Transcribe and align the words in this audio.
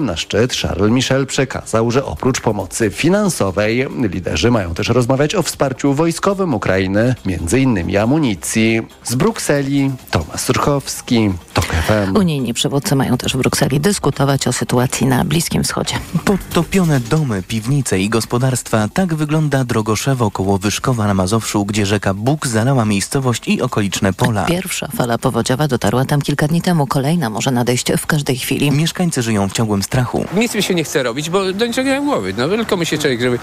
na 0.00 0.16
szczyt 0.16 0.54
Charles 0.54 0.90
Michel 0.90 1.26
przekazał, 1.26 1.90
że 1.90 2.04
oprócz 2.04 2.40
pomocy 2.40 2.90
finansowej 2.90 3.88
liderzy 4.00 4.50
mają 4.50 4.74
też 4.74 4.88
rozmawiać 4.88 5.34
o 5.34 5.42
wsparciu 5.42 5.94
wojskowym 5.94 6.54
Ukrainy, 6.54 7.14
między 7.26 7.60
innymi 7.60 7.96
amunicji. 7.96 8.82
Z 9.04 9.14
Brukseli 9.14 9.90
Tomasz 10.10 10.40
Surchowski, 10.40 11.30
TOK 11.54 11.66
FM. 11.66 12.16
Unijni 12.16 12.54
przywódcy 12.54 12.96
mają 12.96 13.18
też 13.18 13.32
w 13.32 13.36
Brukseli 13.36 13.80
dyskutować 13.80 14.48
o 14.48 14.52
sytuacji 14.52 15.06
na 15.06 15.24
Bliskim 15.24 15.64
Wschodzie. 15.64 15.94
Podtopione 16.24 17.00
domy, 17.00 17.42
piwnice 17.42 18.00
i 18.00 18.08
gospodarstwa. 18.08 18.88
Tak 18.94 19.14
wygląda 19.14 19.64
Drogoszewo 19.64 20.30
koło 20.30 20.58
Wyszkowa 20.58 21.06
na 21.06 21.14
Mazowszu, 21.14 21.64
gdzie 21.64 21.86
rzeka 21.86 22.14
Bóg 22.14 22.46
zalała 22.46 22.84
miejscowość 22.84 23.48
i 23.48 23.62
okoliczne 23.62 24.12
pola. 24.12 24.44
Pierwsza 24.44 24.88
fala 24.96 25.18
powodziowa 25.18 25.68
dotarła 25.68 26.04
tam 26.04 26.22
kilka 26.22 26.48
dni 26.48 26.62
temu. 26.62 26.86
Kolejna 26.86 27.30
może 27.30 27.50
nadejść 27.50 27.92
w 27.98 28.06
każdej 28.06 28.36
chwili. 28.36 28.70
Mieszkańcy 28.70 29.22
żyją 29.22 29.48
w 29.48 29.52
ciągłym 29.62 29.82
strachu. 29.82 30.24
Nic 30.36 30.54
mi 30.54 30.62
się 30.62 30.74
nie 30.74 30.84
chce 30.84 31.02
robić, 31.02 31.30
bo 31.30 31.52
do 31.52 31.66
niczego 31.66 31.90
nie 31.90 31.96
mam 31.96 32.04
głowy. 32.04 32.34
No 32.36 32.48
tylko 32.48 32.76
myśli 32.76 32.98
człowiek, 32.98 33.20
żeby 33.20 33.38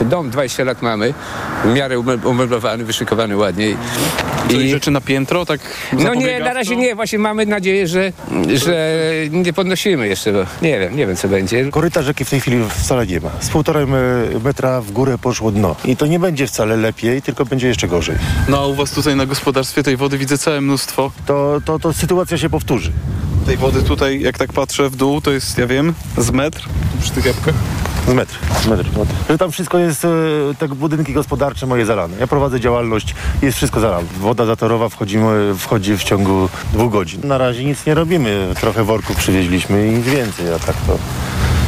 dom 0.00 0.30
20 0.30 0.64
lat 0.64 0.82
mamy, 0.82 1.14
w 1.64 1.74
miarę 1.74 1.98
umeblowany, 2.24 2.84
wyszykowany 2.84 3.36
ładnie. 3.36 3.76
I 4.50 4.70
rzeczy 4.70 4.90
na 4.90 5.00
piętro, 5.00 5.46
tak 5.46 5.60
No 5.92 6.14
nie, 6.14 6.40
na 6.40 6.52
razie 6.52 6.76
nie. 6.76 6.94
Właśnie 6.94 7.18
mamy 7.18 7.46
nadzieję, 7.46 7.86
że, 7.86 8.12
że 8.54 9.02
nie 9.30 9.52
podnosimy 9.52 10.08
jeszcze, 10.08 10.32
bo 10.32 10.38
nie 10.62 10.78
wiem, 10.78 10.96
nie 10.96 11.06
wiem 11.06 11.16
co 11.16 11.28
będzie. 11.28 11.70
Koryta 11.70 12.02
rzeki 12.02 12.24
w 12.24 12.30
tej 12.30 12.40
chwili 12.40 12.56
wcale 12.68 13.06
nie 13.06 13.20
ma. 13.20 13.30
Z 13.40 13.48
półtorej 13.48 13.86
metra 14.44 14.80
w 14.80 14.90
górę 14.90 15.18
poszło 15.18 15.50
dno. 15.50 15.76
I 15.84 15.96
to 15.96 16.06
nie 16.06 16.18
będzie 16.18 16.46
wcale 16.46 16.76
lepiej, 16.76 17.22
tylko 17.22 17.44
będzie 17.44 17.68
jeszcze 17.68 17.88
gorzej. 17.88 18.16
No 18.48 18.58
a 18.58 18.66
u 18.66 18.74
was 18.74 18.90
tutaj 18.90 19.16
na 19.16 19.26
gospodarstwie 19.26 19.82
tej 19.82 19.96
wody 19.96 20.18
widzę 20.18 20.38
całe 20.38 20.60
mnóstwo. 20.60 21.12
To, 21.26 21.60
to, 21.64 21.78
to 21.78 21.92
sytuacja 21.92 22.38
się 22.38 22.50
powtórzy. 22.50 22.92
Tej 23.46 23.56
wody 23.56 23.82
tutaj, 23.82 24.20
jak 24.20 24.38
tak 24.38 24.52
patrzę 24.52 24.90
w 24.90 24.96
dół, 24.96 25.20
to 25.20 25.30
jest, 25.30 25.45
ja 25.58 25.66
wiem, 25.66 25.94
z 26.18 26.30
metr 26.30 26.68
przy 27.00 27.10
tych 27.10 27.24
jabłkach. 27.24 27.54
Z 28.08 28.12
metr, 28.12 28.38
z 28.62 28.66
metr. 28.66 28.84
Że 29.30 29.38
tam 29.38 29.52
wszystko 29.52 29.78
jest, 29.78 30.04
e, 30.04 30.08
te 30.58 30.68
budynki 30.68 31.12
gospodarcze 31.12 31.66
moje 31.66 31.86
zalane. 31.86 32.16
Ja 32.20 32.26
prowadzę 32.26 32.60
działalność, 32.60 33.14
jest 33.42 33.56
wszystko 33.56 33.80
zalane. 33.80 34.06
Woda 34.20 34.46
zatorowa 34.46 34.88
wchodzi, 34.88 35.18
wchodzi 35.58 35.96
w 35.96 36.02
ciągu 36.04 36.48
dwóch 36.72 36.92
godzin. 36.92 37.20
Na 37.24 37.38
razie 37.38 37.64
nic 37.64 37.86
nie 37.86 37.94
robimy. 37.94 38.54
Trochę 38.60 38.84
worków 38.84 39.16
przywieźliśmy 39.16 39.88
i 39.88 39.90
nic 39.90 40.06
więcej, 40.06 40.52
a 40.52 40.58
tak 40.58 40.76
to 40.86 40.98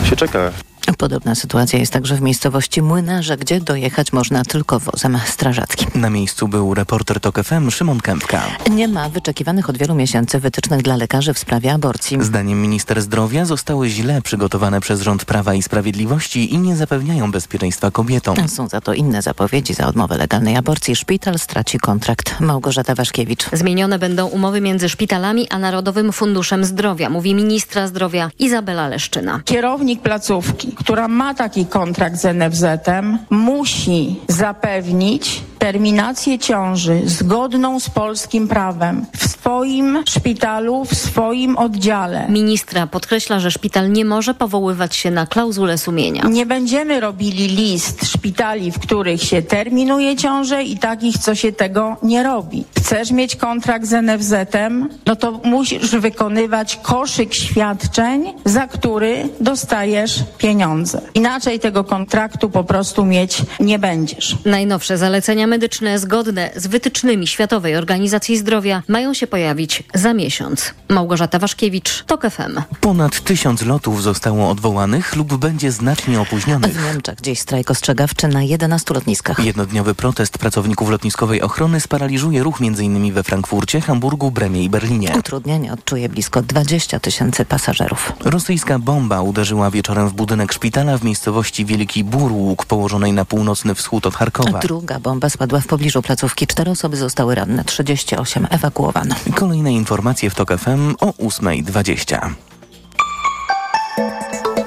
się 0.08 0.16
czeka. 0.16 0.50
Podobna 0.98 1.34
sytuacja 1.34 1.78
jest 1.78 1.92
także 1.92 2.16
w 2.16 2.20
miejscowości 2.20 2.82
Młynarze, 2.82 3.36
gdzie 3.36 3.60
dojechać 3.60 4.12
można 4.12 4.44
tylko 4.44 4.80
wozem 4.80 5.18
strażackim. 5.26 5.88
Na 5.94 6.10
miejscu 6.10 6.48
był 6.48 6.74
reporter 6.74 7.20
TOK 7.20 7.42
FM 7.44 7.70
Szymon 7.70 8.00
Kępka. 8.00 8.42
Nie 8.70 8.88
ma 8.88 9.08
wyczekiwanych 9.08 9.70
od 9.70 9.78
wielu 9.78 9.94
miesięcy 9.94 10.40
wytycznych 10.40 10.82
dla 10.82 10.96
lekarzy 10.96 11.34
w 11.34 11.38
sprawie 11.38 11.72
aborcji. 11.72 12.18
Zdaniem 12.20 12.62
minister 12.62 13.02
zdrowia 13.02 13.44
zostały 13.44 13.88
źle 13.88 14.22
przygotowane 14.22 14.80
przez 14.80 15.00
rząd 15.00 15.24
Prawa 15.24 15.54
i 15.54 15.62
Sprawiedliwości 15.62 16.54
i 16.54 16.58
nie 16.58 16.76
zapewniają 16.76 17.30
bezpieczeństwa 17.30 17.90
kobietom. 17.90 18.48
Są 18.48 18.68
za 18.68 18.80
to 18.80 18.94
inne 18.94 19.22
zapowiedzi. 19.22 19.74
Za 19.74 19.86
odmowę 19.86 20.16
legalnej 20.16 20.56
aborcji 20.56 20.96
szpital 20.96 21.38
straci 21.38 21.78
kontrakt. 21.78 22.40
Małgorzata 22.40 22.94
Waszkiewicz. 22.94 23.44
Zmienione 23.52 23.98
będą 23.98 24.26
umowy 24.26 24.60
między 24.60 24.88
szpitalami 24.88 25.48
a 25.50 25.58
Narodowym 25.58 26.12
Funduszem 26.12 26.64
Zdrowia, 26.64 27.10
mówi 27.10 27.34
ministra 27.34 27.86
zdrowia 27.86 28.30
Izabela 28.38 28.88
Leszczyna. 28.88 29.40
Kierownik 29.44 30.02
placówki, 30.02 30.76
która 30.78 31.08
ma 31.08 31.34
taki 31.34 31.66
kontrakt 31.66 32.16
z 32.16 32.36
NFZ-em, 32.36 33.18
musi 33.30 34.20
zapewnić 34.28 35.42
terminację 35.58 36.38
ciąży 36.38 37.02
zgodną 37.04 37.80
z 37.80 37.90
polskim 37.90 38.48
prawem 38.48 39.06
w 39.16 39.28
swoim 39.28 40.02
szpitalu, 40.08 40.84
w 40.84 40.94
swoim 40.94 41.58
oddziale. 41.58 42.26
Ministra 42.28 42.86
podkreśla, 42.86 43.40
że 43.40 43.50
szpital 43.50 43.92
nie 43.92 44.04
może 44.04 44.34
powoływać 44.34 44.96
się 44.96 45.10
na 45.10 45.26
klauzulę 45.26 45.78
sumienia. 45.78 46.22
Nie 46.22 46.46
będziemy 46.46 47.00
robili 47.00 47.48
list 47.48 48.06
szpitali, 48.06 48.72
w 48.72 48.78
których 48.78 49.22
się 49.22 49.42
terminuje 49.42 50.16
ciążę 50.16 50.62
i 50.62 50.78
takich, 50.78 51.18
co 51.18 51.34
się 51.34 51.52
tego 51.52 51.96
nie 52.02 52.22
robi. 52.22 52.64
Chcesz 52.78 53.10
mieć 53.10 53.36
kontrakt 53.36 53.86
z 53.86 53.92
NFZ-em, 53.92 54.88
no 55.06 55.16
to 55.16 55.32
musisz 55.44 55.90
wykonywać 55.90 56.78
koszyk 56.82 57.34
świadczeń, 57.34 58.34
za 58.44 58.66
który 58.66 59.28
dostajesz 59.40 60.24
pieniądze. 60.38 61.00
Inaczej 61.14 61.60
tego 61.60 61.84
kontraktu 61.84 62.50
po 62.50 62.64
prostu 62.64 63.04
mieć 63.04 63.42
nie 63.60 63.78
będziesz. 63.78 64.36
Najnowsze 64.44 64.98
zalecenia 64.98 65.47
medyczne 65.48 65.98
zgodne 65.98 66.50
z 66.56 66.66
wytycznymi 66.66 67.26
Światowej 67.26 67.76
Organizacji 67.76 68.36
Zdrowia 68.36 68.82
mają 68.88 69.14
się 69.14 69.26
pojawić 69.26 69.82
za 69.94 70.14
miesiąc. 70.14 70.74
Małgorzata 70.88 71.38
Waszkiewicz, 71.38 72.04
TOK 72.04 72.22
FM. 72.30 72.60
Ponad 72.80 73.20
tysiąc 73.20 73.62
lotów 73.62 74.02
zostało 74.02 74.50
odwołanych 74.50 75.16
lub 75.16 75.36
będzie 75.36 75.72
znacznie 75.72 76.20
opóźnionych. 76.20 76.72
W 76.72 76.84
Niemczech 76.84 77.20
dziś 77.20 77.40
strajk 77.40 77.70
ostrzegawczy 77.70 78.28
na 78.28 78.42
11 78.42 78.94
lotniskach. 78.94 79.38
Jednodniowy 79.38 79.94
protest 79.94 80.38
pracowników 80.38 80.90
lotniskowej 80.90 81.42
ochrony 81.42 81.80
sparaliżuje 81.80 82.42
ruch 82.42 82.58
m.in. 82.60 83.12
we 83.12 83.22
Frankfurcie, 83.22 83.80
Hamburgu, 83.80 84.30
Bremie 84.30 84.64
i 84.64 84.70
Berlinie. 84.70 85.14
Utrudnienie 85.18 85.72
odczuje 85.72 86.08
blisko 86.08 86.42
20 86.42 87.00
tysięcy 87.00 87.44
pasażerów. 87.44 88.12
Rosyjska 88.24 88.78
bomba 88.78 89.22
uderzyła 89.22 89.70
wieczorem 89.70 90.08
w 90.08 90.12
budynek 90.12 90.52
szpitala 90.52 90.98
w 90.98 91.04
miejscowości 91.04 91.64
Wielki 91.64 92.04
Burłuk, 92.04 92.66
położonej 92.66 93.12
na 93.12 93.24
północny 93.24 93.74
wschód 93.74 94.06
od 94.06 94.14
Charkowa. 94.14 94.58
Druga 94.58 95.00
bomba 95.00 95.30
spadła 95.38 95.60
w 95.60 95.66
pobliżu 95.66 96.02
placówki. 96.02 96.46
Cztery 96.46 96.70
osoby 96.70 96.96
zostały 96.96 97.34
ranne, 97.34 97.64
38 97.64 98.46
ewakuowano. 98.50 99.14
Kolejne 99.34 99.72
informacje 99.72 100.30
w 100.30 100.34
TOK 100.34 100.58
FM 100.58 100.94
o 101.00 101.06
8.20. 101.06 102.30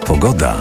Pogoda. 0.06 0.56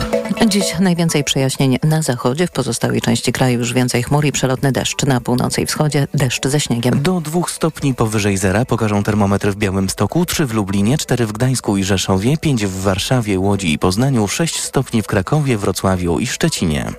Dziś 0.47 0.65
najwięcej 0.81 1.25
przejaśnień 1.25 1.79
na 1.83 2.03
zachodzie, 2.03 2.47
w 2.47 2.51
pozostałej 2.51 3.01
części 3.01 3.33
kraju 3.33 3.59
już 3.59 3.73
więcej 3.73 4.03
chmur 4.03 4.25
i 4.25 4.33
przelotny 4.33 4.73
deszcz. 4.73 5.07
Na 5.07 5.21
północy 5.21 5.61
i 5.61 5.67
wschodzie 5.67 6.07
deszcz 6.15 6.47
ze 6.47 6.61
śniegiem. 6.61 7.03
Do 7.03 7.21
dwóch 7.21 7.51
stopni 7.51 7.95
powyżej 7.95 8.37
zera 8.37 8.65
pokażą 8.65 9.03
termometry 9.03 9.53
w 9.53 9.57
Białymstoku, 9.57 10.27
3 10.27 10.47
w 10.47 10.55
Lublinie, 10.55 10.99
4 10.99 11.27
w 11.27 11.33
Gdańsku 11.33 11.77
i 11.77 11.85
Rzeszowie, 11.85 12.37
5 12.39 12.67
w 12.67 12.83
Warszawie, 12.83 13.39
Łodzi 13.39 13.73
i 13.73 13.79
Poznaniu, 13.79 14.29
6 14.29 14.61
stopni 14.61 15.03
w 15.03 15.07
Krakowie, 15.07 15.59
Wrocławiu 15.59 16.19
i 16.19 16.27
Szczecinie. 16.27 16.93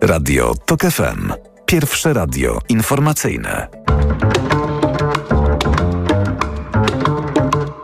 Radio 0.00 0.54
TOK 0.66 0.80
FM. 0.80 1.49
Pierwsze 1.70 2.12
radio 2.12 2.58
informacyjne. 2.68 3.68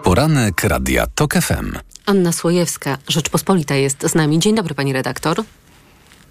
Poranek 0.04 0.64
Radia 0.64 1.06
TOK 1.14 1.34
FM. 1.34 1.78
Anna 2.06 2.32
Słojewska, 2.32 2.98
Rzeczpospolita 3.08 3.74
jest 3.74 4.02
z 4.02 4.14
nami. 4.14 4.38
Dzień 4.38 4.54
dobry 4.54 4.74
pani 4.74 4.92
redaktor. 4.92 5.42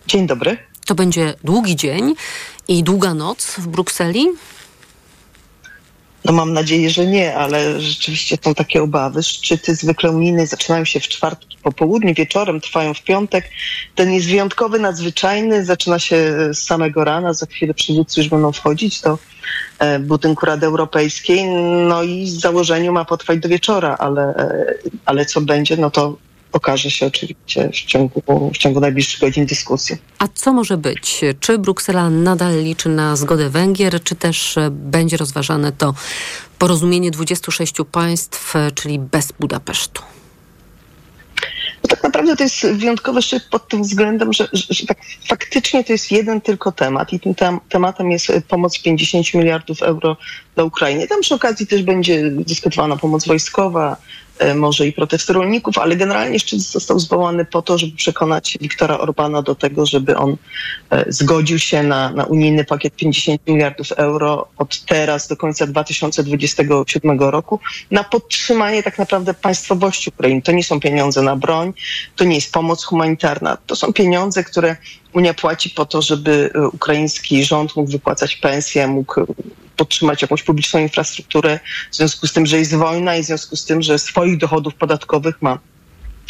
Dzień 0.07 0.27
dobry. 0.27 0.57
To 0.85 0.95
będzie 0.95 1.33
długi 1.43 1.75
dzień 1.75 2.15
i 2.67 2.83
długa 2.83 3.13
noc 3.13 3.55
w 3.57 3.67
Brukseli. 3.67 4.27
No 6.25 6.33
mam 6.33 6.53
nadzieję, 6.53 6.89
że 6.89 7.05
nie, 7.05 7.35
ale 7.35 7.81
rzeczywiście 7.81 8.37
są 8.43 8.55
takie 8.55 8.83
obawy. 8.83 9.23
Szczyty 9.23 9.75
zwykle 9.75 10.11
unijne 10.11 10.47
zaczynają 10.47 10.85
się 10.85 10.99
w 10.99 11.07
czwartki 11.07 11.57
po 11.63 11.71
południu, 11.71 12.13
wieczorem 12.13 12.61
trwają 12.61 12.93
w 12.93 13.03
piątek. 13.03 13.49
Ten 13.95 14.13
jest 14.13 14.27
wyjątkowy, 14.27 14.79
nadzwyczajny, 14.79 15.65
zaczyna 15.65 15.99
się 15.99 16.35
z 16.53 16.57
samego 16.57 17.03
rana, 17.03 17.33
za 17.33 17.45
chwilę 17.45 17.73
przywódcy 17.73 18.21
już 18.21 18.29
będą 18.29 18.51
wchodzić 18.51 19.01
do 19.01 19.17
e, 19.79 19.99
budynku 19.99 20.45
Rady 20.45 20.65
Europejskiej, 20.65 21.45
no 21.87 22.03
i 22.03 22.27
z 22.27 22.39
założeniu 22.39 22.91
ma 22.91 23.05
potrwać 23.05 23.39
do 23.39 23.49
wieczora, 23.49 23.95
ale, 23.99 24.21
e, 24.21 24.73
ale 25.05 25.25
co 25.25 25.41
będzie, 25.41 25.77
no 25.77 25.91
to 25.91 26.17
okaże 26.55 26.91
się 26.91 27.05
oczywiście 27.05 27.69
w 27.69 27.75
ciągu, 27.75 28.21
w 28.53 28.57
ciągu 28.57 28.79
najbliższych 28.79 29.19
godzin 29.19 29.45
dyskusji. 29.45 29.95
A 30.19 30.27
co 30.27 30.53
może 30.53 30.77
być? 30.77 31.21
Czy 31.39 31.57
Bruksela 31.57 32.09
nadal 32.09 32.63
liczy 32.63 32.89
na 32.89 33.15
zgodę 33.15 33.49
Węgier, 33.49 34.03
czy 34.03 34.15
też 34.15 34.55
będzie 34.71 35.17
rozważane 35.17 35.71
to 35.71 35.93
porozumienie 36.59 37.11
26 37.11 37.75
państw, 37.91 38.53
czyli 38.75 38.99
bez 38.99 39.31
Budapesztu? 39.31 40.01
No 41.83 41.89
tak 41.89 42.03
naprawdę 42.03 42.35
to 42.35 42.43
jest 42.43 42.67
wyjątkowy 42.67 43.21
szczyt 43.21 43.43
pod 43.51 43.67
tym 43.67 43.83
względem, 43.83 44.33
że, 44.33 44.47
że, 44.53 44.63
że 44.69 44.85
tak 44.85 44.97
faktycznie 45.27 45.83
to 45.83 45.93
jest 45.93 46.11
jeden 46.11 46.41
tylko 46.41 46.71
temat 46.71 47.13
i 47.13 47.19
tym 47.19 47.35
tam, 47.35 47.59
tematem 47.69 48.11
jest 48.11 48.31
pomoc 48.47 48.81
50 48.81 49.33
miliardów 49.33 49.81
euro 49.81 50.17
dla 50.55 50.63
Ukrainy. 50.63 51.07
Tam 51.07 51.21
przy 51.21 51.35
okazji 51.35 51.67
też 51.67 51.83
będzie 51.83 52.31
dyskutowana 52.31 52.97
pomoc 52.97 53.27
wojskowa, 53.27 53.97
może 54.55 54.87
i 54.87 54.93
protest 54.93 55.29
rolników, 55.29 55.77
ale 55.77 55.95
generalnie 55.95 56.39
szczyt 56.39 56.61
został 56.61 56.99
zwołany 56.99 57.45
po 57.45 57.61
to, 57.61 57.77
żeby 57.77 57.97
przekonać 57.97 58.57
Viktora 58.61 58.97
Orbana 58.97 59.41
do 59.41 59.55
tego, 59.55 59.85
żeby 59.85 60.17
on 60.17 60.37
zgodził 61.07 61.59
się 61.59 61.83
na, 61.83 62.09
na 62.09 62.23
unijny 62.23 62.65
pakiet 62.65 62.95
50 62.95 63.47
miliardów 63.47 63.91
euro 63.91 64.47
od 64.57 64.81
teraz 64.85 65.27
do 65.27 65.37
końca 65.37 65.67
2027 65.67 67.19
roku 67.19 67.59
na 67.91 68.03
podtrzymanie 68.03 68.83
tak 68.83 68.97
naprawdę 68.97 69.33
państwowości 69.33 70.09
Ukrainy. 70.09 70.41
To 70.41 70.51
nie 70.51 70.63
są 70.63 70.79
pieniądze 70.79 71.21
na 71.21 71.35
broń, 71.35 71.73
to 72.15 72.23
nie 72.23 72.35
jest 72.35 72.53
pomoc 72.53 72.83
humanitarna, 72.83 73.57
to 73.65 73.75
są 73.75 73.93
pieniądze, 73.93 74.43
które 74.43 74.75
Unia 75.15 75.33
płaci 75.33 75.69
po 75.69 75.85
to, 75.85 76.01
żeby 76.01 76.49
ukraiński 76.73 77.45
rząd 77.45 77.75
mógł 77.75 77.91
wypłacać 77.91 78.35
pensje, 78.35 78.87
mógł 78.87 79.25
podtrzymać 79.75 80.21
jakąś 80.21 80.43
publiczną 80.43 80.79
infrastrukturę, 80.79 81.59
w 81.91 81.95
związku 81.95 82.27
z 82.27 82.33
tym, 82.33 82.45
że 82.45 82.57
jest 82.57 82.75
wojna 82.75 83.15
i 83.15 83.23
w 83.23 83.25
związku 83.25 83.55
z 83.55 83.65
tym, 83.65 83.81
że 83.81 83.99
swoich 83.99 84.37
dochodów 84.37 84.75
podatkowych 84.75 85.41
ma 85.41 85.59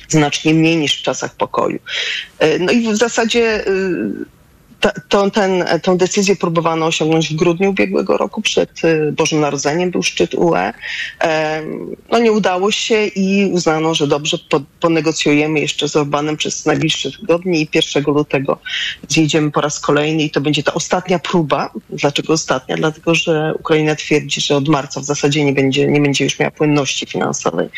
znacznie 0.09 0.53
mniej 0.53 0.77
niż 0.77 0.99
w 0.99 1.03
czasach 1.03 1.35
pokoju. 1.35 1.79
E, 2.39 2.59
No 2.59 2.71
i 2.71 2.93
w 2.93 2.95
zasadzie 2.95 3.65
tą, 5.09 5.31
ten, 5.31 5.65
tą 5.81 5.97
decyzję 5.97 6.35
próbowano 6.35 6.85
osiągnąć 6.85 7.29
w 7.29 7.35
grudniu 7.35 7.69
ubiegłego 7.69 8.17
roku, 8.17 8.41
przed 8.41 8.85
y, 8.85 9.11
Bożym 9.11 9.39
Narodzeniem 9.39 9.91
był 9.91 10.03
szczyt 10.03 10.33
UE. 10.33 10.73
No 12.11 12.19
nie 12.19 12.31
udało 12.31 12.71
się 12.71 13.05
i 13.05 13.51
uznano, 13.51 13.95
że 13.95 14.07
dobrze, 14.07 14.37
po, 14.49 14.61
ponegocjujemy 14.79 15.59
jeszcze 15.59 15.89
z 15.89 15.95
Orbanem 15.95 16.37
przez 16.37 16.65
najbliższe 16.65 17.11
tygodnie 17.11 17.61
i 17.61 17.69
1 17.73 18.03
lutego 18.07 18.59
zjedziemy 19.07 19.51
po 19.51 19.61
raz 19.61 19.79
kolejny 19.79 20.23
i 20.23 20.29
to 20.29 20.41
będzie 20.41 20.63
ta 20.63 20.73
ostatnia 20.73 21.19
próba. 21.19 21.69
Dlaczego 21.89 22.33
ostatnia? 22.33 22.75
Dlatego, 22.75 23.15
że 23.15 23.53
Ukraina 23.59 23.95
twierdzi, 23.95 24.41
że 24.41 24.55
od 24.55 24.67
marca 24.67 24.99
w 24.99 25.05
zasadzie 25.05 25.45
nie 25.45 25.53
będzie, 25.53 25.87
nie 25.87 26.01
będzie 26.01 26.23
już 26.23 26.39
miała 26.39 26.51
płynności 26.51 27.05
finansowej. 27.05 27.69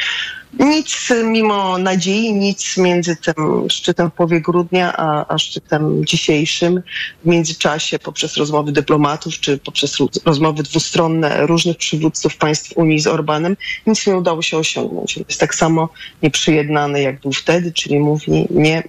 Nic 0.60 1.14
mimo 1.24 1.78
nadziei, 1.78 2.34
nic 2.34 2.78
między 2.78 3.16
tym 3.16 3.70
szczytem 3.70 4.10
w 4.10 4.14
połowie 4.14 4.42
grudnia 4.42 4.94
a, 4.98 5.34
a 5.34 5.38
szczytem 5.38 6.06
dzisiejszym. 6.06 6.82
W 7.24 7.28
międzyczasie 7.28 8.00
poprzez 8.00 8.38
rozmowy 8.38 8.72
dyplomatów 8.72 9.40
czy 9.40 9.58
poprzez 9.58 9.98
rozmowy 10.26 10.64
dwustronne 10.64 11.48
różnych 11.48 11.78
przywódców 11.78 12.38
państw 12.38 12.78
Unii 12.78 13.00
z 13.00 13.08
Orbanem 13.08 13.58
nic 13.88 14.08
nie 14.08 14.18
udało 14.18 14.42
się 14.42 14.58
osiągnąć. 14.58 15.18
Jest 15.18 15.40
tak 15.40 15.56
samo 15.56 15.90
nieprzyjednany 16.24 17.02
jak 17.02 17.22
był 17.22 17.34
wtedy, 17.34 17.72
czyli 17.72 18.00
mówi 18.00 18.48
nie. 18.50 18.84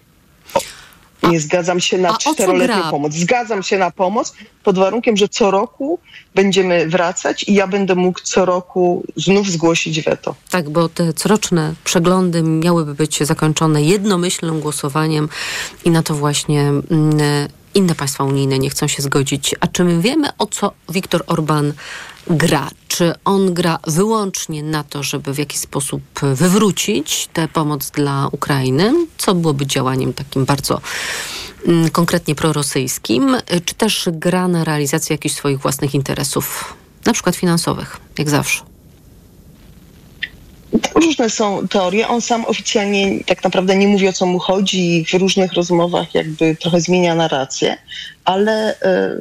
Nie 1.23 1.41
zgadzam 1.41 1.81
się 1.81 1.99
na 1.99 2.17
czteroletnią 2.17 2.91
pomoc. 2.91 3.15
Zgadzam 3.15 3.63
się 3.63 3.79
na 3.79 3.91
pomoc 3.91 4.35
pod 4.65 4.79
warunkiem, 4.79 5.17
że 5.17 5.29
co 5.29 5.51
roku 5.51 5.99
będziemy 6.35 6.89
wracać 6.89 7.45
i 7.49 7.55
ja 7.55 7.67
będę 7.67 7.95
mógł 7.95 8.21
co 8.23 8.45
roku 8.45 9.05
znów 9.17 9.51
zgłosić 9.51 10.03
weto. 10.03 10.35
Tak, 10.51 10.71
bo 10.71 10.89
te 10.89 11.13
coroczne 11.13 11.75
przeglądy 11.85 12.43
miałyby 12.43 12.95
być 12.95 13.19
zakończone 13.19 13.83
jednomyślnym 13.83 14.61
głosowaniem 14.61 15.29
i 15.85 15.91
na 15.91 16.03
to 16.03 16.15
właśnie 16.15 16.61
mm, 16.63 17.19
inne 17.79 17.95
państwa 17.95 18.25
unijne 18.25 18.59
nie 18.59 18.71
chcą 18.71 18.87
się 18.87 19.03
zgodzić. 19.03 19.55
A 19.61 19.67
czy 19.67 19.85
my 19.85 20.01
wiemy, 20.01 20.29
o 20.39 20.47
co 20.47 20.73
Viktor 20.89 21.25
Orban 21.27 21.73
gra? 22.27 22.71
Czy 22.89 23.15
on 23.25 23.55
gra 23.55 23.79
wyłącznie 23.87 24.63
na 24.63 24.85
to, 24.85 25.03
żeby 25.03 25.35
w 25.35 25.39
jakiś 25.39 25.59
sposób 25.59 26.03
wywrócić 26.35 27.29
tę 27.33 27.49
pomoc 27.49 27.91
dla 27.91 28.29
Ukrainy, 28.33 28.95
co 29.19 29.35
byłoby 29.35 29.67
działaniem 29.67 30.13
takim 30.13 30.45
bardzo 30.45 30.81
mm, 31.67 31.91
konkretnie 31.91 32.35
prorosyjskim, 32.35 33.37
czy 33.65 33.75
też 33.75 34.09
gra 34.13 34.49
na 34.49 34.65
realizację 34.65 35.15
jakichś 35.15 35.35
swoich 35.35 35.59
własnych 35.59 35.95
interesów, 35.95 36.75
na 37.07 37.13
przykład 37.13 37.37
finansowych, 37.37 37.97
jak 38.19 38.31
zawsze? 38.31 38.68
Różne 40.95 41.31
są 41.31 41.69
teorie. 41.69 42.09
On 42.09 42.21
sam 42.21 42.45
oficjalnie 42.45 43.25
tak 43.25 43.45
naprawdę 43.45 43.77
nie 43.77 43.89
mówi 43.89 44.09
o 44.09 44.13
co 44.13 44.27
mu 44.27 44.39
chodzi 44.39 44.97
i 44.97 45.05
w 45.05 45.15
różnych 45.15 45.53
rozmowach 45.53 46.15
jakby 46.15 46.57
trochę 46.57 46.81
zmienia 46.81 47.15
narrację, 47.15 47.77
ale 48.25 48.81
e, 48.81 49.19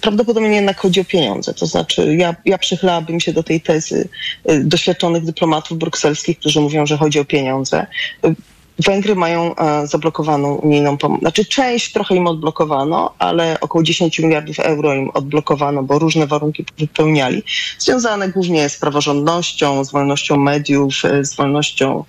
prawdopodobnie 0.00 0.56
jednak 0.56 0.80
chodzi 0.80 1.00
o 1.00 1.04
pieniądze. 1.04 1.54
To 1.54 1.66
znaczy 1.66 2.16
ja, 2.16 2.36
ja 2.44 2.58
przychylałabym 2.58 3.20
się 3.20 3.32
do 3.32 3.42
tej 3.42 3.60
tezy 3.60 4.08
e, 4.44 4.58
doświadczonych 4.58 5.24
dyplomatów 5.24 5.78
brukselskich, 5.78 6.38
którzy 6.38 6.60
mówią, 6.60 6.86
że 6.86 6.96
chodzi 6.96 7.20
o 7.20 7.24
pieniądze. 7.24 7.86
E, 8.24 8.34
Węgry 8.86 9.14
mają 9.14 9.56
e, 9.56 9.86
zablokowaną 9.86 10.54
unijną 10.54 10.98
pomoc. 10.98 11.20
Znaczy 11.20 11.44
część 11.44 11.92
trochę 11.92 12.16
im 12.16 12.26
odblokowano, 12.26 13.14
ale 13.18 13.60
około 13.60 13.84
10 13.84 14.18
miliardów 14.18 14.58
euro 14.58 14.94
im 14.94 15.10
odblokowano, 15.14 15.82
bo 15.82 15.98
różne 15.98 16.26
warunki 16.26 16.64
wypełniali, 16.78 17.42
związane 17.78 18.28
głównie 18.28 18.68
z 18.68 18.76
praworządnością, 18.76 19.84
z 19.84 19.92
wolnością 19.92 20.36
mediów, 20.36 20.94
e, 21.04 21.24
z 21.24 21.36
wolnością 21.36 22.04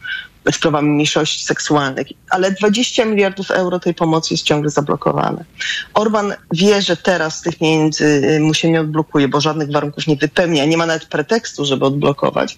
z 0.52 0.60
prawami 0.60 0.90
mniejszości 0.90 1.44
seksualnych, 1.44 2.08
ale 2.30 2.52
20 2.52 3.06
miliardów 3.06 3.52
euro 3.52 3.80
tej 3.80 3.94
pomocy 3.94 4.34
jest 4.34 4.44
ciągle 4.44 4.70
zablokowane. 4.70 5.46
Orban 5.94 6.34
wie, 6.54 6.82
że 6.82 6.98
teraz 6.98 7.42
tych 7.42 7.56
pieniędzy 7.56 8.38
mu 8.42 8.54
się 8.54 8.72
nie 8.72 8.82
odblokuje, 8.82 9.28
bo 9.28 9.42
żadnych 9.42 9.72
warunków 9.72 10.08
nie 10.08 10.16
wypełnia, 10.16 10.66
nie 10.66 10.78
ma 10.78 10.86
nawet 10.86 11.06
pretekstu, 11.06 11.66
żeby 11.66 11.86
odblokować 11.86 12.58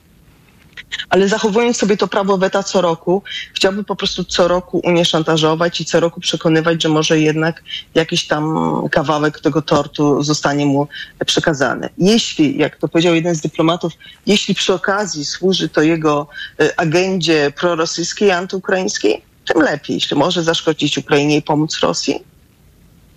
ale 1.10 1.30
zachowując 1.30 1.77
sobie 1.77 1.98
to 1.98 2.07
prawo 2.07 2.38
weta 2.38 2.63
co 2.63 2.81
roku, 2.81 3.24
chciałby 3.54 3.83
po 3.83 3.95
prostu 3.95 4.24
co 4.24 4.48
roku 4.48 4.81
Unię 4.83 5.06
szantażować 5.06 5.81
i 5.81 5.86
co 5.86 6.00
roku 6.00 6.19
przekonywać, 6.19 6.83
że 6.83 6.89
może 6.89 7.19
jednak 7.19 7.63
jakiś 7.95 8.27
tam 8.27 8.56
kawałek 8.92 9.39
tego 9.39 9.62
tortu 9.62 10.24
zostanie 10.24 10.66
mu 10.66 10.88
przekazany. 11.25 11.89
Jeśli, 11.98 12.57
jak 12.57 12.77
to 12.77 12.88
powiedział 12.88 13.16
jeden 13.16 13.36
z 13.36 13.42
dyplomatów, 13.42 13.94
jeśli 14.25 14.56
przy 14.56 14.74
okazji 14.74 15.25
służy 15.25 15.69
to 15.69 15.81
jego 15.81 16.27
y, 16.62 16.75
agendzie 16.75 17.51
prorosyjskiej, 17.56 18.31
antyukraińskiej, 18.31 19.21
tym 19.45 19.62
lepiej. 19.62 19.94
Jeśli 19.94 20.18
może 20.18 20.44
zaszkodzić 20.44 20.98
Ukrainie 20.98 21.38
i 21.38 21.42
pomóc 21.42 21.80
Rosji, 21.80 22.24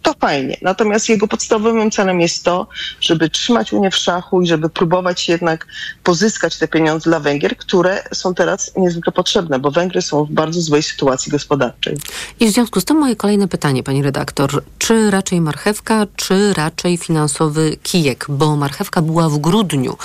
to 0.02 0.14
fajnie. 0.20 0.56
Natomiast 0.62 1.08
jego 1.08 1.28
podstawowym 1.28 1.90
celem 1.90 2.20
jest 2.20 2.44
to, 2.44 2.66
żeby 3.00 3.30
trzymać 3.30 3.72
Unię 3.72 3.90
w 3.90 3.96
szachu 3.96 4.42
i 4.42 4.46
żeby 4.46 4.68
próbować 4.68 5.28
jednak 5.28 5.66
pozyskać 6.02 6.58
te 6.58 6.68
pieniądze 6.68 7.10
dla 7.10 7.20
Węgier, 7.20 7.56
które 7.56 8.02
są 8.12 8.34
teraz 8.34 8.72
niezwykle 8.76 9.12
potrzebne, 9.12 9.58
bo 9.58 9.70
Węgry 9.70 10.02
są 10.02 10.24
w 10.24 10.30
bardzo 10.30 10.60
złej 10.60 10.82
sytuacji 10.82 11.32
gospodarczej. 11.32 11.96
I 12.40 12.46
w 12.46 12.50
związku 12.50 12.80
z 12.80 12.84
tym 12.84 12.96
moje 12.96 13.16
kolejne 13.16 13.48
pytanie, 13.48 13.82
pani 13.82 14.02
redaktor. 14.02 14.62
Czy 14.78 15.10
raczej 15.10 15.40
marchewka, 15.40 16.06
czy 16.16 16.54
raczej 16.54 16.96
finansowy 16.96 17.76
kijek? 17.82 18.26
Bo 18.28 18.56
marchewka 18.56 19.02
była 19.02 19.28
w 19.28 19.38
grudniu 19.38 19.96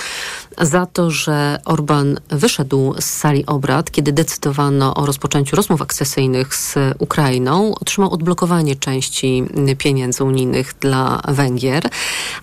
za 0.61 0.85
to, 0.85 1.11
że 1.11 1.59
Orban 1.65 2.19
wyszedł 2.29 2.93
z 2.99 3.05
sali 3.05 3.45
obrad, 3.45 3.91
kiedy 3.91 4.11
decydowano 4.11 4.93
o 4.93 5.05
rozpoczęciu 5.05 5.55
rozmów 5.55 5.81
akcesyjnych 5.81 6.55
z 6.55 6.75
Ukrainą, 6.99 7.75
otrzymał 7.75 8.13
odblokowanie 8.13 8.75
części 8.75 9.43
pieniędzy 9.77 10.23
unijnych 10.23 10.73
dla 10.79 11.21
Węgier. 11.27 11.89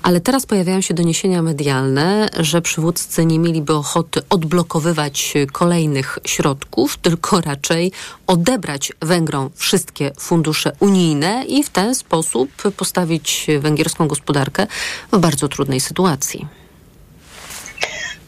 Ale 0.02 0.20
teraz 0.20 0.46
pojawiają 0.46 0.80
się 0.80 0.94
doniesienia 0.94 1.42
medialne, 1.42 2.28
że 2.40 2.62
przywódcy 2.62 3.26
nie 3.26 3.38
mieliby 3.38 3.74
ochoty 3.74 4.20
odblokowywać 4.30 5.34
kolejnych 5.52 6.18
środków, 6.24 6.96
tylko 6.96 7.40
raczej 7.40 7.92
odebrać 8.26 8.92
Węgrom 9.02 9.50
wszystkie 9.54 10.12
fundusze 10.18 10.72
unijne 10.80 11.44
i 11.48 11.64
w 11.64 11.70
ten 11.70 11.94
sposób 11.94 12.50
postawić 12.76 13.46
węgierską 13.60 14.08
gospodarkę 14.08 14.66
w 15.12 15.18
bardzo 15.18 15.48
trudnej 15.48 15.80
sytuacji. 15.80 16.59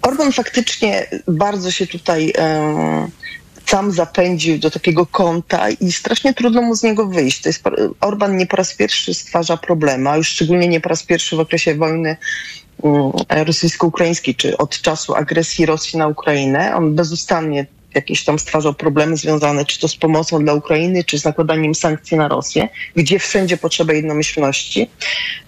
Orban 0.02 0.32
faktycznie 0.32 1.06
bardzo 1.28 1.70
się 1.70 1.86
tutaj 1.86 2.32
e, 2.38 3.08
sam 3.66 3.92
zapędził 3.92 4.58
do 4.58 4.70
takiego 4.70 5.06
kąta 5.06 5.70
i 5.70 5.92
strasznie 5.92 6.34
trudno 6.34 6.62
mu 6.62 6.76
z 6.76 6.82
niego 6.82 7.06
wyjść. 7.06 7.42
To 7.42 7.48
jest, 7.48 7.62
Orban 8.00 8.36
nie 8.36 8.46
po 8.46 8.56
raz 8.56 8.74
pierwszy 8.74 9.14
stwarza 9.14 9.56
problemy, 9.56 10.10
a 10.10 10.16
już 10.16 10.28
szczególnie 10.28 10.68
nie 10.68 10.80
po 10.80 10.88
raz 10.88 11.02
pierwszy 11.02 11.36
w 11.36 11.40
okresie 11.40 11.74
wojny 11.74 12.16
mm, 12.84 13.12
rosyjsko-ukraińskiej, 13.28 14.34
czy 14.34 14.56
od 14.56 14.80
czasu 14.80 15.14
agresji 15.14 15.66
Rosji 15.66 15.98
na 15.98 16.08
Ukrainę. 16.08 16.76
On 16.76 16.94
bezustannie 16.94 17.66
jakieś 17.94 18.24
tam 18.24 18.38
stwarzał 18.38 18.74
problemy 18.74 19.16
związane 19.16 19.64
czy 19.64 19.80
to 19.80 19.88
z 19.88 19.96
pomocą 19.96 20.44
dla 20.44 20.54
Ukrainy, 20.54 21.04
czy 21.04 21.18
z 21.18 21.24
nakładaniem 21.24 21.74
sankcji 21.74 22.16
na 22.16 22.28
Rosję, 22.28 22.68
gdzie 22.96 23.18
wszędzie 23.18 23.56
potrzeba 23.56 23.92
jednomyślności. 23.92 24.90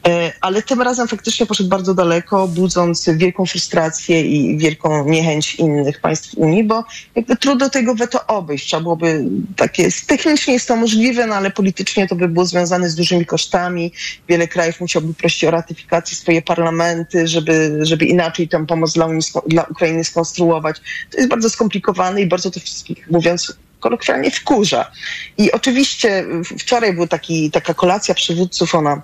E, 0.07 0.33
Ale 0.41 0.63
tym 0.63 0.83
razem 0.83 1.09
faktycznie 1.09 1.47
poszedł 1.47 1.69
bardzo 1.69 1.95
daleko, 1.95 2.49
budząc 2.49 3.09
wielką 3.17 3.47
frustrację 3.47 4.23
i 4.23 4.59
wielką 4.59 5.09
niechęć 5.09 5.55
innych 5.55 6.01
państw 6.01 6.35
Unii, 6.37 6.65
bo 6.65 6.85
jakby 7.15 7.37
trudno 7.37 7.71
tego 7.71 7.95
weto 7.95 8.27
obejść. 8.27 8.67
Trzeba 8.67 8.83
byłoby 8.83 9.25
takie, 9.57 9.89
technicznie 10.07 10.55
jest 10.55 10.69
to 10.69 10.77
możliwe, 10.77 11.27
no 11.27 11.35
ale 11.35 11.51
politycznie 11.51 12.09
to 12.09 12.15
by 12.17 12.29
było 12.29 12.47
związane 12.47 12.91
z 12.91 12.95
dużymi 12.95 13.27
kosztami. 13.27 13.93
Wiele 14.29 14.49
krajów 14.49 14.81
musiałby 14.81 15.15
prosić 15.15 15.45
o 15.45 15.51
ratyfikację 15.51 16.17
swoje 16.17 16.43
parlamenty, 16.43 17.29
żeby, 17.29 17.79
żeby 17.83 18.05
inaczej 18.05 18.49
tę 18.49 18.67
pomoc 18.67 18.93
dla, 18.93 19.07
Unii, 19.07 19.23
dla 19.47 19.63
Ukrainy 19.63 20.05
skonstruować. 20.05 20.81
To 21.11 21.17
jest 21.17 21.29
bardzo 21.29 21.51
skomplikowane 21.51 22.21
i 22.21 22.27
bardzo 22.35 22.51
to 22.51 22.61
wszystkich, 22.61 23.11
mówiąc 23.11 23.57
kolokwialnie, 23.81 24.31
wkurza. 24.31 24.91
I 25.39 25.53
oczywiście 25.53 26.25
wczoraj 26.59 26.93
była 26.93 27.07
taka 27.53 27.75
kolacja 27.75 28.15
przywódców, 28.15 28.75
ona 28.75 29.03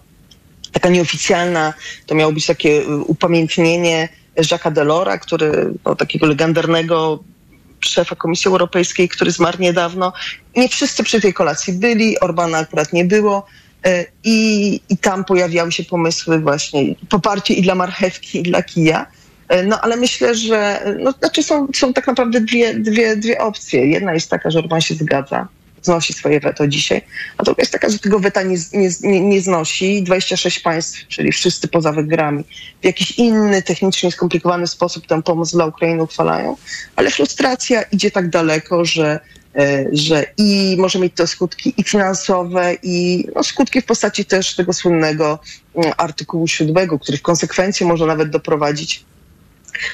taka 0.73 0.89
nieoficjalna, 0.89 1.75
to 2.07 2.15
miało 2.15 2.33
być 2.33 2.47
takie 2.47 2.71
y, 2.83 2.97
upamiętnienie 2.97 4.09
Jacques'a 4.37 4.73
Delora, 4.73 5.19
który, 5.19 5.73
no, 5.85 5.97
takiego 5.97 6.27
legendarnego 6.27 7.23
szefa 7.81 8.17
Komisji 8.17 8.49
Europejskiej, 8.49 9.09
który 9.09 9.31
zmarł 9.31 9.59
niedawno. 9.61 10.13
Nie 10.57 10.69
wszyscy 10.69 11.03
przy 11.03 11.21
tej 11.21 11.35
kolacji 11.35 11.73
byli, 11.73 12.21
Orbana 12.21 12.59
akurat 12.59 12.93
nie 12.93 13.05
było. 13.05 13.47
y, 13.87 14.07
I, 14.25 14.81
I 14.89 14.99
tam 14.99 15.25
pojawiały 15.25 15.73
się 15.73 15.85
pomysły 15.85 16.39
właśnie, 16.39 16.95
poparcie 17.09 17.55
i 17.55 17.63
dla 17.63 17.75
marchewki, 17.75 18.39
i 18.39 18.43
dla 18.43 18.63
kija. 18.63 19.07
Y, 19.53 19.63
No 19.63 19.81
ale 19.81 19.97
myślę, 19.97 20.35
że 20.35 20.81
no, 20.99 21.13
znaczy 21.13 21.43
są, 21.43 21.69
są 21.75 21.93
tak 21.93 22.07
naprawdę 22.07 22.41
dwie, 22.41 22.75
dwie, 22.75 23.17
dwie 23.17 23.39
opcje. 23.41 23.87
Jedna 23.87 24.15
jest 24.15 24.31
taka, 24.31 24.51
że 24.51 24.59
Orban 24.59 24.81
się 24.81 24.95
zgadza 24.95 25.49
znosi 25.83 26.13
swoje 26.13 26.41
weto 26.41 26.69
dzisiaj. 26.69 27.03
A 27.37 27.43
druga 27.43 27.63
jest 27.63 27.73
taka, 27.73 27.89
że 27.89 27.99
tego 27.99 28.19
weta 28.19 28.43
nie, 28.43 28.57
nie, 29.03 29.21
nie 29.21 29.41
znosi. 29.41 30.03
26 30.03 30.61
państw, 30.61 31.07
czyli 31.09 31.33
wszyscy 31.33 31.69
poza 31.69 31.93
wygrami, 31.93 32.45
w 32.83 32.85
jakiś 32.85 33.11
inny, 33.11 33.63
technicznie 33.63 34.13
skomplikowany 34.13 34.67
sposób 34.67 35.07
tę 35.07 35.23
pomoc 35.23 35.53
dla 35.53 35.67
Ukrainy 35.67 36.03
uchwalają. 36.03 36.57
Ale 36.97 37.11
frustracja 37.11 37.83
idzie 37.83 38.11
tak 38.11 38.29
daleko, 38.29 38.85
że 38.85 39.21
E, 39.57 39.85
że 39.93 40.27
i 40.37 40.77
może 40.79 40.99
mieć 40.99 41.15
to 41.15 41.27
skutki 41.27 41.75
i 41.77 41.85
finansowe, 41.85 42.75
i 42.83 43.27
no, 43.35 43.45
skutki 43.45 43.81
w 43.81 43.85
postaci 43.85 44.25
też 44.25 44.55
tego 44.55 44.73
słynnego 44.73 45.39
mm, 45.75 45.93
artykułu 45.97 46.49
7, 46.49 46.99
który 46.99 47.19
w 47.19 47.23
konsekwencji 47.23 47.87
może 47.87 48.07
nawet 48.07 48.31
doprowadzić 48.31 49.05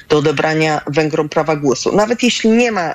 do 0.09 0.19
odebrania 0.19 0.81
Węgrom 0.87 1.29
prawa 1.29 1.57
głosu. 1.57 1.97
Nawet 1.97 2.23
jeśli 2.23 2.51
nie 2.51 2.73
ma 2.73 2.95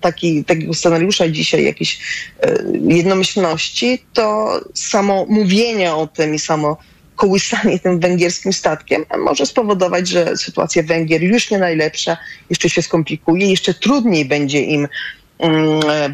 taki, 0.00 0.44
takiego 0.44 0.74
scenariusza 0.74 1.28
dzisiaj 1.28 1.64
jakiejś 1.64 2.00
e, 2.42 2.62
jednomyślności, 2.88 4.04
to 4.12 4.60
samo 4.74 5.26
mówienie 5.28 5.94
o 5.94 6.06
tym 6.06 6.34
i 6.34 6.38
samo 6.38 6.76
kołysanie 7.16 7.78
tym 7.78 8.00
węgierskim 8.00 8.52
statkiem 8.52 9.04
może 9.18 9.46
spowodować, 9.46 10.08
że 10.08 10.36
sytuacja 10.36 10.82
Węgier 10.82 11.22
już 11.22 11.50
nie 11.50 11.58
najlepsza, 11.58 12.16
jeszcze 12.50 12.70
się 12.70 12.82
skomplikuje, 12.82 13.50
jeszcze 13.50 13.74
trudniej 13.74 14.24
będzie 14.24 14.60
im 14.60 14.88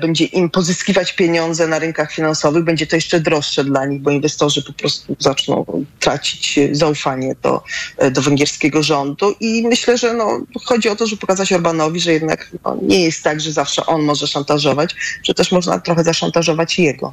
będzie 0.01 0.25
im 0.25 0.51
pozyskiwać 0.51 1.13
pieniądze 1.13 1.69
na 1.69 1.79
rynkach 1.79 2.13
finansowych, 2.13 2.65
będzie 2.65 2.87
to 2.87 2.97
jeszcze 2.97 3.21
droższe 3.21 3.65
dla 3.65 3.87
nich, 3.87 4.03
bo 4.03 4.11
inwestorzy 4.11 4.63
po 4.63 4.73
prostu 4.73 5.17
zaczną 5.19 5.85
tracić 6.01 6.59
zaufanie 6.73 7.35
do, 7.43 7.63
e, 7.97 8.11
do 8.11 8.23
węgierskiego 8.23 8.83
rządu 8.83 9.35
i 9.41 9.67
myślę, 9.69 9.99
że 9.99 10.15
no, 10.15 10.41
chodzi 10.65 10.89
o 10.89 10.97
to, 10.97 11.07
żeby 11.07 11.21
pokazać 11.21 11.53
Orbanowi, 11.53 12.01
że 12.01 12.13
jednak 12.13 12.51
no, 12.65 12.77
nie 12.83 13.05
jest 13.05 13.25
tak, 13.25 13.41
że 13.41 13.53
zawsze 13.53 13.87
on 13.87 14.03
może 14.03 14.27
szantażować, 14.27 14.95
że 15.23 15.35
też 15.35 15.53
można 15.53 15.79
trochę 15.79 16.05
zaszantażować 16.05 16.79
jego. 16.79 17.13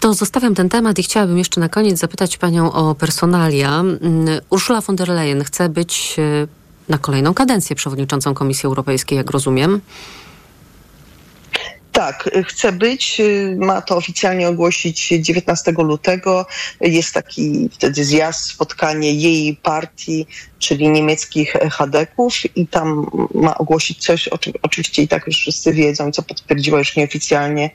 To 0.00 0.14
zostawiam 0.14 0.54
ten 0.54 0.68
temat 0.68 0.98
i 0.98 1.02
chciałabym 1.02 1.38
jeszcze 1.38 1.60
na 1.60 1.68
koniec 1.68 1.98
zapytać 1.98 2.36
panią 2.36 2.72
o 2.72 2.94
personalia. 2.94 3.80
Mm, 3.80 4.00
Ursula 4.50 4.80
von 4.80 4.96
der 4.96 5.08
Leyen 5.08 5.44
chce 5.44 5.68
być 5.68 6.16
e, 6.18 6.46
na 6.88 6.98
kolejną 6.98 7.34
kadencję 7.34 7.76
przewodniczącą 7.76 8.34
Komisji 8.34 8.66
Europejskiej, 8.66 9.16
jak 9.16 9.30
rozumiem. 9.30 9.80
Tak, 11.92 12.30
chce 12.46 12.72
być. 12.72 13.22
Ma 13.56 13.82
to 13.82 13.96
oficjalnie 13.96 14.48
ogłosić 14.48 15.08
19 15.08 15.72
lutego. 15.72 16.46
Jest 16.80 17.14
taki 17.14 17.68
wtedy 17.72 18.04
zjazd, 18.04 18.46
spotkanie 18.46 19.14
jej 19.14 19.56
partii, 19.56 20.26
czyli 20.58 20.88
niemieckich 20.88 21.52
chadeków 21.52 22.56
i 22.56 22.66
tam 22.66 23.10
ma 23.34 23.58
ogłosić 23.58 24.04
coś, 24.04 24.28
o 24.28 24.38
czym 24.38 24.52
oczywiście 24.62 25.02
i 25.02 25.08
tak 25.08 25.26
już 25.26 25.36
wszyscy 25.36 25.72
wiedzą, 25.72 26.12
co 26.12 26.22
potwierdziła 26.22 26.78
już 26.78 26.96
nieoficjalnie 26.96 27.70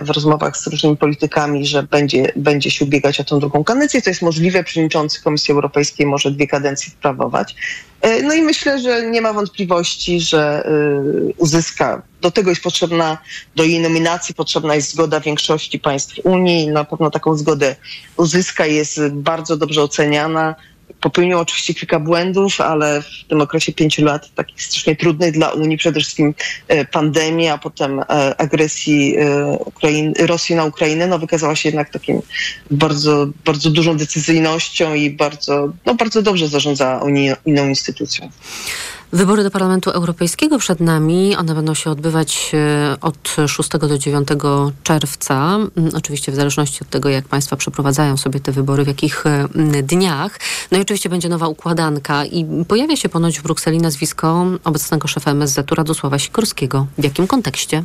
w 0.00 0.10
rozmowach 0.10 0.56
z 0.56 0.66
różnymi 0.66 0.96
politykami, 0.96 1.66
że 1.66 1.82
będzie, 1.82 2.32
będzie 2.36 2.70
się 2.70 2.84
ubiegać 2.84 3.20
o 3.20 3.24
tę 3.24 3.38
drugą 3.38 3.64
kadencję. 3.64 4.02
To 4.02 4.10
jest 4.10 4.22
możliwe. 4.22 4.64
Przewodniczący 4.64 5.22
Komisji 5.22 5.52
Europejskiej 5.52 6.06
może 6.06 6.30
dwie 6.30 6.46
kadencje 6.46 6.90
sprawować. 6.90 7.54
E, 8.00 8.22
no 8.22 8.34
i 8.34 8.42
myślę, 8.42 8.80
że 8.80 9.10
nie 9.10 9.20
ma 9.20 9.32
wątpliwości, 9.32 10.20
że 10.20 10.64
e, 10.66 10.72
uzyska. 11.36 12.02
Do 12.20 12.30
tego 12.30 12.50
jest 12.50 12.62
potrzebna, 12.62 13.18
do 13.56 13.64
jej 13.64 13.80
nominacji 13.80 14.34
potrzebna 14.34 14.74
jest 14.74 14.92
zgoda 14.92 15.20
większości 15.20 15.78
państw 15.78 16.14
Unii. 16.24 16.68
Na 16.68 16.84
pewno 16.84 17.10
taką 17.10 17.36
zgodę 17.36 17.76
uzyska, 18.16 18.66
jest 18.66 19.00
bardzo 19.12 19.56
dobrze 19.56 19.82
oceniana 19.82 20.54
popełnił 21.00 21.38
oczywiście 21.38 21.74
kilka 21.74 22.00
błędów, 22.00 22.60
ale 22.60 23.02
w 23.02 23.28
tym 23.28 23.40
okresie 23.40 23.72
pięciu 23.72 24.04
lat, 24.04 24.34
takich 24.34 24.62
strasznie 24.62 24.96
trudnych 24.96 25.32
dla 25.32 25.48
Unii, 25.48 25.76
przede 25.76 26.00
wszystkim 26.00 26.34
e, 26.68 26.84
pandemii, 26.84 27.48
a 27.48 27.58
potem 27.58 28.00
e, 28.00 28.04
agresji 28.40 29.16
e, 29.16 29.46
Ukrainy, 29.46 30.12
Rosji 30.26 30.56
na 30.56 30.64
Ukrainę, 30.64 31.06
no 31.06 31.18
wykazała 31.18 31.56
się 31.56 31.68
jednak 31.68 31.90
takim 31.90 32.22
bardzo, 32.70 33.26
bardzo 33.44 33.70
dużą 33.70 33.96
decyzyjnością 33.96 34.94
i 34.94 35.10
bardzo, 35.10 35.72
no 35.86 35.94
bardzo 35.94 36.22
dobrze 36.22 36.48
zarządza 36.48 37.00
unijną 37.04 37.68
instytucją. 37.68 38.30
Wybory 39.12 39.42
do 39.42 39.50
Parlamentu 39.50 39.90
Europejskiego 39.90 40.58
przed 40.58 40.80
nami. 40.80 41.36
One 41.36 41.54
będą 41.54 41.74
się 41.74 41.90
odbywać 41.90 42.50
e, 42.54 42.96
od 43.00 43.36
6 43.46 43.68
do 43.68 43.98
9 43.98 44.28
czerwca. 44.82 45.34
Mm, 45.76 45.90
oczywiście 45.94 46.32
w 46.32 46.34
zależności 46.34 46.78
od 46.82 46.90
tego, 46.90 47.08
jak 47.08 47.24
państwa 47.24 47.56
przeprowadzają 47.56 48.16
sobie 48.16 48.40
te 48.40 48.52
wybory, 48.52 48.84
w 48.84 48.88
jakich 48.88 49.26
e, 49.26 49.48
dniach. 49.82 50.40
No 50.70 50.78
i 50.78 50.80
oczywiście 50.80 51.08
będzie 51.08 51.28
nowa 51.28 51.48
układanka 51.48 52.24
i 52.24 52.46
pojawia 52.68 52.96
się 52.96 53.08
ponoć 53.08 53.38
w 53.38 53.42
Brukseli 53.42 53.78
nazwisko 53.78 54.46
obecnego 54.64 55.08
szefa 55.08 55.30
MSZ-u 55.30 55.74
Radosława 55.74 56.18
Sikorskiego. 56.18 56.86
W 56.98 57.04
jakim 57.04 57.26
kontekście? 57.26 57.84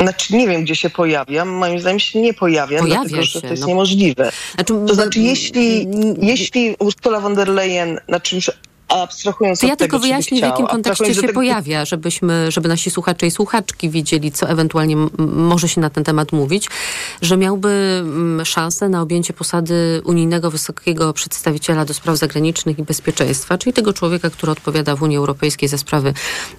Znaczy 0.00 0.36
nie 0.36 0.48
wiem, 0.48 0.64
gdzie 0.64 0.76
się 0.76 0.90
pojawia. 0.90 1.44
Moim 1.44 1.80
zdaniem 1.80 2.00
się 2.00 2.20
nie 2.20 2.34
pojawia, 2.34 2.80
pojawia 2.80 3.00
dlatego, 3.00 3.22
się, 3.22 3.30
że 3.30 3.40
to 3.40 3.46
jest 3.46 3.62
no. 3.62 3.68
niemożliwe. 3.68 4.32
Znaczy, 4.54 4.74
to 4.86 4.94
znaczy, 4.94 5.20
jeśli, 5.20 5.86
jeśli 6.20 6.76
Ursula 6.78 7.20
von 7.20 7.34
der 7.34 7.48
Leyen 7.48 8.00
na 8.08 8.20
czymś 8.20 8.50
abstrahując 8.88 9.60
to 9.60 9.66
ja 9.66 9.72
od 9.72 9.78
tylko 9.78 9.98
wyjaśnię, 9.98 10.38
w 10.38 10.42
jakim 10.42 10.66
kontekście 10.66 11.14
się 11.14 11.20
tego... 11.20 11.32
pojawia, 11.32 11.84
żebyśmy, 11.84 12.50
żeby 12.50 12.68
nasi 12.68 12.90
słuchacze 12.90 13.26
i 13.26 13.30
słuchaczki 13.30 13.90
wiedzieli, 13.90 14.32
co 14.32 14.48
ewentualnie 14.48 14.96
może 15.18 15.68
się 15.68 15.80
na 15.80 15.90
ten 15.90 16.04
temat 16.04 16.32
mówić, 16.32 16.68
że 17.22 17.36
miałby 17.36 18.04
szansę 18.44 18.88
na 18.88 19.02
objęcie 19.02 19.32
posady 19.32 20.02
unijnego 20.04 20.50
wysokiego 20.50 21.12
przedstawiciela 21.12 21.84
do 21.84 21.94
spraw 21.94 22.16
zagranicznych 22.16 22.78
i 22.78 22.82
bezpieczeństwa, 22.82 23.58
czyli 23.58 23.72
tego 23.72 23.92
człowieka, 23.92 24.30
który 24.30 24.52
odpowiada 24.52 24.96
w 24.96 25.02
Unii 25.02 25.16
Europejskiej 25.16 25.68
za 25.68 25.78
sprawy 25.78 26.14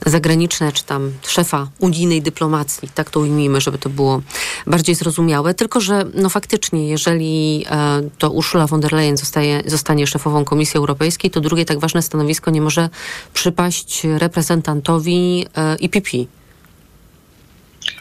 zagraniczne, 0.06 0.72
czy 0.72 0.84
tam 0.84 1.12
szefa 1.28 1.68
unijnej 1.80 2.22
dyplomacji, 2.22 2.90
tak 2.96 3.10
to 3.10 3.20
ujmijmy, 3.20 3.62
żeby 3.62 3.78
to 3.78 3.90
było 3.90 4.22
bardziej 4.68 4.96
zrozumiałe. 4.96 5.54
Tylko, 5.54 5.82
że 5.82 6.06
no 6.14 6.30
faktycznie, 6.30 6.88
jeżeli 6.88 7.66
e, 7.70 8.02
to 8.18 8.30
Ursula 8.30 8.68
von 8.68 8.82
der 8.82 8.94
Leyen 8.94 9.18
zostaje, 9.18 9.64
zostanie 9.66 10.08
szefową 10.08 10.46
Komisji 10.46 10.78
Europejskiej, 10.78 11.32
to 11.32 11.42
drugie 11.42 11.66
tak 11.66 11.80
ważne 11.80 12.02
stanowisko 12.02 12.19
stanowisko 12.20 12.52
nie 12.52 12.62
może 12.62 12.90
przypaść 13.34 14.02
reprezentantowi 14.04 15.46
IPP. 15.80 16.18
E, 16.18 16.26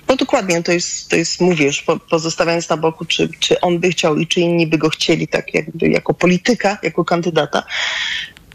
no 0.08 0.16
dokładnie, 0.16 0.62
to 0.62 0.72
jest, 0.72 1.08
to 1.08 1.16
jest 1.16 1.40
mówisz, 1.40 1.84
pozostawiając 2.10 2.68
na 2.68 2.76
boku, 2.76 3.04
czy, 3.04 3.28
czy 3.38 3.60
on 3.60 3.78
by 3.78 3.90
chciał 3.90 4.16
i 4.16 4.26
czy 4.26 4.40
inni 4.40 4.66
by 4.66 4.78
go 4.78 4.88
chcieli, 4.90 5.28
tak 5.28 5.54
jakby 5.54 5.88
jako 5.88 6.14
polityka, 6.14 6.78
jako 6.82 7.04
kandydata, 7.04 7.62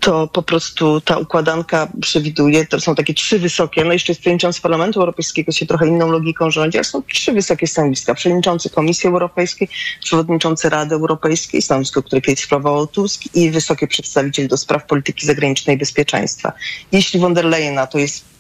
to 0.03 0.27
po 0.27 0.43
prostu 0.43 1.01
ta 1.01 1.17
układanka 1.17 1.87
przewiduje, 2.01 2.65
to 2.65 2.79
są 2.79 2.95
takie 2.95 3.13
trzy 3.13 3.39
wysokie, 3.39 3.83
no 3.83 3.93
jeszcze 3.93 4.11
jest 4.11 4.21
przewodniczący 4.21 4.61
Parlamentu 4.61 4.99
Europejskiego, 4.99 5.51
się 5.51 5.65
trochę 5.65 5.87
inną 5.87 6.11
logiką 6.11 6.51
rządzi, 6.51 6.77
ale 6.77 6.83
są 6.83 7.03
trzy 7.03 7.31
wysokie 7.31 7.67
stanowiska. 7.67 8.13
Przewodniczący 8.13 8.69
Komisji 8.69 9.07
Europejskiej, 9.07 9.69
przewodniczący 10.03 10.69
Rady 10.69 10.95
Europejskiej, 10.95 11.61
stanowisko, 11.61 12.03
które 12.03 12.21
kiedyś 12.21 12.43
sprawował 12.43 12.87
Tusk 12.87 13.21
i 13.35 13.51
wysoki 13.51 13.87
przedstawiciel 13.87 14.47
do 14.47 14.57
spraw 14.57 14.85
polityki 14.85 15.25
zagranicznej 15.25 15.75
i 15.75 15.79
bezpieczeństwa. 15.79 16.53
Jeśli 16.91 17.19
von 17.19 17.33
der 17.33 17.45
Leyen 17.45 17.79
to 17.91 17.97
jest 17.97 18.32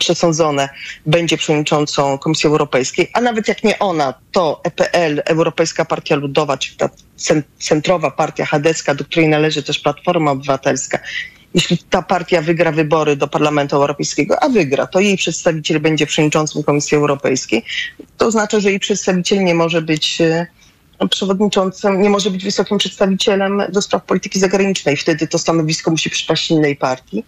przesądzone 0.00 0.68
będzie 1.06 1.36
przewodniczącą 1.36 2.18
Komisji 2.18 2.46
Europejskiej, 2.46 3.10
a 3.12 3.20
nawet 3.20 3.48
jak 3.48 3.64
nie 3.64 3.78
ona, 3.78 4.14
to 4.32 4.60
EPL, 4.64 5.22
Europejska 5.26 5.84
Partia 5.84 6.16
Ludowa, 6.16 6.56
czy 6.56 6.76
ta 6.76 6.88
centrowa 7.58 8.10
partia 8.10 8.46
chadecka, 8.46 8.94
do 8.94 9.04
której 9.04 9.28
należy 9.28 9.62
też 9.62 9.78
Platforma 9.78 10.30
Obywatelska, 10.30 10.98
jeśli 11.54 11.78
ta 11.78 12.02
partia 12.02 12.42
wygra 12.42 12.72
wybory 12.72 13.16
do 13.16 13.28
Parlamentu 13.28 13.76
Europejskiego, 13.76 14.42
a 14.42 14.48
wygra, 14.48 14.86
to 14.86 15.00
jej 15.00 15.16
przedstawiciel 15.16 15.80
będzie 15.80 16.06
przewodniczącym 16.06 16.62
Komisji 16.62 16.96
Europejskiej, 16.96 17.64
to 18.16 18.26
oznacza, 18.26 18.60
że 18.60 18.70
jej 18.70 18.80
przedstawiciel 18.80 19.44
nie 19.44 19.54
może 19.54 19.82
być 19.82 20.20
e, 20.20 20.46
przewodniczącym, 21.10 22.02
nie 22.02 22.10
może 22.10 22.30
być 22.30 22.44
wysokim 22.44 22.78
przedstawicielem 22.78 23.62
do 23.72 23.82
spraw 23.82 24.04
polityki 24.04 24.40
zagranicznej. 24.40 24.96
Wtedy 24.96 25.26
to 25.26 25.38
stanowisko 25.38 25.90
musi 25.90 26.10
przypaść 26.10 26.50
innej 26.50 26.76
partii 26.76 27.24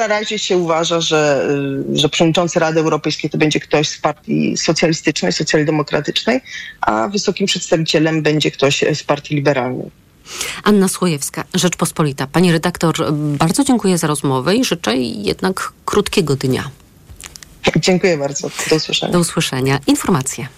na 0.00 0.06
razie 0.06 0.38
się 0.38 0.56
uważa, 0.56 1.00
że, 1.00 1.48
y, 1.90 1.98
że 1.98 2.08
przewodniczący 2.08 2.60
Rady 2.60 2.80
Europejskiej 2.80 3.30
to 3.30 3.38
będzie 3.38 3.60
ktoś 3.60 3.88
z 3.88 3.98
partii 3.98 4.56
socjalistycznej, 4.56 5.32
socjaldemokratycznej, 5.32 6.40
a 6.80 7.08
wysokim 7.08 7.46
przedstawicielem 7.46 8.22
będzie 8.22 8.50
ktoś 8.50 8.84
z 8.94 9.02
partii 9.02 9.34
liberalnej. 9.34 9.90
Anna 10.64 10.88
Słojewska, 10.88 11.44
Rzeczpospolita. 11.54 12.26
Pani 12.26 12.52
redaktor, 12.52 13.12
bardzo 13.12 13.64
dziękuję 13.64 13.98
za 13.98 14.06
rozmowę 14.06 14.56
i 14.56 14.64
życzę 14.64 14.96
jednak 14.96 15.72
krótkiego 15.84 16.36
dnia. 16.36 16.70
Dziękuję 17.76 18.18
bardzo. 18.18 18.50
Do 18.70 18.76
usłyszenia. 18.76 19.12
Do 19.12 19.18
usłyszenia. 19.18 19.78
Informacje. 19.86 20.48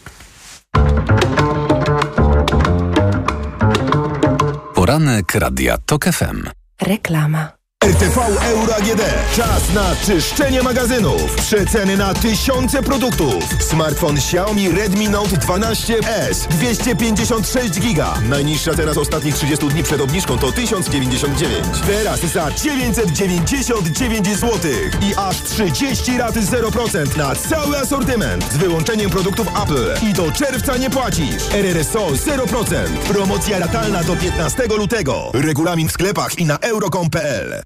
Poranek 4.74 5.34
Radia 5.34 5.78
TOK 5.86 6.04
FM. 6.04 6.48
Reklama. 6.80 7.61
RTV 7.82 8.20
Euro 8.44 8.76
AGD. 8.76 9.02
Czas 9.36 9.74
na 9.74 9.96
czyszczenie 10.06 10.62
magazynów. 10.62 11.34
Przeceny 11.34 11.96
na 11.96 12.14
tysiące 12.14 12.82
produktów. 12.82 13.44
Smartfon 13.58 14.16
Xiaomi 14.16 14.68
Redmi 14.68 15.08
Note 15.08 15.36
12S 15.36 16.48
256 16.48 17.80
giga. 17.80 18.14
Najniższa 18.28 18.74
cena 18.74 18.94
z 18.94 18.98
ostatnich 18.98 19.34
30 19.34 19.68
dni 19.68 19.82
przed 19.82 20.00
obniżką 20.00 20.38
to 20.38 20.52
1099. 20.52 21.66
Teraz 21.86 22.20
za 22.20 22.50
999 22.50 24.26
zł. 24.26 24.58
I 25.00 25.14
aż 25.16 25.42
30 25.42 26.18
raty 26.18 26.40
0% 26.40 27.16
na 27.16 27.34
cały 27.34 27.78
asortyment. 27.78 28.52
Z 28.52 28.56
wyłączeniem 28.56 29.10
produktów 29.10 29.46
Apple. 29.62 30.06
I 30.08 30.12
do 30.12 30.32
czerwca 30.32 30.76
nie 30.76 30.90
płacisz. 30.90 31.42
RRSO 31.52 32.06
0%. 32.06 32.74
Promocja 33.08 33.58
ratalna 33.58 34.04
do 34.04 34.16
15 34.16 34.66
lutego. 34.66 35.30
Regulamin 35.34 35.88
w 35.88 35.92
sklepach 35.92 36.38
i 36.38 36.44
na 36.44 36.58
euro.com.pl. 36.58 37.62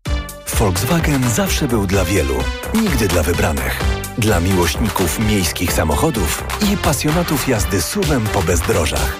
Volkswagen 0.58 1.30
zawsze 1.30 1.68
był 1.68 1.86
dla 1.86 2.04
wielu, 2.04 2.34
nigdy 2.74 3.08
dla 3.08 3.22
wybranych. 3.22 3.80
Dla 4.18 4.40
miłośników 4.40 5.18
miejskich 5.18 5.72
samochodów 5.72 6.44
i 6.72 6.76
pasjonatów 6.76 7.48
jazdy 7.48 7.82
suwem 7.82 8.26
po 8.26 8.42
bezdrożach. 8.42 9.16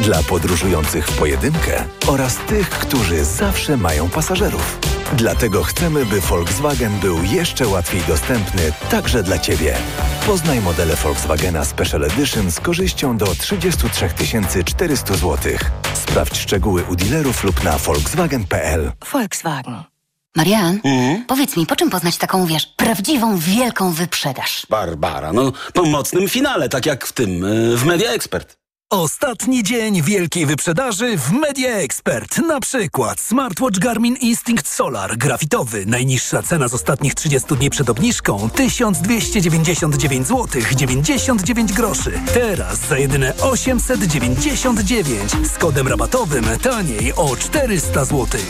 Dla 0.00 0.22
podróżujących 0.22 1.08
w 1.08 1.18
pojedynkę 1.18 1.84
oraz 2.06 2.36
tych, 2.36 2.70
którzy 2.70 3.24
zawsze 3.24 3.76
mają 3.76 4.10
pasażerów. 4.10 4.78
Dlatego 5.12 5.62
chcemy, 5.62 6.06
by 6.06 6.20
Volkswagen 6.20 6.98
był 7.00 7.24
jeszcze 7.24 7.68
łatwiej 7.68 8.00
dostępny 8.08 8.72
także 8.90 9.22
dla 9.22 9.38
Ciebie. 9.38 9.76
Poznaj 10.26 10.60
modele 10.60 10.96
Volkswagena 10.96 11.64
Special 11.64 12.04
Edition 12.04 12.50
z 12.50 12.60
korzyścią 12.60 13.16
do 13.16 13.26
33 13.26 14.08
400 14.64 15.14
zł. 15.14 15.52
Sprawdź 15.94 16.38
szczegóły 16.38 16.84
u 16.84 16.96
dealerów 16.96 17.44
lub 17.44 17.64
na 17.64 17.78
volkswagen.pl. 17.78 18.92
Volkswagen. 19.12 19.89
Marian, 20.36 20.80
powiedz 21.26 21.56
mi, 21.56 21.66
po 21.66 21.76
czym 21.76 21.90
poznać 21.90 22.16
taką, 22.16 22.46
wiesz, 22.46 22.66
prawdziwą, 22.66 23.38
wielką 23.38 23.92
wyprzedaż? 23.92 24.66
Barbara, 24.70 25.32
no 25.32 25.52
po 25.74 25.82
mocnym 25.84 26.28
finale, 26.28 26.68
tak 26.68 26.86
jak 26.86 27.06
w 27.06 27.12
tym, 27.12 27.44
y, 27.44 27.76
w 27.76 27.84
Media 27.84 28.10
Expert. 28.10 28.59
Ostatni 28.90 29.62
dzień 29.62 30.02
wielkiej 30.02 30.46
wyprzedaży 30.46 31.16
w 31.16 31.32
Media 31.32 31.70
Expert. 31.70 32.38
Na 32.38 32.60
przykład 32.60 33.20
smartwatch 33.20 33.78
Garmin 33.78 34.16
Instinct 34.16 34.68
Solar 34.68 35.16
grafitowy. 35.16 35.86
Najniższa 35.86 36.42
cena 36.42 36.68
z 36.68 36.74
ostatnich 36.74 37.14
30 37.14 37.56
dni 37.56 37.70
przed 37.70 37.90
obniżką 37.90 38.50
1299 38.50 40.26
zł 40.26 40.62
99 40.76 41.72
groszy. 41.72 42.12
Teraz 42.34 42.78
za 42.88 42.98
jedyne 42.98 43.36
899 43.36 45.32
z 45.54 45.58
kodem 45.58 45.88
rabatowym 45.88 46.44
taniej 46.62 47.12
o 47.16 47.36
400 47.36 48.04
zł. 48.04 48.40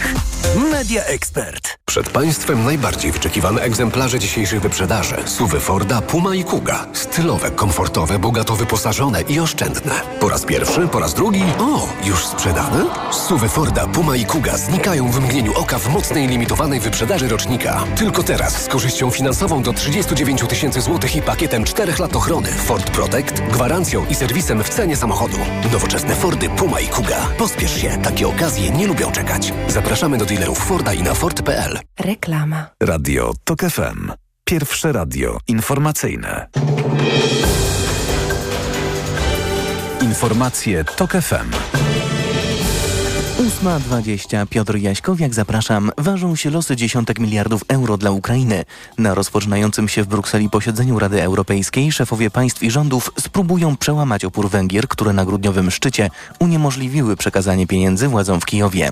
Media 0.70 1.04
Expert. 1.04 1.78
Przed 1.84 2.08
Państwem 2.08 2.64
najbardziej 2.64 3.12
wyczekiwane 3.12 3.62
egzemplarze 3.62 4.18
dzisiejszych 4.18 4.60
wyprzedaży. 4.60 5.16
Suwy 5.26 5.60
Forda, 5.60 6.02
Puma 6.02 6.34
i 6.34 6.44
Kuga. 6.44 6.86
Stylowe, 6.92 7.50
komfortowe, 7.50 8.18
bogato 8.18 8.56
wyposażone 8.56 9.22
i 9.22 9.40
oszczędne. 9.40 9.92
Raz 10.30 10.44
pierwszy, 10.44 10.88
po 10.88 10.98
raz 10.98 11.14
drugi. 11.14 11.42
O, 11.58 11.88
już 12.04 12.26
sprzedane? 12.26 12.84
Suwy 13.12 13.48
Forda, 13.48 13.86
Puma 13.86 14.16
i 14.16 14.24
Kuga 14.24 14.56
znikają 14.56 15.10
w 15.10 15.20
mgnieniu 15.20 15.52
oka 15.54 15.78
w 15.78 15.88
mocnej 15.88 16.28
limitowanej 16.28 16.80
wyprzedaży 16.80 17.28
rocznika. 17.28 17.84
Tylko 17.96 18.22
teraz 18.22 18.62
z 18.62 18.68
korzyścią 18.68 19.10
finansową 19.10 19.62
do 19.62 19.72
39 19.72 20.42
tysięcy 20.48 20.80
złotych 20.80 21.16
i 21.16 21.22
pakietem 21.22 21.64
4 21.64 21.92
lat 21.98 22.16
ochrony 22.16 22.48
Ford 22.48 22.90
Protect, 22.90 23.40
gwarancją 23.40 24.06
i 24.06 24.14
serwisem 24.14 24.64
w 24.64 24.68
cenie 24.68 24.96
samochodu. 24.96 25.36
Nowoczesne 25.72 26.14
Fordy, 26.14 26.48
Puma 26.48 26.80
i 26.80 26.88
Kuga. 26.88 27.26
Pospiesz 27.38 27.80
się, 27.80 27.98
takie 28.02 28.28
okazje 28.28 28.70
nie 28.70 28.86
lubią 28.86 29.12
czekać. 29.12 29.52
Zapraszamy 29.68 30.18
do 30.18 30.26
dealerów 30.26 30.58
Forda 30.58 30.94
i 30.94 31.02
na 31.02 31.14
Ford.pl. 31.14 31.78
Reklama. 32.00 32.66
Radio 32.82 33.32
TOK 33.44 33.60
FM. 33.60 34.12
Pierwsze 34.44 34.92
radio 34.92 35.38
informacyjne. 35.48 36.48
Informacje 40.00 40.84
TOK 40.84 41.12
FM. 41.12 41.89
8.20. 43.40 44.46
Piotr 44.46 44.76
Jaśkowiak, 44.76 45.34
zapraszam. 45.34 45.90
Ważą 45.98 46.36
się 46.36 46.50
losy 46.50 46.76
dziesiątek 46.76 47.18
miliardów 47.18 47.64
euro 47.68 47.96
dla 47.96 48.10
Ukrainy. 48.10 48.64
Na 48.98 49.14
rozpoczynającym 49.14 49.88
się 49.88 50.02
w 50.02 50.06
Brukseli 50.06 50.50
posiedzeniu 50.50 50.98
Rady 50.98 51.22
Europejskiej 51.22 51.92
szefowie 51.92 52.30
państw 52.30 52.62
i 52.62 52.70
rządów 52.70 53.12
spróbują 53.20 53.76
przełamać 53.76 54.24
opór 54.24 54.50
Węgier, 54.50 54.88
które 54.88 55.12
na 55.12 55.24
grudniowym 55.24 55.70
szczycie 55.70 56.10
uniemożliwiły 56.38 57.16
przekazanie 57.16 57.66
pieniędzy 57.66 58.08
władzom 58.08 58.40
w 58.40 58.46
Kijowie. 58.46 58.90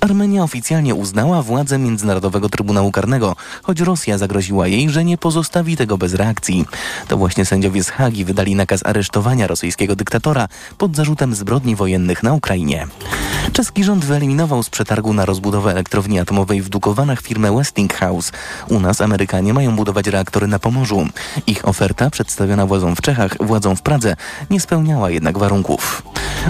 Armenia 0.00 0.42
oficjalnie 0.42 0.94
uznała 0.94 1.42
władzę 1.42 1.78
Międzynarodowego 1.78 2.48
Trybunału 2.48 2.92
Karnego, 2.92 3.36
choć 3.62 3.80
Rosja 3.80 4.18
zagroziła 4.18 4.68
jej, 4.68 4.90
że 4.90 5.04
nie 5.04 5.18
pozostawi 5.18 5.76
tego 5.76 5.98
bez 5.98 6.14
reakcji. 6.14 6.64
To 7.08 7.16
właśnie 7.16 7.44
sędziowie 7.44 7.84
z 7.84 7.88
Hagi 7.88 8.24
wydali 8.24 8.54
nakaz 8.54 8.86
aresztowania 8.86 9.46
rosyjskiego 9.46 9.96
dyktatora 9.96 10.48
pod 10.78 10.96
zarzutem 10.96 11.34
zbrodni 11.34 11.76
wojennych 11.76 12.22
na 12.22 12.32
Ukrainie. 12.32 12.86
Czeski 13.52 13.79
rząd 13.84 14.04
wyeliminował 14.04 14.62
z 14.62 14.70
przetargu 14.70 15.12
na 15.12 15.24
rozbudowę 15.24 15.70
elektrowni 15.70 16.18
atomowej 16.18 16.62
w 16.62 16.68
Dukowanach 16.68 17.22
firmę 17.22 17.56
Westinghouse. 17.56 18.32
U 18.68 18.80
nas 18.80 19.00
Amerykanie 19.00 19.54
mają 19.54 19.76
budować 19.76 20.06
reaktory 20.06 20.46
na 20.46 20.58
Pomorzu. 20.58 21.06
Ich 21.46 21.68
oferta, 21.68 22.10
przedstawiona 22.10 22.66
władzom 22.66 22.96
w 22.96 23.00
Czechach, 23.00 23.36
władzom 23.40 23.76
w 23.76 23.82
Pradze, 23.82 24.16
nie 24.50 24.60
spełniała 24.60 25.10
jednak 25.10 25.38
warunków. 25.38 26.02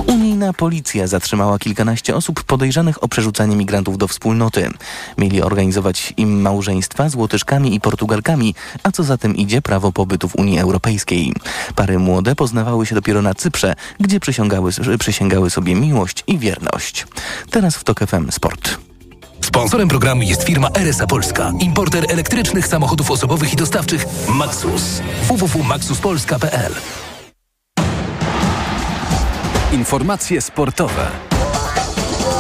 Unijna 0.07 0.53
policja 0.53 1.07
zatrzymała 1.07 1.59
kilkanaście 1.59 2.17
osób 2.17 2.45
podejrzanych 2.45 3.05
o 3.05 3.09
przerzucanie 3.09 3.57
migrantów 3.57 3.99
do 3.99 4.09
wspólnoty. 4.09 4.71
Mieli 5.19 5.43
organizować 5.43 6.15
im 6.17 6.41
małżeństwa 6.41 7.09
z 7.09 7.15
Łotyszkami 7.15 7.75
i 7.75 7.81
Portugalkami, 7.81 8.55
a 8.83 8.93
co 8.93 9.03
za 9.03 9.19
tym 9.19 9.37
idzie 9.37 9.63
prawo 9.63 9.93
pobytu 9.93 10.29
w 10.29 10.37
Unii 10.37 10.59
Europejskiej. 10.59 11.35
Pary 11.75 11.99
młode 11.99 12.35
poznawały 12.35 12.87
się 12.87 12.95
dopiero 12.95 13.23
na 13.23 13.35
Cyprze, 13.35 13.75
gdzie 14.01 14.21
przysięgały, 14.21 14.71
przysięgały 14.99 15.51
sobie 15.51 15.75
miłość 15.75 16.25
i 16.27 16.39
wierność. 16.39 17.07
Teraz 17.51 17.77
w 17.77 17.85
TOK 17.85 18.01
FM 18.01 18.31
Sport. 18.31 18.79
Sponsorem 19.41 19.89
programu 19.89 20.23
jest 20.23 20.43
firma 20.43 20.69
RSA 20.75 21.07
Polska, 21.07 21.53
importer 21.61 22.05
elektrycznych 22.09 22.67
samochodów 22.67 23.11
osobowych 23.11 23.53
i 23.53 23.57
dostawczych 23.57 24.07
Maxus. 24.29 24.83
www.maxuspolska.pl 25.29 26.73
Informacje 29.73 30.41
sportowe. 30.41 31.07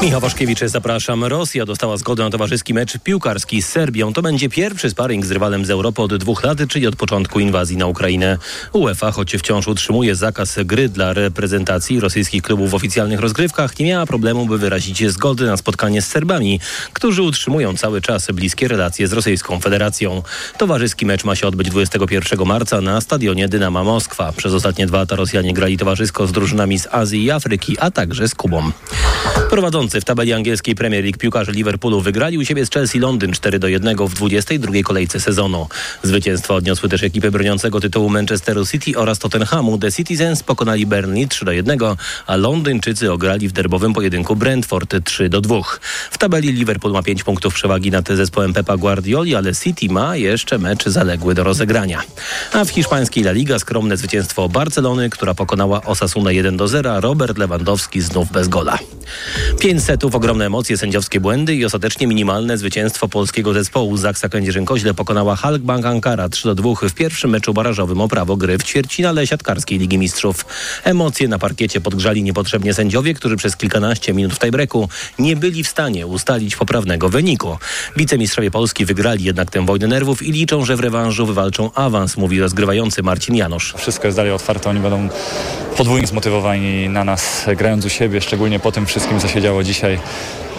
Michał 0.02 0.20
Waszkiewicz, 0.20 0.60
zapraszam. 0.64 1.24
Rosja 1.24 1.66
dostała 1.66 1.96
zgodę 1.96 2.24
na 2.24 2.30
towarzyski 2.30 2.74
mecz 2.74 2.98
piłkarski 2.98 3.62
z 3.62 3.68
Serbią. 3.68 4.12
To 4.12 4.22
będzie 4.22 4.48
pierwszy 4.48 4.90
sparring 4.90 5.26
z 5.26 5.30
rywalem 5.30 5.64
z 5.64 5.70
Europy 5.70 6.02
od 6.02 6.16
dwóch 6.16 6.44
lat, 6.44 6.58
czyli 6.68 6.86
od 6.86 6.96
początku 6.96 7.40
inwazji 7.40 7.76
na 7.76 7.86
Ukrainę. 7.86 8.38
UEFA, 8.72 9.12
choć 9.12 9.32
wciąż 9.32 9.68
utrzymuje 9.68 10.14
zakaz 10.14 10.58
gry 10.64 10.88
dla 10.88 11.12
reprezentacji 11.12 12.00
rosyjskich 12.00 12.42
klubów 12.42 12.70
w 12.70 12.74
oficjalnych 12.74 13.20
rozgrywkach, 13.20 13.78
nie 13.78 13.86
miała 13.86 14.06
problemu, 14.06 14.46
by 14.46 14.58
wyrazić 14.58 15.10
zgody 15.10 15.46
na 15.46 15.56
spotkanie 15.56 16.02
z 16.02 16.06
Serbami, 16.06 16.60
którzy 16.92 17.22
utrzymują 17.22 17.76
cały 17.76 18.00
czas 18.00 18.26
bliskie 18.32 18.68
relacje 18.68 19.08
z 19.08 19.12
Rosyjską 19.12 19.60
Federacją. 19.60 20.22
Towarzyski 20.58 21.06
mecz 21.06 21.24
ma 21.24 21.36
się 21.36 21.46
odbyć 21.46 21.70
21 21.70 22.46
marca 22.46 22.80
na 22.80 23.00
stadionie 23.00 23.48
Dynama 23.48 23.84
Moskwa. 23.84 24.32
Przez 24.32 24.54
ostatnie 24.54 24.86
dwa 24.86 24.98
lata 24.98 25.16
Rosjanie 25.16 25.54
grali 25.54 25.78
towarzysko 25.78 26.26
z 26.26 26.32
drużynami 26.32 26.78
z 26.78 26.86
Azji 26.90 27.24
i 27.24 27.30
Afryki, 27.30 27.76
a 27.78 27.90
także 27.90 28.28
z 28.28 28.34
Kubą. 28.34 28.70
Prowadzący 29.50 29.89
w 29.98 30.04
tabeli 30.04 30.32
angielskiej 30.32 30.74
Premier 30.74 31.04
League 31.04 31.18
piłkarze 31.18 31.52
Liverpoolu 31.52 32.00
wygrali 32.00 32.38
u 32.38 32.44
siebie 32.44 32.66
z 32.66 32.70
Chelsea 32.70 32.98
Londyn 32.98 33.32
4 33.32 33.58
do 33.58 33.68
1 33.68 33.96
w 33.96 34.14
22 34.14 34.72
kolejce 34.84 35.20
sezonu. 35.20 35.68
Zwycięstwa 36.02 36.54
odniosły 36.54 36.88
też 36.88 37.02
ekipy 37.02 37.30
broniącego 37.30 37.80
tytułu 37.80 38.08
Manchesteru 38.08 38.66
City 38.66 38.98
oraz 38.98 39.18
Tottenhamu. 39.18 39.78
The 39.78 39.92
Citizens 39.92 40.42
pokonali 40.42 40.86
Burnley 40.86 41.28
3 41.28 41.44
do 41.44 41.52
1, 41.52 41.78
a 42.26 42.36
Londyńczycy 42.36 43.12
ograli 43.12 43.48
w 43.48 43.52
derbowym 43.52 43.92
pojedynku 43.92 44.36
Brentford 44.36 44.94
3 45.04 45.28
do 45.28 45.40
2. 45.40 45.56
W 46.10 46.18
tabeli 46.18 46.52
Liverpool 46.52 46.92
ma 46.92 47.02
5 47.02 47.24
punktów 47.24 47.54
przewagi 47.54 47.90
nad 47.90 48.08
zespołem 48.08 48.52
Pepa 48.52 48.76
Guardioli, 48.76 49.34
ale 49.34 49.54
City 49.54 49.88
ma 49.88 50.16
jeszcze 50.16 50.58
mecz 50.58 50.84
zaległy 50.84 51.34
do 51.34 51.44
rozegrania. 51.44 52.02
A 52.52 52.64
w 52.64 52.70
hiszpańskiej 52.70 53.24
La 53.24 53.32
Liga 53.32 53.58
skromne 53.58 53.96
zwycięstwo 53.96 54.48
Barcelony, 54.48 55.10
która 55.10 55.34
pokonała 55.34 55.82
Osasuna 55.82 56.32
1 56.32 56.56
do 56.56 56.68
0. 56.68 57.00
Robert 57.00 57.38
Lewandowski 57.38 58.00
znów 58.00 58.32
bez 58.32 58.48
gola. 58.48 58.78
Pięć 59.58 59.79
setów, 59.80 60.14
ogromne 60.14 60.46
emocje, 60.46 60.78
sędziowskie 60.78 61.20
błędy 61.20 61.54
i 61.54 61.64
ostatecznie 61.64 62.06
minimalne 62.06 62.58
zwycięstwo 62.58 63.08
polskiego 63.08 63.52
zespołu. 63.52 63.96
Zaksa 63.96 64.28
Kędzierzyn-Koźle 64.28 64.94
pokonała 64.94 65.36
Halkbank 65.36 65.86
Ankara 65.86 66.28
3 66.28 66.48
do 66.48 66.54
2 66.54 66.88
w 66.88 66.94
pierwszym 66.94 67.30
meczu 67.30 67.54
barażowym 67.54 68.00
o 68.00 68.08
prawo 68.08 68.36
gry 68.36 68.58
w 68.58 68.64
ćwierćfinale 68.64 69.26
siatkarskiej 69.26 69.78
Ligi 69.78 69.98
Mistrzów. 69.98 70.46
Emocje 70.84 71.28
na 71.28 71.38
parkiecie 71.38 71.80
podgrzali 71.80 72.22
niepotrzebnie 72.22 72.74
sędziowie, 72.74 73.14
którzy 73.14 73.36
przez 73.36 73.56
kilkanaście 73.56 74.12
minut 74.12 74.34
w 74.34 74.38
tiebreaku 74.38 74.88
nie 75.18 75.36
byli 75.36 75.64
w 75.64 75.68
stanie 75.68 76.06
ustalić 76.06 76.56
poprawnego 76.56 77.08
wyniku. 77.08 77.58
Wicemistrzowie 77.96 78.50
Polski 78.50 78.84
wygrali 78.84 79.24
jednak 79.24 79.50
tę 79.50 79.66
wojnę 79.66 79.86
nerwów 79.86 80.22
i 80.22 80.32
liczą, 80.32 80.64
że 80.64 80.76
w 80.76 80.80
rewanżu 80.80 81.26
wywalczą 81.26 81.72
awans, 81.74 82.16
mówi 82.16 82.40
rozgrywający 82.40 83.02
Marcin 83.02 83.34
Janusz. 83.34 83.74
Wszystko 83.78 84.08
jest 84.08 84.16
dalej 84.16 84.32
otwarte, 84.32 84.70
oni 84.70 84.80
będą 84.80 85.08
podwójnie 85.76 86.06
zmotywowani 86.06 86.88
na 86.88 87.04
nas, 87.04 87.46
grając 87.56 87.84
u 87.84 87.88
siebie, 87.88 88.20
szczególnie 88.20 88.60
po 88.60 88.72
tym 88.72 88.86
wszystkim, 88.86 89.20
co 89.20 89.28
się 89.28 89.42
działo 89.42 89.64
dzisiaj. 89.70 89.98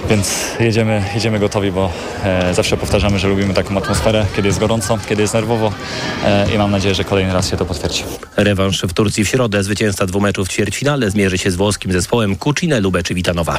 Więc 0.09 0.51
jedziemy, 0.59 1.03
jedziemy 1.15 1.39
gotowi, 1.39 1.71
bo 1.71 1.91
e, 2.23 2.53
zawsze 2.53 2.77
powtarzamy, 2.77 3.19
że 3.19 3.27
lubimy 3.27 3.53
taką 3.53 3.77
atmosferę, 3.77 4.25
kiedy 4.35 4.47
jest 4.47 4.59
gorąco, 4.59 4.97
kiedy 5.09 5.21
jest 5.21 5.33
nerwowo 5.33 5.73
e, 6.25 6.55
i 6.55 6.57
mam 6.57 6.71
nadzieję, 6.71 6.95
że 6.95 7.03
kolejny 7.03 7.33
raz 7.33 7.49
się 7.49 7.57
to 7.57 7.65
potwierdzi. 7.65 8.03
Rewanż 8.37 8.81
w 8.81 8.93
Turcji 8.93 9.25
w 9.25 9.27
środę. 9.27 9.63
Zwycięzca 9.63 10.05
dwóch 10.05 10.21
meczów 10.21 10.47
w 10.47 10.51
ćwierćfinale 10.51 11.11
zmierzy 11.11 11.37
się 11.37 11.51
z 11.51 11.55
włoskim 11.55 11.91
zespołem 11.91 12.35
Kucine 12.35 12.79
Lube 12.79 13.03
czy 13.03 13.13
Witanowa. 13.13 13.57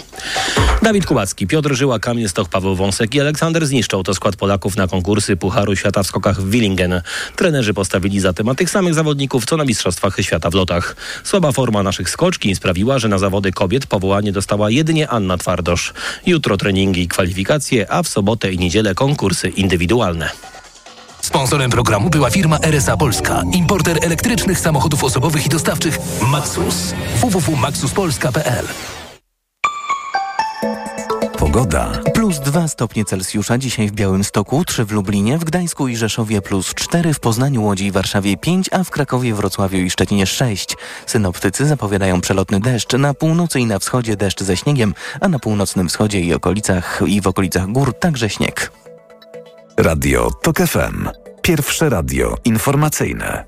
Dawid 0.83 1.07
Kubacki, 1.07 1.47
Piotr 1.47 1.75
Żyła, 1.75 1.99
Kamil 1.99 2.29
Stoch, 2.29 2.49
Paweł 2.49 2.77
Wąsek 2.77 3.15
i 3.15 3.21
Aleksander 3.21 3.67
zniszczą 3.67 4.03
to 4.03 4.15
skład 4.15 4.37
Polaków 4.37 4.77
na 4.77 4.89
konkursy 4.89 5.37
Pucharu 5.37 5.77
Świata 5.77 6.03
w 6.03 6.07
skokach 6.07 6.41
w 6.41 6.51
Willingen. 6.51 7.03
Trenerzy 7.37 7.75
postawili 7.75 8.21
zatem 8.21 8.57
tych 8.57 8.71
samych 8.71 8.95
zawodników, 8.95 9.45
co 9.45 9.57
na 9.57 9.65
Mistrzostwach 9.65 10.17
Świata 10.21 10.51
w 10.51 10.55
lotach. 10.55 10.97
Słaba 11.25 11.53
forma 11.53 11.83
naszych 11.83 12.11
skoczkin 12.11 12.55
sprawiła, 12.55 12.99
że 12.99 13.09
na 13.09 13.19
zawody 13.19 13.53
kobiet 13.53 13.87
powołanie 13.87 14.33
dostała 14.33 14.71
jedynie 14.71 15.09
Anna 15.09 15.39
Twardosz. 15.39 15.93
Jutro 16.33 16.57
treningi 16.57 17.03
i 17.03 17.09
kwalifikacje, 17.09 17.93
a 17.93 18.03
w 18.03 18.09
sobotę 18.09 18.53
i 18.53 18.59
niedzielę 18.59 18.95
konkursy 18.95 19.49
indywidualne. 19.49 20.31
Sponsorem 21.21 21.71
programu 21.71 22.11
była 22.11 22.31
firma 22.31 22.59
RSA 22.59 22.97
Polska, 22.97 23.43
importer 23.53 23.99
elektrycznych 24.03 24.59
samochodów 24.59 25.05
osobowych 25.05 25.47
i 25.47 25.49
dostawczych 25.49 25.99
Maxus. 26.31 26.95
www.maxuspolska.pl 27.21 28.67
Pogoda. 31.39 32.12
Plus 32.33 32.45
2 32.45 32.69
stopnie 32.69 33.05
Celsjusza 33.05 33.59
dzisiaj 33.59 33.89
w 33.89 33.93
Białymstoku, 33.93 34.65
3 34.65 34.85
w 34.85 34.93
Lublinie, 34.93 35.39
w 35.39 35.45
Gdańsku 35.45 35.89
i 35.89 35.97
Rzeszowie 35.97 36.43
plus 36.43 36.75
4, 36.75 37.15
w 37.15 37.21
Poznaniu, 37.21 37.65
Łodzi 37.65 37.87
i 37.87 37.91
Warszawie 37.91 38.37
5, 38.37 38.69
a 38.73 38.85
w 38.85 38.91
Krakowie, 38.91 39.35
Wrocławiu 39.35 39.79
i 39.79 39.91
Szczecinie 39.91 40.27
6. 40.27 40.77
Synoptycy 41.07 41.67
zapowiadają 41.67 42.21
przelotny 42.21 42.61
deszcz. 42.61 42.93
Na 42.93 43.15
północy 43.15 43.61
i 43.61 43.67
na 43.67 43.79
wschodzie 43.79 44.17
deszcz 44.17 44.43
ze 44.43 44.57
śniegiem, 44.57 44.95
a 45.21 45.29
na 45.29 45.39
północnym 45.39 45.89
wschodzie 45.89 46.21
i 46.21 46.35
okolicach 46.35 47.01
i 47.07 47.21
w 47.21 47.27
okolicach 47.27 47.67
gór 47.67 47.99
także 47.99 48.31
śnieg. 48.31 48.73
Radio 49.77 50.31
TOK 50.43 50.59
FM. 50.59 51.09
Pierwsze 51.43 51.89
radio 51.89 52.37
informacyjne. 52.45 53.45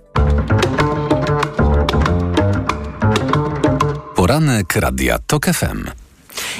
Poranek 4.14 4.77
Radia 4.77 5.18
TOK 5.18 5.47
FM. 5.47 6.04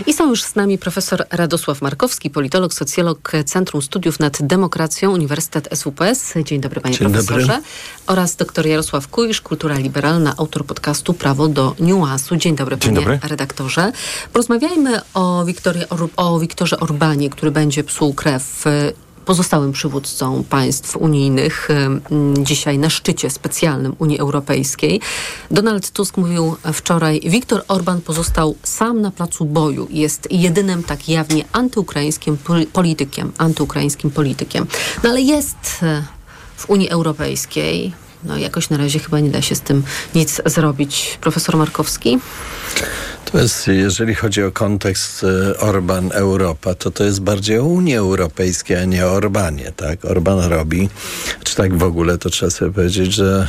I 0.07 0.13
są 0.13 0.29
już 0.29 0.43
z 0.43 0.55
nami 0.55 0.79
profesor 0.79 1.25
Radosław 1.31 1.83
Markowski, 1.83 2.31
politolog, 2.31 2.75
socjolog 2.75 3.33
Centrum 3.47 3.83
Studiów 3.83 4.21
nad 4.21 4.43
Demokracją 4.43 5.13
Uniwersytet 5.13 5.69
SUPS. 5.79 6.35
Dzień 6.45 6.61
dobry 6.61 6.81
panie 6.81 6.95
Dzień 6.99 7.09
profesorze. 7.13 7.47
dobry. 7.47 7.63
Oraz 8.07 8.37
doktor 8.37 8.67
Jarosław 8.67 9.09
Kujisz, 9.09 9.41
kultura 9.41 9.75
liberalna, 9.79 10.35
autor 10.37 10.67
podcastu 10.67 11.15
Prawo 11.15 11.49
do 11.49 11.75
Niuansu. 11.81 12.37
Dzień 12.37 12.57
dobry 12.57 12.77
Dzień 12.79 12.95
panie 12.95 13.07
dobry. 13.07 13.29
redaktorze. 13.29 13.93
Porozmawiajmy 14.33 15.01
o, 15.15 15.45
Wiktorii 15.45 15.83
o 16.17 16.39
Wiktorze 16.39 16.81
Orbanie, 16.81 17.31
który 17.31 17.51
będzie 17.51 17.85
psuł 17.85 18.15
krew 18.15 18.67
y, 18.67 18.93
pozostałym 19.27 19.73
przywódcą 19.73 20.45
państw 20.45 20.97
unijnych 20.97 21.69
dzisiaj 22.43 22.79
na 22.79 22.91
szczycie 22.91 23.31
specjalnym 23.31 23.97
Unii 23.99 24.19
Europejskiej. 24.19 25.01
Donald 25.51 25.91
Tusk 25.91 26.17
mówił 26.17 26.57
wczoraj, 26.73 27.21
Viktor 27.25 27.65
Orban 27.69 28.01
pozostał 28.01 28.57
sam 28.63 29.01
na 29.01 29.11
placu 29.11 29.45
boju. 29.45 29.87
Jest 29.91 30.29
jedynym 30.31 30.83
tak 30.83 31.09
jawnie 31.09 31.45
antyukraińskim 31.53 32.37
pol- 32.37 32.67
politykiem, 32.67 33.33
antyukraińskim 33.39 34.11
politykiem. 34.11 34.67
No 35.03 35.11
ale 35.11 35.21
jest 35.21 35.57
y, 35.83 36.03
w 36.57 36.71
Unii 36.71 36.91
Europejskiej. 36.91 37.93
No 38.25 38.37
jakoś 38.39 38.71
na 38.71 38.77
razie 38.77 38.99
chyba 38.99 39.21
nie 39.21 39.31
da 39.31 39.43
się 39.43 39.55
z 39.55 39.61
tym 39.61 39.83
nic 40.15 40.43
zrobić. 40.47 41.19
Profesor 41.21 41.57
Markowski? 41.57 42.19
To 43.33 43.39
jest, 43.39 43.67
jeżeli 43.69 44.15
chodzi 44.15 44.43
o 44.43 44.53
kontekst 44.53 45.25
e, 45.25 45.59
Orban-Europa, 45.59 46.75
to 46.75 46.91
to 46.91 47.05
jest 47.05 47.21
bardziej 47.21 47.59
o 47.59 47.65
Unii 47.65 47.97
Europejskiej, 47.97 48.77
a 48.77 48.85
nie 48.85 49.07
o 49.07 49.13
Orbanie, 49.13 49.73
tak? 49.77 50.05
Orban 50.05 50.41
robi, 50.41 50.89
czy 51.45 51.57
tak 51.57 51.79
w 51.79 51.83
ogóle, 51.83 52.19
to 52.19 52.31
trzeba 52.31 52.51
sobie 52.51 52.73
powiedzieć, 52.73 53.15
że 53.15 53.49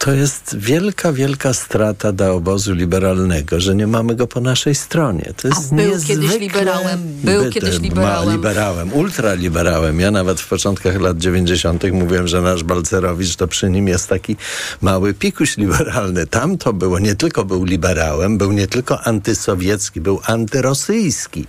to 0.00 0.12
jest 0.12 0.56
wielka, 0.58 1.12
wielka 1.12 1.54
strata 1.54 2.12
dla 2.12 2.30
obozu 2.30 2.74
liberalnego, 2.74 3.60
że 3.60 3.74
nie 3.74 3.86
mamy 3.86 4.14
go 4.14 4.26
po 4.26 4.40
naszej 4.40 4.74
stronie. 4.74 5.32
To 5.42 5.48
jest 5.48 5.72
A 5.72 5.74
był 5.76 5.92
kiedyś 6.06 6.38
liberałem, 6.40 7.00
był 7.24 7.44
By- 7.44 7.50
kiedyś 7.50 7.74
ma- 7.78 7.82
liberałem. 7.82 8.32
liberałem, 8.32 8.92
ultraliberałem. 8.92 10.00
Ja 10.00 10.10
nawet 10.10 10.40
w 10.40 10.48
początkach 10.48 11.00
lat 11.00 11.18
90. 11.18 11.92
mówiłem, 11.92 12.28
że 12.28 12.40
nasz 12.42 12.64
Balcerowicz 12.64 13.36
to 13.36 13.48
przy 13.48 13.70
nim 13.70 13.88
jest 13.88 14.08
taki 14.08 14.36
mały 14.82 15.14
pikuś 15.14 15.56
liberalny. 15.56 16.26
Tam 16.26 16.58
to 16.58 16.72
było, 16.72 16.98
nie 16.98 17.14
tylko 17.14 17.44
był 17.44 17.64
liberałem, 17.64 18.38
był 18.38 18.52
nie 18.52 18.66
tylko 18.66 19.00
antysowiecki, 19.06 20.00
był 20.00 20.20
antyrosyjski. 20.24 21.46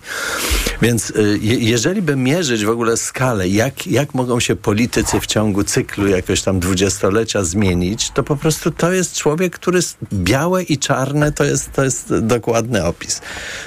Więc 0.81 1.09
y, 1.09 1.39
je, 1.41 1.55
jeżeli 1.55 2.01
by 2.01 2.15
mierzyć 2.15 2.65
w 2.65 2.69
ogóle 2.69 2.97
skalę, 2.97 3.47
jak, 3.47 3.87
jak 3.87 4.13
mogą 4.13 4.39
się 4.39 4.55
politycy 4.55 5.19
w 5.19 5.25
ciągu 5.25 5.63
cyklu 5.63 6.07
jakoś 6.07 6.41
tam 6.41 6.59
dwudziestolecia 6.59 7.43
zmienić, 7.43 8.11
to 8.11 8.23
po 8.23 8.40
prostu 8.41 8.71
to 8.71 8.91
jest 8.91 9.15
człowiek, 9.15 9.55
który 9.55 9.79
białe 10.13 10.63
i 10.63 10.77
czarne, 10.77 11.31
to 11.31 11.43
jest, 11.43 11.71
to 11.71 11.83
jest 11.83 12.17
dokładny 12.17 12.85
opis. 12.85 13.21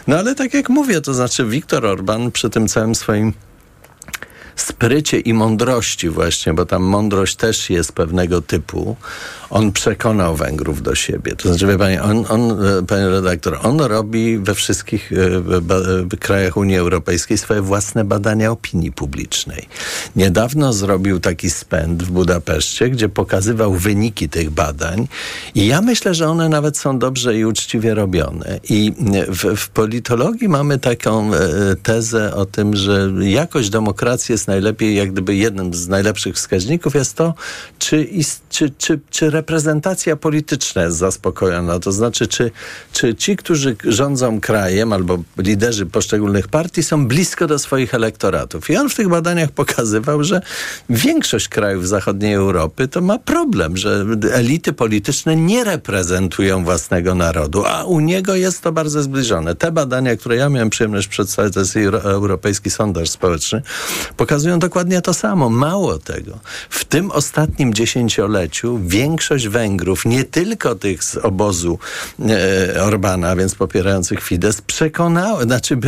No 0.07 0.19
ale 0.19 0.35
tak 0.35 0.55
jak 0.55 0.69
mówię, 0.69 1.01
to 1.01 1.15
znaczy 1.15 1.45
Viktor 1.45 1.87
Orban 1.87 2.31
przy 2.31 2.51
tym 2.51 2.69
całym 2.69 2.95
swoim 2.95 3.33
sprycie 4.57 5.19
i 5.19 5.35
mądrości 5.35 6.09
właśnie, 6.09 6.55
bo 6.55 6.67
tam 6.67 6.83
mądrość 6.83 7.37
też 7.37 7.71
jest 7.71 7.93
pewnego 7.93 8.43
typu, 8.43 8.97
on 9.51 9.73
przekonał 9.73 10.37
Węgrów 10.37 10.83
do 10.83 10.95
siebie. 10.95 11.37
To 11.37 11.49
znaczy, 11.49 11.67
wie 11.67 11.79
pani, 11.79 11.99
on, 11.99 12.25
on, 12.29 12.67
e, 12.67 12.83
panie 12.83 13.09
redaktor, 13.09 13.59
on 13.63 13.81
robi 13.81 14.39
we 14.39 14.55
wszystkich 14.55 15.13
e, 15.13 15.17
e, 16.15 16.17
krajach 16.17 16.57
Unii 16.57 16.77
Europejskiej 16.77 17.39
swoje 17.39 17.63
własne 17.63 18.05
badania 18.05 18.51
opinii 18.51 18.93
publicznej. 18.93 19.69
Niedawno 20.17 20.73
zrobił 20.73 21.21
taki 21.21 21.51
spęd 21.51 22.03
w 22.03 22.11
Budapeszcie, 22.11 22.91
gdzie 22.91 23.09
pokazywał 23.09 23.75
wyniki 23.75 24.29
tych 24.29 24.51
badań 24.51 25.09
i 25.55 25.67
ja 25.67 25.81
myślę, 25.81 26.15
że 26.15 26.29
one 26.29 26.49
nawet 26.49 26.79
są 26.79 26.99
dobrze 26.99 27.39
i 27.39 27.45
uczciwie 27.45 27.95
robione. 27.95 28.61
I 28.69 28.93
w, 29.29 29.57
w 29.57 29.69
politologii 29.69 30.49
mamy 30.49 30.79
taką 30.79 31.35
e, 31.35 31.39
tezę 31.83 32.35
o 32.35 32.47
tym, 32.47 32.77
że 32.77 33.11
jakość 33.21 33.71
demokracji 33.71 34.33
jest 34.33 34.44
najlepiej, 34.47 34.95
jak 34.95 35.13
gdyby 35.13 35.35
jednym 35.35 35.75
z 35.75 35.89
najlepszych 35.89 36.35
wskaźników 36.35 36.95
jest 36.95 37.15
to, 37.15 37.35
czy, 37.79 38.09
czy, 38.51 38.71
czy, 38.79 39.01
czy 39.11 39.31
reprezentacja 39.31 40.17
polityczna 40.17 40.83
jest 40.83 40.97
zaspokojona. 40.97 41.79
To 41.79 41.93
znaczy, 41.93 42.27
czy, 42.27 42.51
czy 42.93 43.15
ci, 43.15 43.37
którzy 43.37 43.77
rządzą 43.85 44.41
krajem 44.41 44.93
albo 44.93 45.19
liderzy 45.39 45.87
poszczególnych 45.87 46.49
partii 46.49 46.83
są 46.83 47.09
blisko 47.09 47.47
do 47.47 47.59
swoich 47.59 47.95
elektoratów. 47.95 48.71
I 48.71 48.77
on 48.77 48.89
w 48.89 48.95
tych 48.95 49.09
badaniach 49.09 49.51
pokazywał, 49.51 50.25
że 50.25 50.41
większość 50.91 51.49
krajów 51.49 51.89
zachodniej 51.89 52.35
Europy 52.35 52.89
to 52.89 53.01
ma 53.01 53.19
problem, 53.19 53.77
że 53.77 54.05
elity 54.33 54.73
polityczne 54.73 55.37
nie 55.37 55.65
reprezentują 55.65 56.65
własnego 56.65 57.15
narodu, 57.15 57.65
a 57.67 57.85
u 57.85 58.01
niego 58.01 58.35
jest 58.35 58.63
to 58.63 58.73
bardzo 58.73 59.03
zbliżone. 59.03 59.55
Te 59.55 59.73
badania, 59.73 60.17
które 60.17 60.37
ja 60.37 60.49
miałem 60.49 60.71
przyjemność 60.71 61.09
przedstawić, 61.09 61.55
to 61.55 61.61
jest 61.61 61.77
Euro- 61.77 62.03
Europejski 62.03 62.71
Sondaż 62.71 63.11
Społeczny, 63.11 63.63
pokazują 64.17 64.34
dokładnie 64.59 65.01
to 65.01 65.15
samo. 65.15 65.51
Mało 65.51 65.99
tego. 65.99 66.39
W 66.71 66.85
tym 66.85 67.11
ostatnim 67.11 67.75
dziesięcioleciu 67.75 68.81
większość 68.83 69.49
Węgrów, 69.49 70.05
nie 70.05 70.25
tylko 70.25 70.75
tych 70.75 71.05
z 71.05 71.17
obozu 71.17 71.79
e, 72.21 72.83
Orbana, 72.83 73.37
więc 73.37 73.55
popierających 73.55 74.23
Fidesz, 74.23 74.61
przekonała, 74.67 75.43
znaczy 75.43 75.79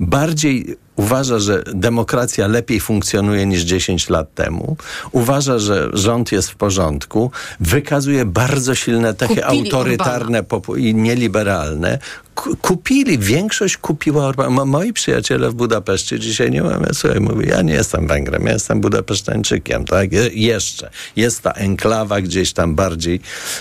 bardziej 0.00 0.76
uważa, 0.96 1.38
że 1.38 1.62
demokracja 1.74 2.46
lepiej 2.46 2.80
funkcjonuje 2.80 3.46
niż 3.46 3.62
10 3.62 4.08
lat 4.08 4.34
temu, 4.34 4.76
uważa, 5.12 5.58
że 5.58 5.90
rząd 5.92 6.32
jest 6.32 6.50
w 6.50 6.54
porządku, 6.56 7.30
wykazuje 7.60 8.24
bardzo 8.24 8.74
silne 8.74 9.14
cechy 9.14 9.34
Kupili 9.42 9.60
autorytarne 9.60 10.44
i 10.76 10.94
nieliberalne. 10.94 11.98
Ku- 12.34 12.56
Kupili, 12.56 13.18
większość 13.18 13.76
kupiła 13.76 14.26
Orbana. 14.26 14.50
Mo- 14.50 14.64
Moi 14.66 14.92
przyjaciele 14.92 15.50
w 15.50 15.54
Budapeszcie 15.54 16.18
dzisiaj 16.18 16.50
nie 16.50 16.62
mówią, 16.62 16.82
słuchaj, 16.92 17.20
mówię, 17.20 17.46
ja 17.46 17.62
nie 17.62 17.72
jestem 17.74 18.06
Węgrem, 18.06 18.46
ja 18.46 18.52
jestem 18.52 18.80
Budapesztańczykiem, 18.80 19.84
tak? 19.84 20.12
Je- 20.12 20.30
jeszcze. 20.34 20.90
Jest 21.16 21.42
ta 21.42 21.50
enklawa 21.50 22.20
gdzieś 22.20 22.52
tam 22.52 22.74
bardziej 22.74 23.20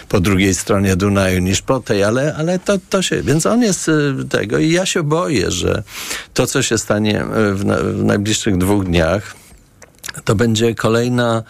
po 0.10 0.19
drugiej 0.19 0.56
stronie 0.56 0.96
Dunaju 0.96 1.39
niż 1.39 1.62
po 1.62 1.80
tej, 1.80 2.04
ale, 2.04 2.36
ale 2.38 2.60
to, 2.60 2.74
to 2.89 3.02
się, 3.02 3.22
więc 3.24 3.46
on 3.46 3.62
jest 3.62 3.88
y, 3.89 4.13
tego 4.30 4.58
i 4.58 4.72
ja 4.72 4.86
się 4.86 5.04
boję, 5.04 5.52
że 5.52 5.84
to, 6.34 6.48
co 6.48 6.62
się 6.62 6.78
stanie 6.78 7.23
y, 7.24 7.54
w, 7.56 7.66
na, 7.66 7.78
w 7.78 8.04
najbliższych 8.04 8.58
dwóch 8.58 8.86
dniach, 8.86 9.36
to 10.24 10.36
będzie 10.36 10.76
kolejna 10.76 11.44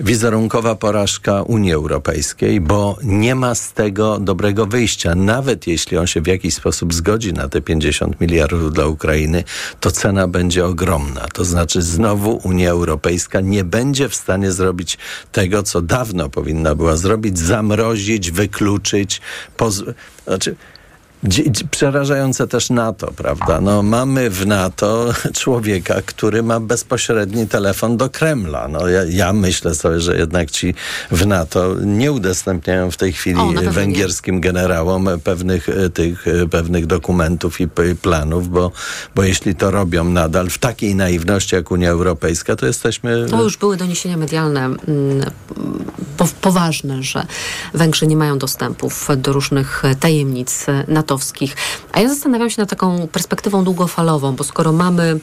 wizerunkowa 0.00 0.74
porażka 0.74 1.42
Unii 1.42 1.72
Europejskiej, 1.72 2.60
bo 2.60 2.98
nie 3.02 3.34
ma 3.34 3.54
z 3.54 3.72
tego 3.72 4.18
dobrego 4.18 4.66
wyjścia. 4.66 5.14
Nawet 5.14 5.66
jeśli 5.66 5.96
on 5.96 6.06
się 6.06 6.20
w 6.20 6.26
jakiś 6.26 6.54
sposób 6.54 6.94
zgodzi 6.94 7.32
na 7.32 7.48
te 7.48 7.60
50 7.60 8.20
miliardów 8.20 8.72
dla 8.72 8.86
Ukrainy, 8.86 9.44
to 9.80 9.90
cena 9.90 10.28
będzie 10.28 10.66
ogromna. 10.66 11.26
To 11.32 11.44
znaczy 11.44 11.82
znowu 11.82 12.40
Unia 12.44 12.70
Europejska 12.70 13.40
nie 13.40 13.64
będzie 13.64 14.08
w 14.08 14.14
stanie 14.14 14.52
zrobić 14.52 14.98
tego, 15.32 15.62
co 15.62 15.82
dawno 15.82 16.28
powinna 16.28 16.74
była 16.74 16.96
zrobić, 16.96 17.38
zamrozić, 17.38 18.30
wykluczyć, 18.30 19.20
poz... 19.56 19.82
znaczy 20.26 20.56
Przerażające 21.70 22.48
też 22.48 22.70
NATO, 22.70 23.12
prawda? 23.16 23.60
No, 23.60 23.82
mamy 23.82 24.30
w 24.30 24.46
NATO 24.46 25.12
człowieka, 25.40 25.94
który 26.06 26.42
ma 26.42 26.60
bezpośredni 26.60 27.46
telefon 27.48 27.96
do 27.96 28.10
Kremla. 28.10 28.68
No, 28.68 28.88
ja, 28.88 29.04
ja 29.04 29.32
myślę 29.32 29.74
sobie, 29.74 30.00
że 30.00 30.16
jednak 30.16 30.50
ci 30.50 30.74
w 31.10 31.26
NATO 31.26 31.74
nie 31.84 32.12
udostępniają 32.12 32.90
w 32.90 32.96
tej 32.96 33.12
chwili 33.12 33.40
O, 33.40 33.46
pewno 33.46 33.62
nie. 33.62 33.70
węgierskim 33.70 34.40
generałom 34.40 35.08
pewnych 35.24 35.68
e, 35.68 35.90
tych 35.90 36.28
e, 36.28 36.48
pewnych 36.48 36.86
dokumentów 36.86 37.60
i 37.60 37.68
planów, 38.02 38.48
bo, 38.48 38.72
bo 39.14 39.22
jeśli 39.22 39.54
to 39.54 39.70
robią 39.70 40.04
nadal 40.04 40.50
w 40.50 40.58
takiej 40.58 40.94
naiwności 40.94 41.54
jak 41.54 41.70
Unia 41.70 41.90
Europejska, 41.90 42.56
to 42.56 42.66
jesteśmy... 42.66 43.26
To 43.30 43.42
już 43.42 43.56
były 43.56 43.76
doniesienia 43.76 44.16
medialne 44.16 44.64
mm, 44.64 44.78
po, 46.16 46.28
poważne, 46.40 47.02
że 47.02 47.26
Węgrzy 47.74 48.06
nie 48.06 48.16
mają 48.16 48.38
dostępów 48.38 49.08
do 49.16 49.32
różnych 49.32 49.82
tajemnic 50.00 50.66
natowskich. 51.12 51.56
A 51.92 52.00
ja 52.00 52.08
zastanawiam 52.08 52.50
się 52.50 52.62
nad 52.62 52.70
taką 52.70 53.08
perspektywą 53.08 53.64
długofalową, 53.64 54.32
bo 54.32 54.44
skoro 54.44 54.72
mamy 54.72 55.20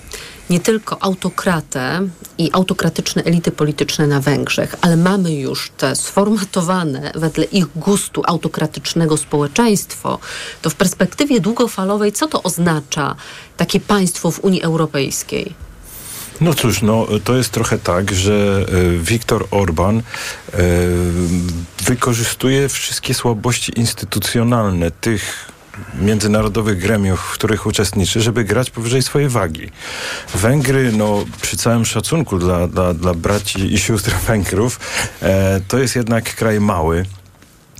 nie 0.49 0.59
tylko 0.59 1.03
autokratę 1.03 2.07
i 2.37 2.49
autokratyczne 2.53 3.23
elity 3.23 3.51
polityczne 3.51 4.07
na 4.07 4.19
Węgrzech, 4.19 4.75
ale 4.81 4.97
mamy 4.97 5.33
już 5.33 5.71
te 5.77 5.95
sformatowane 5.95 7.11
wedle 7.15 7.45
ich 7.45 7.67
gustu 7.75 8.21
autokratycznego 8.25 9.17
społeczeństwo, 9.17 10.19
to 10.61 10.69
w 10.69 10.75
perspektywie 10.75 11.39
długofalowej 11.39 12.11
co 12.11 12.27
to 12.27 12.43
oznacza 12.43 13.15
takie 13.57 13.79
państwo 13.79 14.31
w 14.31 14.39
Unii 14.39 14.61
Europejskiej? 14.61 15.53
No 16.41 16.53
cóż, 16.53 16.81
no, 16.81 17.07
to 17.23 17.35
jest 17.35 17.51
trochę 17.51 17.77
tak, 17.77 18.11
że 18.11 18.65
e, 18.71 18.97
Viktor 18.97 19.47
Orban 19.51 19.97
e, 19.97 20.03
wykorzystuje 21.83 22.69
wszystkie 22.69 23.13
słabości 23.13 23.71
instytucjonalne 23.79 24.91
tych 24.91 25.51
międzynarodowych 26.01 26.79
gremiów, 26.79 27.19
w 27.19 27.33
których 27.33 27.65
uczestniczy, 27.65 28.21
żeby 28.21 28.43
grać 28.43 28.69
powyżej 28.71 29.01
swojej 29.01 29.29
wagi. 29.29 29.69
Węgry, 30.35 30.91
no 30.91 31.25
przy 31.41 31.57
całym 31.57 31.85
szacunku 31.85 32.39
dla, 32.39 32.67
dla, 32.67 32.93
dla 32.93 33.13
braci 33.13 33.73
i 33.73 33.79
sióstr 33.79 34.11
Węgrów, 34.27 34.79
e, 35.21 35.61
to 35.67 35.77
jest 35.77 35.95
jednak 35.95 36.35
kraj 36.35 36.59
mały. 36.59 37.05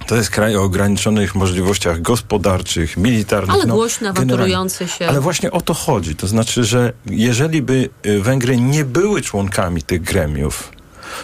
To 0.07 0.15
jest 0.15 0.29
kraj 0.29 0.55
o 0.55 0.63
ograniczonych 0.63 1.35
możliwościach 1.35 2.01
gospodarczych, 2.01 2.97
militarnych. 2.97 3.55
Ale 3.55 3.65
no, 3.65 3.77
generalnie. 3.77 4.09
awanturujący 4.09 4.88
się. 4.88 5.07
Ale 5.07 5.21
właśnie 5.21 5.51
o 5.51 5.62
to 5.62 5.73
chodzi. 5.73 6.15
To 6.15 6.27
znaczy, 6.27 6.63
że 6.63 6.93
jeżeli 7.05 7.62
by 7.62 7.89
y, 8.05 8.21
Węgry 8.21 8.57
nie 8.57 8.85
były 8.85 9.21
członkami 9.21 9.83
tych 9.83 10.01
gremiów, 10.01 10.71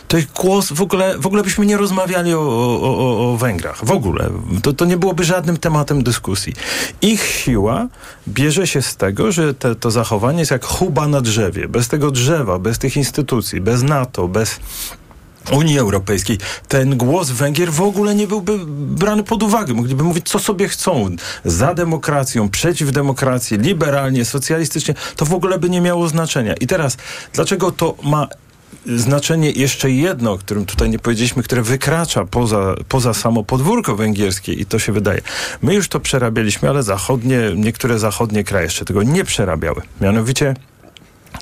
to 0.07 0.17
ich 0.17 0.31
głos 0.31 0.71
w 0.71 0.81
ogóle, 0.81 1.17
w 1.17 1.27
ogóle 1.27 1.43
byśmy 1.43 1.65
nie 1.65 1.77
rozmawiali 1.77 2.33
o, 2.33 2.39
o, 2.39 2.97
o, 2.97 3.33
o 3.33 3.37
Węgrach. 3.37 3.85
W 3.85 3.91
ogóle. 3.91 4.29
To, 4.63 4.73
to 4.73 4.85
nie 4.85 4.97
byłoby 4.97 5.23
żadnym 5.23 5.57
tematem 5.57 6.03
dyskusji. 6.03 6.53
Ich 7.01 7.23
siła 7.23 7.87
bierze 8.27 8.67
się 8.67 8.81
z 8.81 8.95
tego, 8.95 9.31
że 9.31 9.53
te, 9.53 9.75
to 9.75 9.91
zachowanie 9.91 10.39
jest 10.39 10.51
jak 10.51 10.65
chuba 10.65 11.07
na 11.07 11.21
drzewie. 11.21 11.67
Bez 11.67 11.87
tego 11.87 12.11
drzewa, 12.11 12.59
bez 12.59 12.79
tych 12.79 12.97
instytucji, 12.97 13.61
bez 13.61 13.83
NATO, 13.83 14.27
bez 14.27 14.59
Unii 15.51 15.79
Europejskiej, 15.79 16.37
ten 16.67 16.97
głos 16.97 17.29
Węgier 17.29 17.71
w 17.71 17.81
ogóle 17.81 18.15
nie 18.15 18.27
byłby 18.27 18.59
brany 18.95 19.23
pod 19.23 19.43
uwagę. 19.43 19.73
Mogliby 19.73 20.03
mówić, 20.03 20.29
co 20.29 20.39
sobie 20.39 20.67
chcą. 20.67 21.15
Za 21.45 21.73
demokracją, 21.73 22.49
przeciw 22.49 22.91
demokracji, 22.91 23.57
liberalnie, 23.57 24.25
socjalistycznie. 24.25 24.93
To 25.15 25.25
w 25.25 25.33
ogóle 25.33 25.59
by 25.59 25.69
nie 25.69 25.81
miało 25.81 26.07
znaczenia. 26.07 26.53
I 26.53 26.67
teraz, 26.67 26.97
dlaczego 27.33 27.71
to 27.71 27.95
ma 28.03 28.27
znaczenie 28.87 29.51
jeszcze 29.51 29.91
jedno, 29.91 30.31
o 30.31 30.37
którym 30.37 30.65
tutaj 30.65 30.89
nie 30.89 30.99
powiedzieliśmy, 30.99 31.43
które 31.43 31.61
wykracza 31.61 32.25
poza, 32.25 32.75
poza 32.89 33.13
samo 33.13 33.43
podwórko 33.43 33.95
węgierskie 33.95 34.53
i 34.53 34.65
to 34.65 34.79
się 34.79 34.91
wydaje. 34.91 35.21
My 35.61 35.73
już 35.73 35.89
to 35.89 35.99
przerabialiśmy, 35.99 36.69
ale 36.69 36.83
zachodnie, 36.83 37.39
niektóre 37.55 37.99
zachodnie 37.99 38.43
kraje 38.43 38.65
jeszcze 38.65 38.85
tego 38.85 39.03
nie 39.03 39.23
przerabiały. 39.23 39.81
Mianowicie 40.01 40.55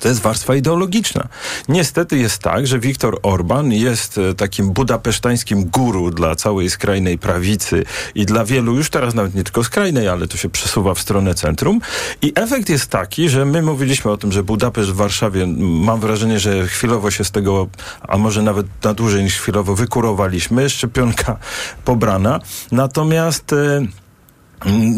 to 0.04 0.08
jest 0.08 0.20
warstwa 0.20 0.54
ideologiczna. 0.54 1.28
Niestety 1.68 2.18
jest 2.18 2.38
tak, 2.38 2.66
że 2.66 2.78
Viktor 2.78 3.18
Orban 3.22 3.72
jest 3.72 4.18
e, 4.18 4.34
takim 4.34 4.70
budapesztańskim 4.70 5.64
guru 5.64 6.10
dla 6.10 6.36
całej 6.36 6.70
skrajnej 6.70 7.18
prawicy 7.18 7.84
i 8.14 8.26
dla 8.26 8.44
wielu, 8.44 8.74
już 8.74 8.90
teraz 8.90 9.14
nawet 9.14 9.34
nie 9.34 9.44
tylko 9.44 9.64
skrajnej, 9.64 10.08
ale 10.08 10.28
to 10.28 10.36
się 10.36 10.48
przesuwa 10.48 10.94
w 10.94 11.00
stronę 11.00 11.34
centrum. 11.34 11.80
I 12.22 12.32
efekt 12.36 12.68
jest 12.68 12.90
taki, 12.90 13.28
że 13.28 13.44
my 13.44 13.62
mówiliśmy 13.62 14.10
o 14.10 14.16
tym, 14.16 14.32
że 14.32 14.42
Budapeszt 14.42 14.90
w 14.90 14.94
Warszawie, 14.94 15.46
mam 15.58 16.00
wrażenie, 16.00 16.40
że 16.40 16.66
chwilowo 16.66 17.10
się 17.10 17.24
z 17.24 17.30
tego, 17.30 17.68
a 18.08 18.18
może 18.18 18.42
nawet 18.42 18.66
na 18.82 18.94
dłużej 18.94 19.24
niż 19.24 19.38
chwilowo 19.38 19.74
wykurowaliśmy, 19.74 20.70
szczepionka 20.70 21.36
pobrana. 21.84 22.40
Natomiast... 22.72 23.54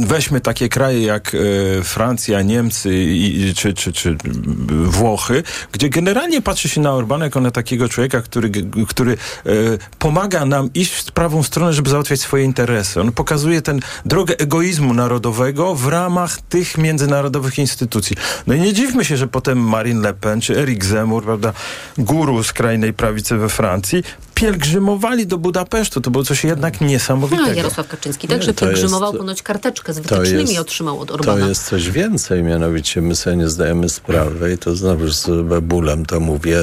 Weźmy 0.07 0.41
takie 0.41 0.69
kraje 0.69 1.03
jak 1.03 1.33
e, 1.35 1.39
Francja, 1.83 2.43
Niemcy 2.43 3.07
czy, 3.57 3.75
czy, 3.75 3.93
czy 3.93 4.17
Włochy, 4.85 5.43
gdzie 5.73 5.89
generalnie 5.89 6.43
patrzy 6.43 6.69
się 6.69 6.81
na 6.81 6.93
Orbana 6.93 7.25
jako 7.25 7.41
na 7.41 7.51
takiego 7.51 7.89
człowieka, 7.89 8.23
który, 8.23 8.51
który 8.89 9.13
e, 9.13 9.17
pomaga 9.99 10.45
nam 10.45 10.71
iść 10.75 10.93
w 10.95 11.13
prawą 11.13 11.43
stronę, 11.43 11.73
żeby 11.73 11.91
załatwiać 11.91 12.21
swoje 12.21 12.45
interesy. 12.45 13.01
On 13.01 13.13
pokazuje 13.13 13.63
tę 13.63 13.79
drogę 14.05 14.39
egoizmu 14.39 14.95
narodowego 14.95 15.75
w 15.75 15.87
ramach 15.89 16.41
tych 16.41 16.79
międzynarodowych 16.79 17.59
instytucji. 17.59 18.17
No 18.47 18.55
i 18.55 18.61
nie 18.61 18.73
dziwmy 18.73 19.05
się, 19.05 19.17
że 19.17 19.29
potem 19.29 19.59
Marine 19.59 20.01
Le 20.01 20.15
Pen 20.15 20.41
czy 20.41 20.59
Eric 20.59 20.85
Zemmour, 20.85 21.25
prawda, 21.25 21.53
guru 21.99 22.43
skrajnej 22.43 22.93
prawicy 22.93 23.37
we 23.37 23.49
Francji, 23.49 24.03
pielgrzymowali 24.41 25.27
do 25.27 25.39
Budapesztu. 25.39 26.01
To 26.01 26.11
było 26.11 26.25
coś 26.25 26.45
jednak 26.45 26.81
niesamowitego. 26.81 27.51
A, 27.51 27.55
Jarosław 27.55 27.89
Kaczyński 27.89 28.29
także 28.29 28.55
To 28.55 28.67
jest- 28.67 28.75
pielgrzymował 28.75 29.15
ponoć 29.15 29.43
karteczkę 29.43 29.93
z 29.93 29.97
to 29.97 30.03
wytycznymi 30.03 30.49
jest- 30.49 30.59
otrzymał 30.61 31.01
od 31.01 31.09
To 31.09 31.15
Orbana. 31.15 31.49
jest 31.49 31.65
coś 31.65 31.91
więcej, 31.91 32.43
mianowicie 32.43 33.03
my 33.03 33.17
sobie 33.17 33.37
nie 33.37 33.49
zdajemy 33.49 33.89
sprawy 33.89 34.53
i 34.53 34.59
to 34.59 34.77
znowu 34.77 35.09
z 35.09 35.27
bólem 35.63 36.07
to 36.07 36.21
mówię, 36.21 36.59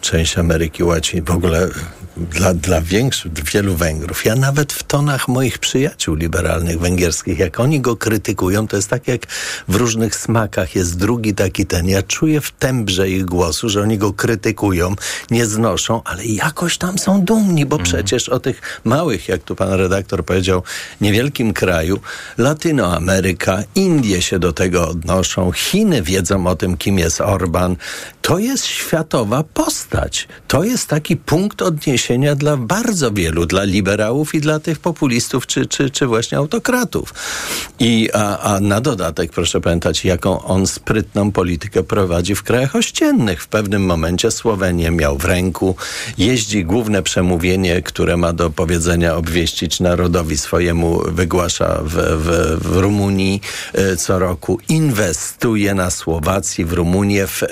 część 0.00 0.38
Ameryki 0.38 0.84
Łacińskiej, 0.84 1.22
w 1.22 1.30
ogóle 1.30 1.68
dla, 2.16 2.54
dla 2.54 2.80
większych, 2.80 3.32
wielu 3.52 3.74
Węgrów. 3.76 4.24
Ja 4.24 4.36
nawet 4.36 4.72
w 4.72 4.82
tonach 4.82 5.28
moich 5.28 5.58
przyjaciół 5.58 6.14
liberalnych 6.14 6.78
węgierskich, 6.80 7.38
jak 7.38 7.60
oni 7.60 7.80
go 7.80 7.96
krytykują, 7.96 8.68
to 8.68 8.76
jest 8.76 8.88
tak 8.90 9.08
jak 9.08 9.20
w 9.68 9.74
różnych 9.74 10.16
smakach 10.16 10.74
jest 10.76 10.96
drugi 10.98 11.34
taki 11.34 11.66
ten. 11.66 11.88
Ja 11.88 12.02
czuję 12.02 12.40
w 12.40 12.50
tembrze 12.50 13.10
ich 13.10 13.24
głosu, 13.24 13.68
że 13.68 13.82
oni 13.82 13.98
go 13.98 14.12
krytykują, 14.12 14.94
nie 15.30 15.46
znoszą, 15.46 16.02
ale 16.04 16.24
jakoś 16.24 16.78
tam 16.78 16.97
są 16.98 17.22
dumni, 17.22 17.66
bo 17.66 17.78
przecież 17.78 18.28
o 18.28 18.40
tych 18.40 18.80
małych, 18.84 19.28
jak 19.28 19.42
tu 19.42 19.56
pan 19.56 19.72
redaktor 19.72 20.24
powiedział, 20.24 20.62
niewielkim 21.00 21.52
kraju, 21.52 22.00
Latynoameryka, 22.38 23.62
Indie 23.74 24.22
się 24.22 24.38
do 24.38 24.52
tego 24.52 24.88
odnoszą, 24.88 25.52
Chiny 25.52 26.02
wiedzą 26.02 26.46
o 26.46 26.56
tym, 26.56 26.76
kim 26.76 26.98
jest 26.98 27.20
Orban. 27.20 27.76
To 28.22 28.38
jest 28.38 28.66
światowa 28.66 29.42
postać. 29.42 30.28
To 30.48 30.64
jest 30.64 30.88
taki 30.88 31.16
punkt 31.16 31.62
odniesienia 31.62 32.34
dla 32.34 32.56
bardzo 32.56 33.12
wielu, 33.12 33.46
dla 33.46 33.64
liberałów 33.64 34.34
i 34.34 34.40
dla 34.40 34.60
tych 34.60 34.78
populistów, 34.78 35.46
czy, 35.46 35.66
czy, 35.66 35.90
czy 35.90 36.06
właśnie 36.06 36.38
autokratów. 36.38 37.14
I, 37.78 38.08
a, 38.14 38.38
a 38.38 38.60
na 38.60 38.80
dodatek, 38.80 39.32
proszę 39.32 39.60
pamiętać, 39.60 40.04
jaką 40.04 40.42
on 40.42 40.66
sprytną 40.66 41.32
politykę 41.32 41.82
prowadzi 41.82 42.34
w 42.34 42.42
krajach 42.42 42.76
ościennych. 42.76 43.42
W 43.42 43.48
pewnym 43.48 43.84
momencie 43.86 44.30
Słowenię 44.30 44.90
miał 44.90 45.18
w 45.18 45.24
ręku, 45.24 45.76
jeździ 46.18 46.64
główne 46.88 47.02
przemówienie, 47.02 47.82
które 47.82 48.16
ma 48.16 48.32
do 48.32 48.50
powiedzenia 48.50 49.16
obwieścić 49.16 49.80
narodowi 49.80 50.38
swojemu, 50.38 51.02
wygłasza 51.08 51.80
w, 51.84 51.94
w, 51.94 52.58
w 52.68 52.76
Rumunii 52.76 53.40
e, 53.74 53.96
co 53.96 54.18
roku, 54.18 54.58
inwestuje 54.68 55.74
na 55.74 55.90
Słowacji, 55.90 56.64
w 56.64 56.72
Rumunię, 56.72 57.26
w, 57.26 57.42
e, 57.42 57.46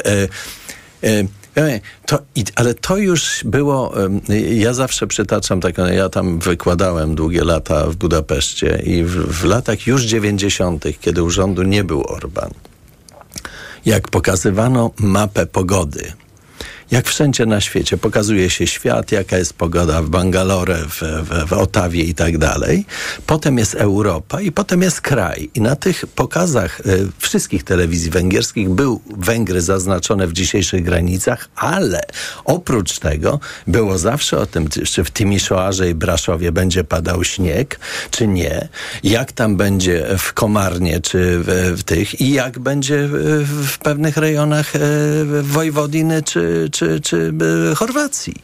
e, 1.56 1.80
to, 2.06 2.18
ale 2.54 2.74
to 2.74 2.96
już 2.96 3.44
było, 3.44 3.94
ja 4.50 4.74
zawsze 4.74 5.06
przytaczam 5.06 5.60
taką, 5.60 5.86
ja 5.86 6.08
tam 6.08 6.38
wykładałem 6.38 7.14
długie 7.14 7.44
lata 7.44 7.86
w 7.86 7.96
Budapeszcie 7.96 8.82
i 8.84 9.04
w, 9.04 9.40
w 9.40 9.44
latach 9.44 9.86
już 9.86 10.02
90., 10.02 10.84
kiedy 11.00 11.22
u 11.22 11.30
rządu 11.30 11.62
nie 11.62 11.84
był 11.84 12.04
Orban, 12.08 12.50
jak 13.86 14.08
pokazywano 14.08 14.90
mapę 14.98 15.46
pogody, 15.46 16.12
jak 16.90 17.08
wszędzie 17.08 17.46
na 17.46 17.60
świecie 17.60 17.96
pokazuje 17.96 18.50
się 18.50 18.66
świat, 18.66 19.12
jaka 19.12 19.38
jest 19.38 19.52
pogoda 19.52 20.02
w 20.02 20.08
Bangalore, 20.08 20.76
w, 20.76 21.02
w, 21.02 21.48
w 21.48 21.52
Otawie 21.52 22.02
i 22.02 22.14
tak 22.14 22.38
dalej. 22.38 22.84
Potem 23.26 23.58
jest 23.58 23.74
Europa 23.74 24.40
i 24.40 24.52
potem 24.52 24.82
jest 24.82 25.00
kraj. 25.00 25.50
I 25.54 25.60
na 25.60 25.76
tych 25.76 26.06
pokazach 26.06 26.80
y, 26.80 27.08
wszystkich 27.18 27.64
telewizji 27.64 28.10
węgierskich 28.10 28.68
był 28.68 29.00
Węgry 29.18 29.60
zaznaczone 29.60 30.26
w 30.26 30.32
dzisiejszych 30.32 30.84
granicach, 30.84 31.48
ale 31.56 32.00
oprócz 32.44 32.98
tego 32.98 33.40
było 33.66 33.98
zawsze 33.98 34.38
o 34.38 34.46
tym, 34.46 34.68
czy 34.68 35.04
w 35.04 35.10
Tymiszoarze 35.10 35.90
i 35.90 35.94
Braszowie 35.94 36.52
będzie 36.52 36.84
padał 36.84 37.24
śnieg, 37.24 37.80
czy 38.10 38.26
nie, 38.26 38.68
jak 39.02 39.32
tam 39.32 39.56
będzie 39.56 40.06
w 40.18 40.32
Komarnie, 40.32 41.00
czy 41.00 41.38
w, 41.38 41.74
w 41.76 41.82
tych 41.82 42.20
i 42.20 42.32
jak 42.32 42.58
będzie 42.58 43.08
w, 43.08 43.44
w 43.68 43.78
pewnych 43.78 44.16
rejonach 44.16 44.76
e, 44.76 44.80
Wojwodiny, 45.42 46.22
czy, 46.22 46.68
czy, 46.76 47.00
czy 47.00 47.32
e, 47.70 47.74
Chorwacji. 47.74 48.34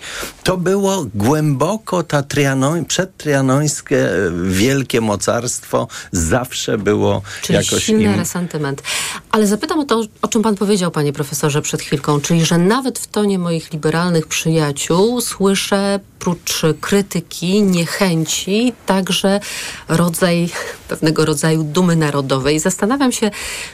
To 0.43 0.57
było 0.57 1.07
głęboko 1.15 2.03
tatriano, 2.03 2.73
przedtrianońskie 2.89 4.11
e, 4.11 4.31
wielkie 4.45 5.01
mocarstwo 5.01 5.89
zawsze 6.13 6.79
było 6.79 7.23
Czyli 7.43 7.57
jakoś 7.57 7.85
silny 7.85 8.03
im... 8.03 8.15
resentyment. 8.15 8.83
Ale 9.31 9.47
zapytam 9.47 9.81
o 9.81 9.85
to, 9.85 10.03
o 10.23 10.29
czym 10.29 10.43
pan 10.43 10.55
powiedział, 10.57 10.91
panie 10.91 11.13
profesorze, 11.13 11.63
przed 11.63 11.83
chwilką, 11.83 12.21
czyli 12.21 12.45
że 12.45 12.59
nawet 12.59 12.99
w 12.99 13.07
tonie 13.07 13.39
moich 13.39 13.73
liberalnych 13.73 14.27
przyjaciół 14.27 15.21
słyszę 15.21 16.01
prócz 16.23 16.63
krytyki, 16.81 17.63
niechęci, 17.63 18.73
także 18.87 19.41
rodzaj, 19.89 20.49
pewnego 20.89 21.25
rodzaju 21.25 21.63
dumy 21.63 21.97
narodowej. 21.97 22.61
Zastanawiam 22.61 23.13
się, 23.13 23.31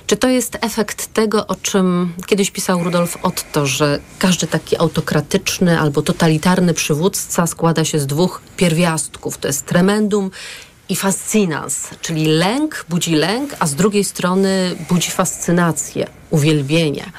czy 0.07 0.17
to 0.17 0.29
jest 0.29 0.59
efekt 0.61 1.15
tego, 1.15 1.47
o 1.47 1.55
czym 1.55 2.13
kiedyś 2.27 2.51
pisał 2.51 2.85
Rudolf 2.85 3.17
Otto, 3.23 3.67
że 3.67 3.99
każdy 4.19 4.47
taki 4.49 4.77
autokratyczny 4.77 5.81
albo 5.81 6.03
totalitarny 6.03 6.75
przywódca 6.75 7.47
składa 7.47 7.85
się 7.85 7.99
z 7.99 8.07
dwóch 8.07 8.43
pierwiastków. 8.57 9.39
To 9.39 9.49
jest 9.49 9.67
tremendum 9.67 10.31
i 10.89 10.97
fascynans, 10.97 11.89
czyli 12.03 12.27
lęk 12.27 12.85
budzi 12.89 13.15
lęk, 13.15 13.57
a 13.59 13.67
z 13.67 13.75
drugiej 13.75 14.05
strony 14.05 14.77
budzi 14.89 15.11
fascynację, 15.11 16.07
uwielbienie. 16.31 17.13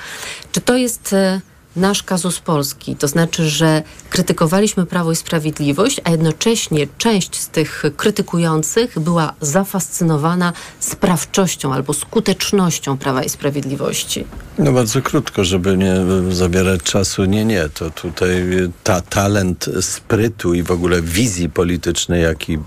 Czy 0.51 0.61
to 0.61 0.77
jest 0.77 1.13
e, 1.13 1.41
nasz 1.75 2.03
kazus 2.03 2.39
polski? 2.39 2.95
To 2.95 3.07
znaczy, 3.07 3.49
że 3.49 3.83
krytykowaliśmy 4.09 4.85
Prawo 4.85 5.11
i 5.11 5.15
Sprawiedliwość, 5.15 6.01
a 6.03 6.11
jednocześnie 6.11 6.87
część 6.97 7.39
z 7.39 7.47
tych 7.47 7.83
krytykujących 7.97 8.99
była 8.99 9.33
zafascynowana 9.41 10.53
sprawczością 10.79 11.73
albo 11.73 11.93
skutecznością 11.93 12.97
Prawa 12.97 13.23
i 13.23 13.29
Sprawiedliwości. 13.29 14.25
No 14.59 14.71
bardzo 14.71 15.01
krótko, 15.01 15.43
żeby 15.43 15.77
nie 15.77 15.95
zabierać 16.31 16.83
czasu. 16.83 17.25
Nie, 17.25 17.45
nie, 17.45 17.69
to 17.69 17.89
tutaj 17.89 18.43
ta 18.83 19.01
talent 19.01 19.65
sprytu 19.81 20.53
i 20.53 20.63
w 20.63 20.71
ogóle 20.71 21.01
wizji 21.01 21.49
politycznej, 21.49 22.23
jaki 22.23 22.57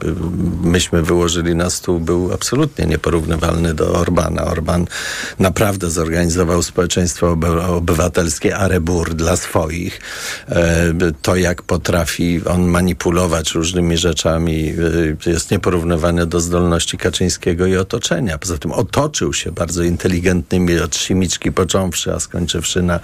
myśmy 0.62 1.02
wyłożyli 1.02 1.54
na 1.54 1.70
stół, 1.70 2.00
był 2.00 2.32
absolutnie 2.32 2.86
nieporównywalny 2.86 3.74
do 3.74 3.92
Orbana. 3.92 4.44
Orban 4.44 4.86
naprawdę 5.38 5.90
zorganizował 5.90 6.62
społeczeństwo 6.62 7.36
obywatelskie 7.68 8.56
arebur 8.92 9.14
dla 9.14 9.36
swoich. 9.36 10.00
To, 11.22 11.36
jak 11.36 11.62
potrafi 11.62 12.40
on 12.46 12.62
manipulować 12.66 13.52
różnymi 13.52 13.98
rzeczami, 13.98 14.74
jest 15.26 15.50
nieporównywalne 15.50 16.26
do 16.26 16.40
zdolności 16.40 16.98
Kaczyńskiego 16.98 17.66
i 17.66 17.76
otoczenia. 17.76 18.38
Poza 18.38 18.58
tym 18.58 18.72
otoczył 18.72 19.32
się 19.32 19.52
bardzo 19.52 19.82
inteligentnymi 19.82 20.78
od 20.78 20.96
Simiczki 20.96 21.52
począwszy, 21.52 22.12
a 22.12 22.20
skończywszy 22.20 22.82
na 22.82 23.00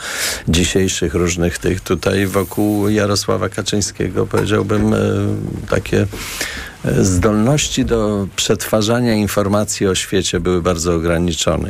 dzisiejszych 0.49 1.15
różnych 1.15 1.59
tych 1.59 1.81
tutaj 1.81 2.27
wokół 2.27 2.89
Jarosława 2.89 3.49
Kaczyńskiego, 3.49 4.27
powiedziałbym, 4.27 4.95
takie 5.69 6.07
zdolności 7.01 7.85
do 7.85 8.29
przetwarzania 8.37 9.15
informacji 9.15 9.87
o 9.87 9.95
świecie 9.95 10.41
były 10.41 10.63
bardzo 10.63 10.95
ograniczone. 10.95 11.69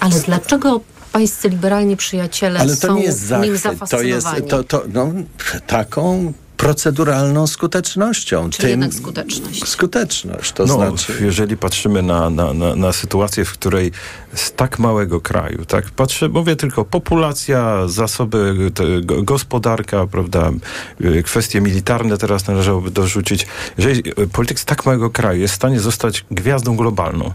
Ale 0.00 0.20
dlaczego 0.20 0.80
pańscy 1.12 1.48
liberalni 1.48 1.96
przyjaciele 1.96 2.60
Ale 2.60 2.76
to 2.76 2.86
są 2.86 2.96
nie 2.96 3.02
jest 3.02 3.30
nim 3.30 3.56
zachwyt, 3.56 3.90
to 3.90 4.02
jest 4.02 4.26
zafascynowani? 4.26 4.48
to, 4.48 4.64
to, 4.64 4.84
no, 4.92 5.12
taką 5.66 6.32
proceduralną 6.58 7.46
skutecznością. 7.46 8.50
Czyli 8.50 8.60
Tym 8.62 8.70
jednak 8.70 8.94
skuteczność. 8.94 9.68
skuteczność, 9.68 10.52
to 10.52 10.66
no, 10.66 10.74
znaczy... 10.74 11.12
jeżeli 11.20 11.56
patrzymy 11.56 12.02
na, 12.02 12.30
na, 12.30 12.52
na, 12.52 12.76
na 12.76 12.92
sytuację, 12.92 13.44
w 13.44 13.52
której 13.52 13.92
z 14.34 14.52
tak 14.52 14.78
małego 14.78 15.20
kraju, 15.20 15.64
tak, 15.64 15.90
patrzę, 15.90 16.28
mówię 16.28 16.56
tylko 16.56 16.84
populacja, 16.84 17.88
zasoby, 17.88 18.70
te, 18.74 18.84
go- 19.02 19.22
gospodarka, 19.22 20.06
prawda, 20.06 20.50
y, 21.00 21.22
kwestie 21.22 21.60
militarne 21.60 22.18
teraz 22.18 22.46
należałoby 22.46 22.90
dorzucić. 22.90 23.46
Jeżeli 23.78 24.10
y, 24.22 24.26
polityk 24.26 24.60
z 24.60 24.64
tak 24.64 24.86
małego 24.86 25.10
kraju 25.10 25.40
jest 25.40 25.54
w 25.54 25.56
stanie 25.56 25.80
zostać 25.80 26.24
gwiazdą 26.30 26.76
globalną, 26.76 27.32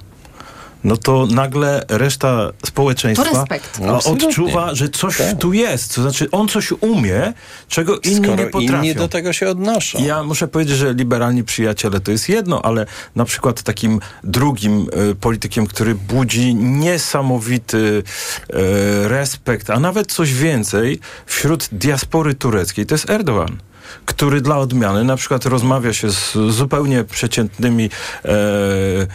no 0.84 0.98
to 0.98 1.26
nagle 1.26 1.86
reszta 1.90 2.52
społeczeństwa 2.66 3.46
Absolutnie. 3.90 4.28
odczuwa, 4.28 4.76
że 4.76 4.90
coś 4.90 5.18
Tak. 5.18 5.38
tu 5.40 5.54
jest. 5.54 5.96
To 5.96 6.02
znaczy 6.02 6.32
on 6.32 6.48
coś 6.48 6.72
umie, 6.72 7.34
czego 7.68 8.00
inni 8.00 8.16
Skoro 8.26 8.36
nie 8.44 8.46
potrafią. 8.46 8.78
inni 8.84 8.96
do 8.96 9.08
tego 9.08 9.34
się 9.34 9.48
odnoszą. 9.50 10.04
Ja 10.04 10.24
muszę 10.24 10.48
powiedzieć, 10.48 10.78
że 10.78 10.94
liberalni 10.94 11.44
przyjaciele 11.44 12.00
to 12.00 12.12
jest 12.12 12.30
jedno, 12.30 12.62
ale 12.62 12.86
na 13.16 13.26
przykład 13.26 13.64
takim 13.64 14.00
drugim 14.24 14.88
e, 15.12 15.16
politykiem, 15.16 15.68
który 15.68 15.96
budzi 15.96 16.56
niesamowity 16.56 18.04
e, 18.50 19.08
respekt, 19.08 19.70
a 19.70 19.80
nawet 19.80 20.12
coś 20.12 20.34
więcej 20.34 21.00
wśród 21.26 21.70
diaspory 21.72 22.34
tureckiej, 22.36 22.86
to 22.86 22.96
jest 22.96 23.10
Erdogan 23.10 23.58
który 24.06 24.42
dla 24.42 24.58
odmiany 24.58 25.04
na 25.04 25.16
przykład 25.16 25.46
rozmawia 25.46 25.94
się 25.94 26.12
z 26.12 26.38
zupełnie 26.50 27.04
przeciętnymi 27.04 27.90
e, 28.26 28.30
e, 28.30 29.08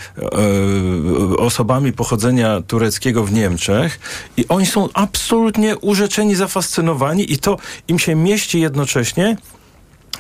osobami 1.39 1.93
pochodzenia 1.93 2.63
tureckiego 2.67 3.25
w 3.25 3.33
Niemczech 3.33 4.01
i 4.37 4.45
oni 4.49 4.67
są 4.67 4.89
absolutnie 4.95 5.77
urzeczeni, 5.77 6.35
zafascynowani 6.35 7.33
i 7.33 7.39
to 7.39 7.59
im 7.89 7.99
się 7.99 8.15
mieści 8.15 8.61
jednocześnie 8.61 9.37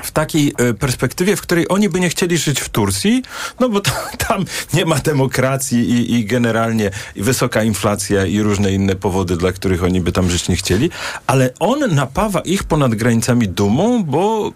w 0.03 0.11
takiej 0.11 0.55
e, 0.59 0.75
perspektywie, 0.75 1.37
w 1.37 1.41
której 1.41 1.67
oni 1.69 1.89
by 1.89 2.01
nie 2.01 2.09
chcieli 2.09 2.39
żyć 2.39 2.61
w 2.61 2.69
Turcji, 2.69 3.23
no 3.61 3.69
bo 3.69 3.81
tam 4.29 4.45
nie 4.75 4.85
ma 4.85 4.97
demokracji 4.97 5.91
i, 5.91 6.15
i 6.15 6.25
generalnie 6.25 6.91
wysoka 7.17 7.63
inflacja 7.63 8.27
i 8.27 8.41
różne 8.41 8.73
inne 8.73 8.97
powody, 8.97 9.37
dla 9.37 9.53
których 9.53 9.85
oni 9.85 10.01
by 10.01 10.13
tam 10.13 10.31
żyć 10.31 10.49
nie 10.49 10.57
chcieli, 10.57 10.91
ale 11.27 11.51
on 11.61 11.95
napawa 11.95 12.41
ich 12.41 12.65
ponad 12.65 12.95
granicami 12.95 13.49
dumą, 13.49 14.05
bo 14.05 14.53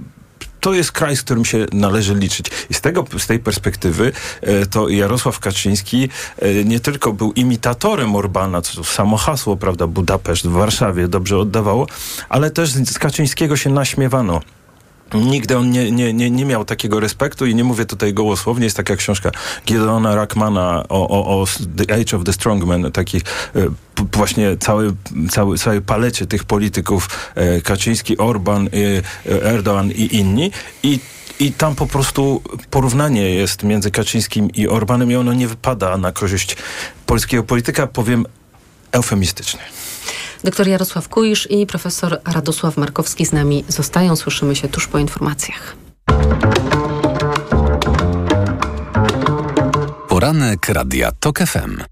to 0.62 0.74
jest 0.74 0.92
kraj, 0.92 1.16
z 1.16 1.22
którym 1.22 1.44
się 1.44 1.66
należy 1.72 2.14
liczyć. 2.14 2.50
I 2.70 2.74
z, 2.74 2.80
tego, 2.80 3.04
z 3.18 3.26
tej 3.26 3.38
perspektywy 3.38 4.12
e, 4.40 4.66
to 4.66 4.88
Jarosław 4.88 5.38
Kaczyński 5.38 6.08
e, 6.38 6.64
nie 6.64 6.80
tylko 6.80 7.12
był 7.12 7.32
imitatorem 7.32 8.16
Orbana, 8.16 8.62
co 8.62 8.84
samo 8.84 9.16
hasło, 9.16 9.56
prawda, 9.56 9.86
Budapeszt 9.86 10.46
w 10.46 10.50
Warszawie 10.50 11.08
dobrze 11.08 11.38
oddawało, 11.38 11.86
ale 12.28 12.50
też 12.50 12.70
z 12.70 12.98
Kaczyńskiego 12.98 13.56
się 13.56 13.70
naśmiewano. 13.70 14.40
Nigdy 15.14 15.56
on 15.56 15.70
nie, 15.70 15.90
nie, 15.90 16.12
nie, 16.12 16.30
nie 16.30 16.44
miał 16.44 16.64
takiego 16.64 17.00
respektu 17.00 17.46
i 17.46 17.54
nie 17.54 17.64
mówię 17.64 17.84
tutaj 17.84 18.14
gołosłownie. 18.14 18.64
Jest 18.64 18.76
taka 18.76 18.96
książka 18.96 19.30
Gideona 19.66 20.14
Rackmana 20.14 20.84
o, 20.88 21.08
o, 21.08 21.40
o 21.40 21.46
The 21.76 21.94
Age 21.94 22.16
of 22.16 22.24
the 22.24 22.32
Strongman, 22.32 22.92
takich 22.92 23.22
e, 23.56 23.68
właśnie 24.12 24.56
cały, 24.56 24.94
cały, 25.58 25.80
palecie 25.80 26.26
tych 26.26 26.44
polityków 26.44 27.08
e, 27.34 27.60
Kaczyński, 27.60 28.18
Orban, 28.18 28.68
e, 29.26 29.44
Erdogan 29.44 29.90
i 29.90 30.16
inni. 30.16 30.50
I 30.82 30.98
i 31.40 31.52
tam 31.52 31.74
po 31.74 31.86
prostu 31.86 32.42
porównanie 32.70 33.34
jest 33.34 33.62
między 33.62 33.90
Kaczyńskim 33.90 34.50
i 34.50 34.68
Orbanem 34.68 35.10
i 35.10 35.16
ono 35.16 35.32
nie 35.32 35.48
wypada 35.48 35.96
na 35.96 36.12
korzyść 36.12 36.56
polskiego 37.06 37.42
polityka, 37.42 37.86
powiem 37.86 38.26
eufemistycznie. 38.92 39.60
Doktor 40.44 40.68
Jarosław 40.68 41.08
Kujisz 41.08 41.50
i 41.50 41.66
profesor 41.66 42.20
Radosław 42.24 42.76
Markowski 42.76 43.26
z 43.26 43.32
nami 43.32 43.64
zostają. 43.68 44.16
Słyszymy 44.16 44.56
się 44.56 44.68
tuż 44.68 44.88
po 44.88 44.98
informacjach. 44.98 45.76
Poranek 50.08 50.68
Radia 50.68 51.12
TOK 51.20 51.38
FM. 51.38 51.91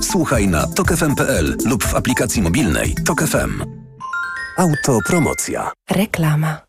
Słuchaj 0.00 0.48
na 0.48 0.66
tokefm.pl 0.66 1.56
lub 1.64 1.84
w 1.84 1.94
aplikacji 1.94 2.42
mobilnej 2.42 2.94
Tok 3.06 3.22
FM. 3.22 3.64
Autopromocja. 4.56 5.72
Reklama. 5.90 6.67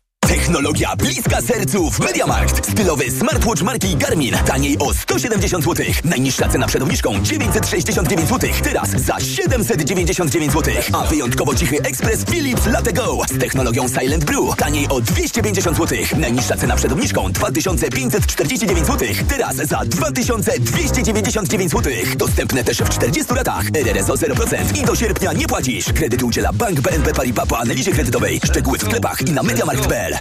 Technologia 0.50 0.96
bliska 0.96 1.40
sercu 1.40 1.90
w 1.90 2.00
MediaMarkt. 2.00 2.70
Stylowy 2.70 3.10
smartwatch 3.10 3.62
marki 3.62 3.96
Garmin. 3.96 4.34
Taniej 4.46 4.78
o 4.78 4.94
170 4.94 5.64
zł. 5.64 5.86
Najniższa 6.04 6.48
cena 6.48 6.66
przed 6.66 6.82
obniżką 6.82 7.22
969 7.22 8.28
zł. 8.28 8.50
Teraz 8.64 8.90
za 8.90 9.20
799 9.20 10.52
zł. 10.52 10.74
A 10.92 11.06
wyjątkowo 11.06 11.54
cichy 11.54 11.82
ekspres 11.82 12.24
Philips 12.24 12.66
Latte 12.66 12.92
Go 12.92 13.18
z 13.30 13.38
technologią 13.38 13.88
Silent 13.88 14.24
Brew. 14.24 14.56
Taniej 14.56 14.88
o 14.88 15.00
250 15.00 15.76
zł. 15.76 15.98
Najniższa 16.18 16.56
cena 16.56 16.76
przed 16.76 16.92
obniżką 16.92 17.32
2549 17.32 18.86
zł. 18.86 19.08
Teraz 19.28 19.56
za 19.56 19.80
2299 19.84 21.70
zł. 21.70 21.92
Dostępne 22.16 22.64
też 22.64 22.78
w 22.78 22.88
40 22.88 23.34
latach. 23.34 23.64
RRSO 23.74 24.14
0% 24.14 24.82
i 24.82 24.86
do 24.86 24.96
sierpnia 24.96 25.32
nie 25.32 25.46
płacisz. 25.46 25.84
Kredyt 25.92 26.22
udziela 26.22 26.52
Bank 26.52 26.80
BNP 26.80 27.12
Paribas 27.14 27.48
po 27.48 27.58
analizie 27.58 27.92
kredytowej. 27.92 28.40
Szczegóły 28.44 28.78
w 28.78 28.82
sklepach 28.82 29.20
i 29.20 29.32
na 29.32 29.42
MediaMarkt.pl. 29.42 30.18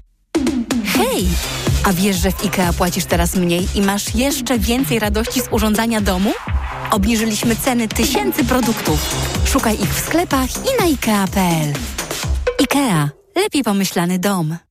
Hej! 0.99 1.27
A 1.83 1.93
wiesz, 1.93 2.15
że 2.17 2.31
w 2.31 2.45
IKEA 2.45 2.73
płacisz 2.77 3.05
teraz 3.05 3.35
mniej 3.35 3.67
i 3.75 3.81
masz 3.81 4.15
jeszcze 4.15 4.59
więcej 4.59 4.99
radości 4.99 5.41
z 5.41 5.47
urządzania 5.51 6.01
domu? 6.01 6.33
Obniżyliśmy 6.91 7.55
ceny 7.55 7.87
tysięcy 7.87 8.45
produktów. 8.45 9.15
Szukaj 9.45 9.81
ich 9.81 9.93
w 9.93 9.99
sklepach 9.99 10.49
i 10.49 10.79
na 10.79 10.85
IKEA.pl. 10.85 11.73
IKEA. 12.59 13.09
Lepiej 13.35 13.63
pomyślany 13.63 14.19
dom. 14.19 14.68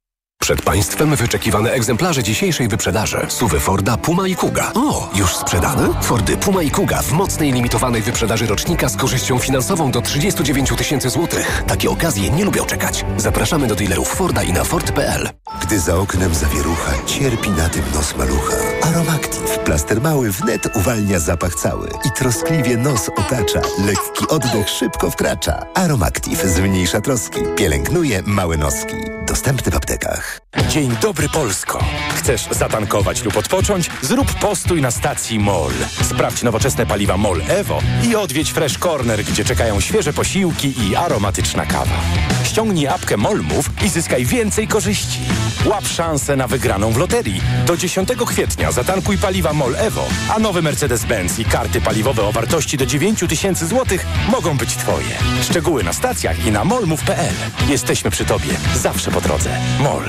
Przed 0.48 0.62
Państwem 0.62 1.16
wyczekiwane 1.16 1.72
egzemplarze 1.72 2.22
dzisiejszej 2.22 2.68
wyprzedaży. 2.68 3.26
Suwy 3.28 3.60
Forda 3.60 3.96
Puma 3.96 4.28
i 4.28 4.34
Kuga. 4.34 4.72
O, 4.74 5.10
już 5.14 5.36
sprzedane? 5.36 5.88
Fordy 6.02 6.36
Puma 6.36 6.62
i 6.62 6.70
Kuga 6.70 7.02
w 7.02 7.12
mocnej 7.12 7.52
limitowanej 7.52 8.02
wyprzedaży 8.02 8.46
rocznika 8.46 8.88
z 8.88 8.96
korzyścią 8.96 9.38
finansową 9.38 9.90
do 9.90 10.02
39 10.02 10.70
tysięcy 10.76 11.10
złotych. 11.10 11.62
Takie 11.66 11.90
okazje 11.90 12.30
nie 12.30 12.44
lubią 12.44 12.64
czekać. 12.64 13.04
Zapraszamy 13.16 13.66
do 13.66 13.74
dealerów 13.74 14.08
Forda 14.08 14.42
i 14.42 14.52
na 14.52 14.64
Ford.pl. 14.64 15.28
Gdy 15.62 15.80
za 15.80 15.96
oknem 15.96 16.34
zawierucha, 16.34 16.92
cierpi 17.06 17.50
na 17.50 17.68
tym 17.68 17.84
nos 17.94 18.16
malucha. 18.16 18.56
Aromactive, 18.98 19.58
plaster 19.64 20.00
mały 20.00 20.30
wnet 20.30 20.76
uwalnia 20.76 21.18
zapach 21.18 21.54
cały 21.54 21.88
i 22.04 22.10
troskliwie 22.18 22.76
nos 22.76 23.08
otacza. 23.08 23.60
Lekki 23.86 24.28
oddech 24.28 24.68
szybko 24.68 25.10
wkracza. 25.10 25.66
Aromactive 25.74 26.44
zmniejsza 26.44 27.00
troski, 27.00 27.40
pielęgnuje 27.56 28.22
małe 28.26 28.56
noski. 28.56 28.94
Dostępny 29.26 29.72
w 29.72 29.76
aptekach. 29.76 30.40
Dzień 30.68 30.96
dobry 31.02 31.28
Polsko. 31.28 31.84
Chcesz 32.16 32.48
zatankować 32.50 33.24
lub 33.24 33.36
odpocząć? 33.36 33.90
Zrób 34.02 34.34
postój 34.34 34.82
na 34.82 34.90
stacji 34.90 35.38
MOL. 35.38 35.72
Sprawdź 36.02 36.42
nowoczesne 36.42 36.86
paliwa 36.86 37.16
MOL 37.16 37.42
Evo 37.48 37.80
i 38.08 38.16
odwiedź 38.16 38.52
Fresh 38.52 38.78
Corner, 38.78 39.24
gdzie 39.24 39.44
czekają 39.44 39.80
świeże 39.80 40.12
posiłki 40.12 40.74
i 40.88 40.96
aromatyczna 40.96 41.66
kawa. 41.66 42.00
Ściągnij 42.44 42.88
apkę 42.88 43.16
MOL 43.16 43.42
Move 43.42 43.70
i 43.84 43.88
zyskaj 43.88 44.24
więcej 44.24 44.68
korzyści. 44.68 45.20
Łap 45.68 45.86
szansę 45.86 46.36
na 46.36 46.46
wygraną 46.46 46.92
w 46.92 46.96
loterii. 46.96 47.40
Do 47.66 47.76
10 47.76 48.08
kwietnia 48.26 48.72
zatankuj 48.72 49.18
paliwa 49.18 49.52
MOL 49.52 49.76
Evo, 49.76 50.04
a 50.36 50.38
nowy 50.38 50.62
Mercedes-Benz 50.62 51.40
i 51.40 51.44
karty 51.44 51.80
paliwowe 51.80 52.22
o 52.22 52.32
wartości 52.32 52.76
do 52.76 52.86
9 52.86 53.24
tysięcy 53.28 53.66
złotych 53.66 54.06
mogą 54.30 54.56
być 54.56 54.76
Twoje. 54.76 55.18
Szczegóły 55.42 55.84
na 55.84 55.92
stacjach 55.92 56.46
i 56.46 56.50
na 56.50 56.64
molmove.pl. 56.64 57.34
Jesteśmy 57.68 58.10
przy 58.10 58.24
Tobie, 58.24 58.50
zawsze 58.74 59.10
po 59.10 59.20
drodze. 59.20 59.50
MOL. 59.80 60.04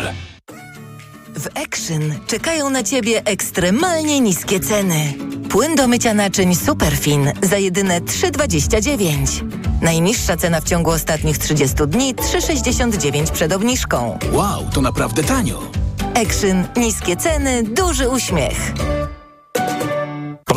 W 1.35 1.47
Action 1.47 2.13
czekają 2.27 2.69
na 2.69 2.83
Ciebie 2.83 3.21
ekstremalnie 3.25 4.19
niskie 4.19 4.59
ceny. 4.59 5.13
Płyn 5.49 5.75
do 5.75 5.87
mycia 5.87 6.13
naczyń 6.13 6.55
Superfin 6.55 7.31
za 7.41 7.57
jedyne 7.57 8.01
3,29. 8.01 9.68
Najniższa 9.81 10.37
cena 10.37 10.61
w 10.61 10.63
ciągu 10.63 10.91
ostatnich 10.91 11.37
30 11.37 11.75
dni 11.87 12.15
3,69 12.15 13.31
przed 13.31 13.53
obniżką. 13.53 14.19
Wow, 14.31 14.65
to 14.73 14.81
naprawdę 14.81 15.23
tanio. 15.23 15.59
Action. 16.15 16.67
Niskie 16.77 17.17
ceny, 17.17 17.63
duży 17.63 18.09
uśmiech. 18.09 18.73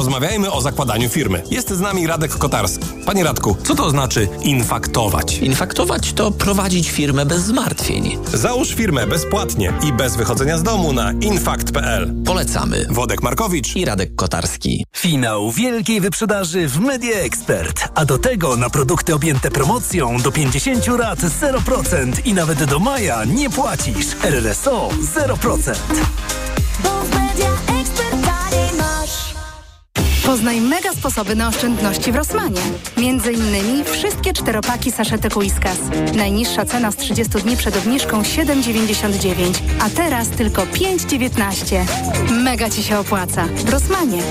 Porozmawiajmy 0.02 0.52
o 0.52 0.60
zakładaniu 0.60 1.08
firmy. 1.08 1.42
Jest 1.50 1.70
z 1.70 1.80
nami 1.80 2.06
Radek 2.06 2.38
Kotarski. 2.38 2.86
Panie 3.06 3.24
Radku, 3.24 3.56
co 3.64 3.74
to 3.74 3.90
znaczy 3.90 4.28
infaktować? 4.40 5.38
Infaktować 5.38 6.12
to 6.12 6.30
prowadzić 6.30 6.90
firmę 6.90 7.26
bez 7.26 7.42
zmartwień. 7.42 8.18
Załóż 8.34 8.74
firmę 8.74 9.06
bezpłatnie 9.06 9.72
i 9.88 9.92
bez 9.92 10.16
wychodzenia 10.16 10.58
z 10.58 10.62
domu 10.62 10.92
na 10.92 11.12
infakt.pl. 11.12 12.14
Polecamy. 12.26 12.86
Wodek 12.90 13.22
Markowicz 13.22 13.76
i 13.76 13.84
Radek 13.84 14.14
Kotarski. 14.14 14.84
Finał 14.96 15.50
wielkiej 15.50 16.00
wyprzedaży 16.00 16.68
w 16.68 16.80
Media 16.80 17.16
Expert. 17.16 17.88
A 17.94 18.04
do 18.04 18.18
tego 18.18 18.56
na 18.56 18.70
produkty 18.70 19.14
objęte 19.14 19.50
promocją 19.50 20.18
do 20.18 20.32
50 20.32 20.86
lat 20.86 21.18
0% 21.18 22.12
i 22.24 22.34
nawet 22.34 22.64
do 22.64 22.78
maja 22.78 23.24
nie 23.24 23.50
płacisz. 23.50 24.06
RRSO 24.22 24.88
0%. 25.16 25.74
Poznaj 30.32 30.60
mega 30.60 30.92
sposoby 30.92 31.36
na 31.36 31.48
oszczędności 31.48 32.12
w 32.12 32.16
Rosmanie. 32.16 32.60
Między 32.96 33.32
innymi 33.32 33.84
wszystkie 33.84 34.32
czteropaki 34.32 34.92
saszetek 34.92 35.36
Whiskas. 35.36 35.78
Najniższa 36.16 36.64
cena 36.64 36.90
z 36.92 36.96
30 36.96 37.32
dni 37.32 37.56
przed 37.56 37.76
obniżką 37.76 38.22
7,99, 38.22 39.54
a 39.80 39.90
teraz 39.90 40.28
tylko 40.28 40.62
5,19. 40.62 41.84
Mega 42.30 42.70
Ci 42.70 42.82
się 42.82 42.98
opłaca. 42.98 43.44
W 43.44 43.68
Rosmanie. 43.68 44.22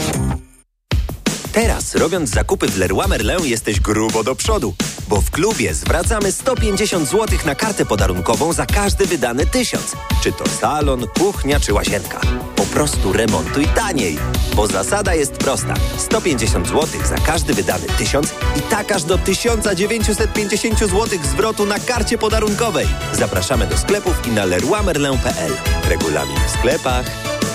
Teraz, 1.52 1.96
robiąc 1.96 2.30
zakupy 2.30 2.68
w 2.68 2.78
Leroy 2.78 3.08
Merlin, 3.08 3.46
jesteś 3.46 3.80
grubo 3.80 4.24
do 4.24 4.36
przodu, 4.36 4.74
bo 5.08 5.22
w 5.22 5.32
klubie 5.32 5.74
zwracamy 5.74 6.32
150 6.32 7.10
zł 7.10 7.40
na 7.46 7.56
kartę 7.56 7.86
podarunkową 7.86 8.54
za 8.54 8.66
każdy 8.66 9.06
wydany 9.06 9.46
tysiąc. 9.46 9.96
Czy 10.24 10.32
to 10.32 10.50
salon, 10.50 11.08
kuchnia 11.08 11.60
czy 11.60 11.74
łazienka. 11.74 12.22
Po 12.56 12.64
prostu 12.64 13.14
remontuj 13.14 13.66
taniej, 13.66 14.18
bo 14.56 14.68
zasada 14.68 15.16
jest 15.16 15.32
prosta. 15.32 15.74
150 15.98 16.68
zł 16.68 16.88
za 17.06 17.16
każdy 17.16 17.54
wydany 17.54 17.88
tysiąc 17.98 18.34
i 18.58 18.62
tak 18.62 18.92
aż 18.92 19.04
do 19.04 19.18
1950 19.18 20.80
zł 20.80 21.20
zwrotu 21.24 21.66
na 21.66 21.80
karcie 21.80 22.18
podarunkowej. 22.18 22.88
Zapraszamy 23.14 23.68
do 23.68 23.78
sklepów 23.78 24.28
i 24.28 24.32
na 24.32 24.46
leroymerlin.pl. 24.46 25.52
Regulamin 25.90 26.38
w 26.48 26.52
sklepach. 26.52 27.06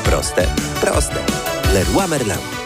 Proste, 0.04 0.46
proste. 0.80 1.24
Leroy 1.74 2.08
Merlin. 2.08 2.65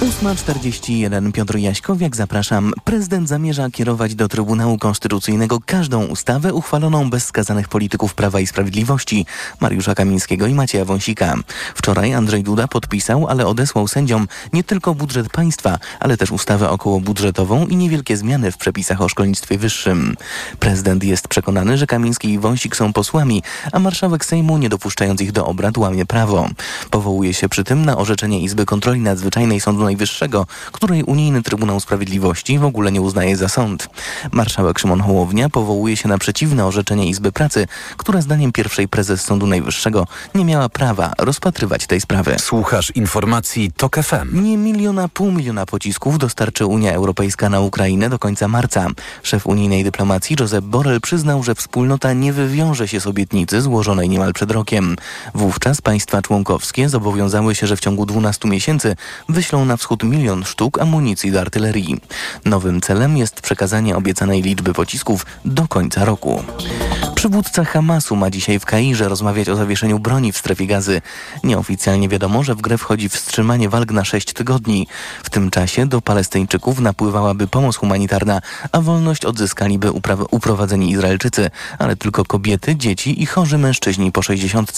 8.41 0.00 1.32
Piotr 1.32 1.56
Jaśkowiak, 1.56 2.16
zapraszam. 2.16 2.72
Prezydent 2.84 3.28
zamierza 3.28 3.70
kierować 3.70 4.14
do 4.14 4.28
Trybunału 4.28 4.78
Konstytucyjnego 4.78 5.58
każdą 5.66 6.06
ustawę 6.06 6.54
uchwaloną 6.54 7.10
bez 7.10 7.24
skazanych 7.24 7.68
polityków 7.68 8.14
Prawa 8.14 8.40
i 8.40 8.46
Sprawiedliwości 8.46 9.26
Mariusza 9.60 9.94
Kamińskiego 9.94 10.46
i 10.46 10.54
Macieja 10.54 10.84
Wąsika. 10.84 11.34
Wczoraj 11.74 12.14
Andrzej 12.14 12.42
Duda 12.42 12.68
podpisał, 12.68 13.26
ale 13.28 13.46
odesłał 13.46 13.88
sędziom 13.88 14.28
nie 14.52 14.64
tylko 14.64 14.94
budżet 14.94 15.28
państwa, 15.28 15.78
ale 16.00 16.16
też 16.16 16.30
ustawę 16.30 16.70
okołobudżetową 16.70 17.66
i 17.66 17.76
niewielkie 17.76 18.16
zmiany 18.16 18.52
w 18.52 18.56
przepisach 18.56 19.02
o 19.02 19.08
szkolnictwie 19.08 19.58
wyższym. 19.58 20.16
Prezydent 20.58 21.04
jest 21.04 21.28
przekonany, 21.28 21.78
że 21.78 21.86
Kamiński 21.86 22.32
i 22.32 22.38
Wąsik 22.38 22.76
są 22.76 22.92
posłami, 22.92 23.42
a 23.72 23.78
marszałek 23.78 24.24
Sejmu, 24.24 24.58
nie 24.58 24.68
dopuszczając 24.68 25.20
ich 25.20 25.32
do 25.32 25.46
obrad, 25.46 25.78
łamie 25.78 26.06
prawo. 26.06 26.48
Powołuje 26.90 27.34
się 27.34 27.48
przy 27.48 27.64
tym 27.64 27.84
na 27.84 27.96
orzeczenie 27.96 28.40
Izby 28.40 28.66
Kontroli 28.66 29.00
Nadzwyczajnej 29.00 29.60
Sądu 29.60 29.89
Najwyższego, 29.90 30.46
której 30.72 31.02
Unijny 31.02 31.42
Trybunał 31.42 31.80
Sprawiedliwości 31.80 32.58
w 32.58 32.64
ogóle 32.64 32.92
nie 32.92 33.00
uznaje 33.00 33.36
za 33.36 33.48
sąd. 33.48 33.88
Marszałek 34.32 34.78
Szymon 34.78 35.00
Hołownia 35.00 35.48
powołuje 35.48 35.96
się 35.96 36.08
na 36.08 36.18
przeciwne 36.18 36.66
orzeczenie 36.66 37.06
Izby 37.06 37.32
Pracy, 37.32 37.66
która 37.96 38.20
zdaniem 38.20 38.52
pierwszej 38.52 38.88
prezes 38.88 39.22
Sądu 39.22 39.46
Najwyższego 39.46 40.06
nie 40.34 40.44
miała 40.44 40.68
prawa 40.68 41.12
rozpatrywać 41.18 41.86
tej 41.86 42.00
sprawy. 42.00 42.36
Słuchasz 42.38 42.90
informacji 42.90 43.72
TOK 43.76 43.96
FM. 43.96 44.42
Nie 44.42 44.56
miliona, 44.56 45.08
pół 45.08 45.32
miliona 45.32 45.66
pocisków 45.66 46.18
dostarczy 46.18 46.66
Unia 46.66 46.92
Europejska 46.92 47.48
na 47.48 47.60
Ukrainę 47.60 48.10
do 48.10 48.18
końca 48.18 48.48
marca. 48.48 48.86
Szef 49.22 49.46
unijnej 49.46 49.84
dyplomacji 49.84 50.36
Josep 50.40 50.64
Borrell 50.64 51.00
przyznał, 51.00 51.42
że 51.42 51.54
wspólnota 51.54 52.12
nie 52.12 52.32
wywiąże 52.32 52.88
się 52.88 53.00
z 53.00 53.06
obietnicy 53.06 53.60
złożonej 53.60 54.08
niemal 54.08 54.32
przed 54.32 54.50
rokiem. 54.50 54.96
Wówczas 55.34 55.80
państwa 55.80 56.22
członkowskie 56.22 56.88
zobowiązały 56.88 57.54
się, 57.54 57.66
że 57.66 57.76
w 57.76 57.80
ciągu 57.80 58.06
12 58.06 58.48
miesięcy 58.48 58.96
wyślą 59.28 59.64
na 59.64 59.76
wschód 59.80 60.02
milion 60.02 60.44
sztuk 60.44 60.80
amunicji 60.80 61.32
do 61.32 61.40
artylerii. 61.40 62.00
Nowym 62.44 62.80
celem 62.80 63.16
jest 63.16 63.40
przekazanie 63.40 63.96
obiecanej 63.96 64.42
liczby 64.42 64.72
pocisków 64.72 65.26
do 65.44 65.68
końca 65.68 66.04
roku. 66.04 66.42
Przywódca 67.14 67.64
Hamasu 67.64 68.16
ma 68.16 68.30
dzisiaj 68.30 68.58
w 68.58 68.64
Kairze 68.64 69.08
rozmawiać 69.08 69.48
o 69.48 69.56
zawieszeniu 69.56 69.98
broni 69.98 70.32
w 70.32 70.38
strefie 70.38 70.66
gazy. 70.66 71.02
Nieoficjalnie 71.44 72.08
wiadomo, 72.08 72.44
że 72.44 72.54
w 72.54 72.60
grę 72.60 72.78
wchodzi 72.78 73.08
wstrzymanie 73.08 73.68
walk 73.68 73.92
na 73.92 74.04
6 74.04 74.32
tygodni. 74.32 74.86
W 75.24 75.30
tym 75.30 75.50
czasie 75.50 75.86
do 75.86 76.00
Palestyńczyków 76.00 76.80
napływałaby 76.80 77.46
pomoc 77.46 77.76
humanitarna, 77.76 78.40
a 78.72 78.80
wolność 78.80 79.24
odzyskaliby 79.24 79.88
upra- 79.90 80.26
uprowadzeni 80.30 80.90
Izraelczycy, 80.90 81.50
ale 81.78 81.96
tylko 81.96 82.24
kobiety, 82.24 82.76
dzieci 82.76 83.22
i 83.22 83.26
chorzy 83.26 83.58
mężczyźni 83.58 84.12
po 84.12 84.22
60. 84.22 84.72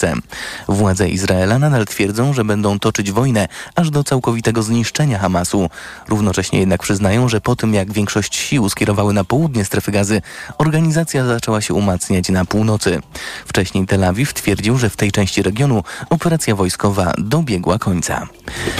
Władze 0.67 1.09
Izraela 1.09 1.59
nadal 1.59 1.85
twierdzą, 1.85 2.33
że 2.33 2.45
będą 2.45 2.79
toczyć 2.79 3.11
wojnę 3.11 3.47
aż 3.75 3.89
do 3.89 4.03
całkowitego 4.03 4.63
zniszczenia 4.63 4.92
Hamasu. 4.97 5.69
Równocześnie 6.09 6.59
jednak 6.59 6.83
przyznają, 6.83 7.29
że 7.29 7.41
po 7.41 7.55
tym 7.55 7.73
jak 7.73 7.93
większość 7.93 8.35
sił 8.35 8.69
skierowały 8.69 9.13
na 9.13 9.23
południe 9.23 9.65
strefy 9.65 9.91
gazy, 9.91 10.21
organizacja 10.57 11.25
zaczęła 11.25 11.61
się 11.61 11.73
umacniać 11.73 12.29
na 12.29 12.45
północy. 12.45 12.99
Wcześniej 13.45 13.87
Tel 13.87 14.03
Awiw 14.03 14.33
twierdził, 14.33 14.77
że 14.77 14.89
w 14.89 14.97
tej 14.97 15.11
części 15.11 15.41
regionu 15.41 15.83
operacja 16.09 16.55
wojskowa 16.55 17.13
dobiegła 17.17 17.79
końca. 17.79 18.27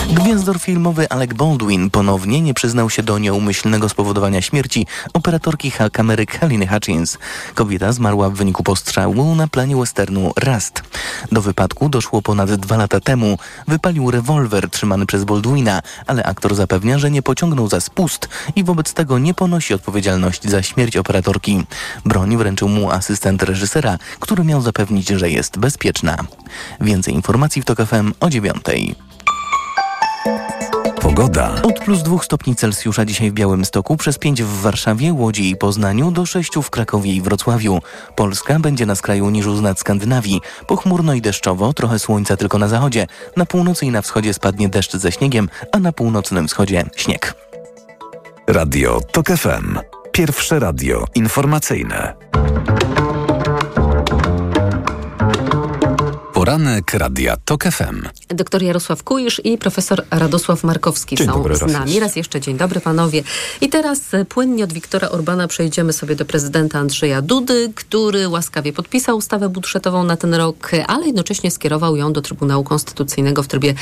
Gwiazdor 0.10 0.60
filmowy 0.60 1.10
Alec 1.10 1.34
Baldwin 1.34 1.90
ponownie 1.90 2.42
nie 2.42 2.54
przyznał 2.54 2.90
się 2.90 3.04
do 3.04 3.20
nieumyślnego 3.20 3.90
spowodowania 3.90 4.42
śmierci 4.42 4.88
operatorki 5.14 5.72
ha- 5.72 5.90
kamery 5.90 6.26
Heleny 6.26 6.68
Hutchins. 6.68 7.18
Kobieta 7.56 7.92
zmarła 7.92 8.30
w 8.30 8.34
wyniku 8.34 8.64
postrzału 8.64 9.36
na 9.36 9.48
planie 9.48 9.76
westernu 9.76 10.32
Rust. 10.46 10.84
Do 11.32 11.42
wypadku 11.42 11.90
doszło 11.90 12.22
ponad 12.22 12.54
dwa 12.56 12.78
lata 12.78 13.00
temu. 13.00 13.38
Wypalił 13.68 14.12
rewolwer 14.12 14.70
trzymany 14.70 15.06
przez 15.06 15.24
Baldwina, 15.24 15.82
ale 16.08 16.24
aktor 16.24 16.56
zapewnia, 16.56 17.00
że 17.00 17.12
nie 17.12 17.22
pociągnął 17.22 17.70
za 17.70 17.82
spust 17.82 18.30
i 18.56 18.64
wobec 18.64 18.94
tego 18.94 19.20
nie 19.20 19.34
ponosi 19.34 19.74
odpowiedzialności 19.74 20.50
za 20.50 20.64
śmierć 20.64 20.98
operatorki. 20.98 21.64
Broń 22.06 22.38
wręczył 22.38 22.70
mu 22.70 22.92
asystent 22.92 23.44
reżysera, 23.44 23.98
który 24.20 24.44
miał 24.44 24.62
zapewnić, 24.62 25.08
że 25.10 25.30
jest 25.30 25.60
bezpieczna. 25.60 26.18
Więcej 26.82 27.14
informacji 27.14 27.62
w 27.62 27.66
TOK 27.66 27.78
FM 27.86 28.14
o 28.20 28.30
dziewiątej. 28.30 28.96
Pogoda. 31.04 31.62
Od 31.64 31.80
plus 31.80 32.04
2 32.04 32.24
stopni 32.24 32.56
Celsjusza 32.56 33.06
dzisiaj 33.06 33.32
w 33.32 33.34
Białymstoku, 33.34 33.98
przez 33.98 34.18
5 34.18 34.44
w 34.44 34.62
Warszawie, 34.62 35.14
Łodzi 35.14 35.50
i 35.50 35.56
Poznaniu, 35.56 36.12
do 36.12 36.26
6 36.26 36.52
w 36.64 36.70
Krakowie 36.70 37.14
i 37.14 37.22
Wrocławiu. 37.22 37.80
Polska 38.16 38.60
będzie 38.60 38.86
na 38.86 38.96
skraju 38.96 39.30
niżu 39.30 39.56
z 39.56 39.62
nad 39.62 39.80
Skandynawii. 39.80 40.42
Pochmurno 40.68 41.14
i 41.14 41.22
deszczowo, 41.22 41.74
trochę 41.74 42.00
słońca 42.00 42.38
tylko 42.38 42.58
na 42.58 42.68
zachodzie. 42.68 43.08
Na 43.38 43.46
północy 43.46 43.86
i 43.86 43.92
na 43.92 44.02
wschodzie 44.02 44.34
spadnie 44.34 44.70
deszcz 44.70 44.94
ze 44.94 45.12
śniegiem, 45.12 45.50
a 45.72 45.80
na 45.80 45.92
północnym 45.92 46.48
wschodzie 46.48 46.86
śnieg. 46.96 47.34
Radio 48.48 49.02
TOK 49.12 49.28
FM. 49.28 49.80
Pierwsze 50.12 50.60
radio 50.60 51.06
informacyjne. 51.16 52.14
Poranek 56.44 56.94
Radia 56.94 57.38
TOK 57.46 57.64
FM. 57.64 58.08
Doktor 58.30 58.64
Jarosław 58.64 59.04
Kujisz 59.04 59.42
i 59.44 59.58
profesor 59.58 60.04
Radosław 60.12 60.64
Markowski 60.64 61.16
Dzień 61.16 61.28
są 61.28 61.34
dobry 61.34 61.56
z 61.56 61.62
nami. 61.62 62.00
Raz 62.00 62.16
jeszcze 62.16 62.42
dzień 62.42 62.58
dobry 62.58 62.80
panowie. 62.82 63.24
I 63.62 63.70
teraz 63.70 64.14
e, 64.14 64.26
płynnie 64.26 64.64
od 64.64 64.74
Wiktora 64.74 65.10
Orbana 65.10 65.48
przejdziemy 65.48 65.94
sobie 65.94 66.16
do 66.16 66.26
prezydenta 66.26 66.80
Andrzeja 66.80 67.22
Dudy, 67.22 67.72
który 67.76 68.30
łaskawie 68.30 68.74
podpisał 68.74 69.18
ustawę 69.18 69.50
budżetową 69.50 70.04
na 70.04 70.18
ten 70.18 70.34
rok, 70.34 70.72
ale 70.88 71.06
jednocześnie 71.06 71.52
skierował 71.52 71.96
ją 71.96 72.14
do 72.14 72.22
Trybunału 72.22 72.64
Konstytucyjnego 72.64 73.44
w 73.44 73.48
trybie 73.48 73.74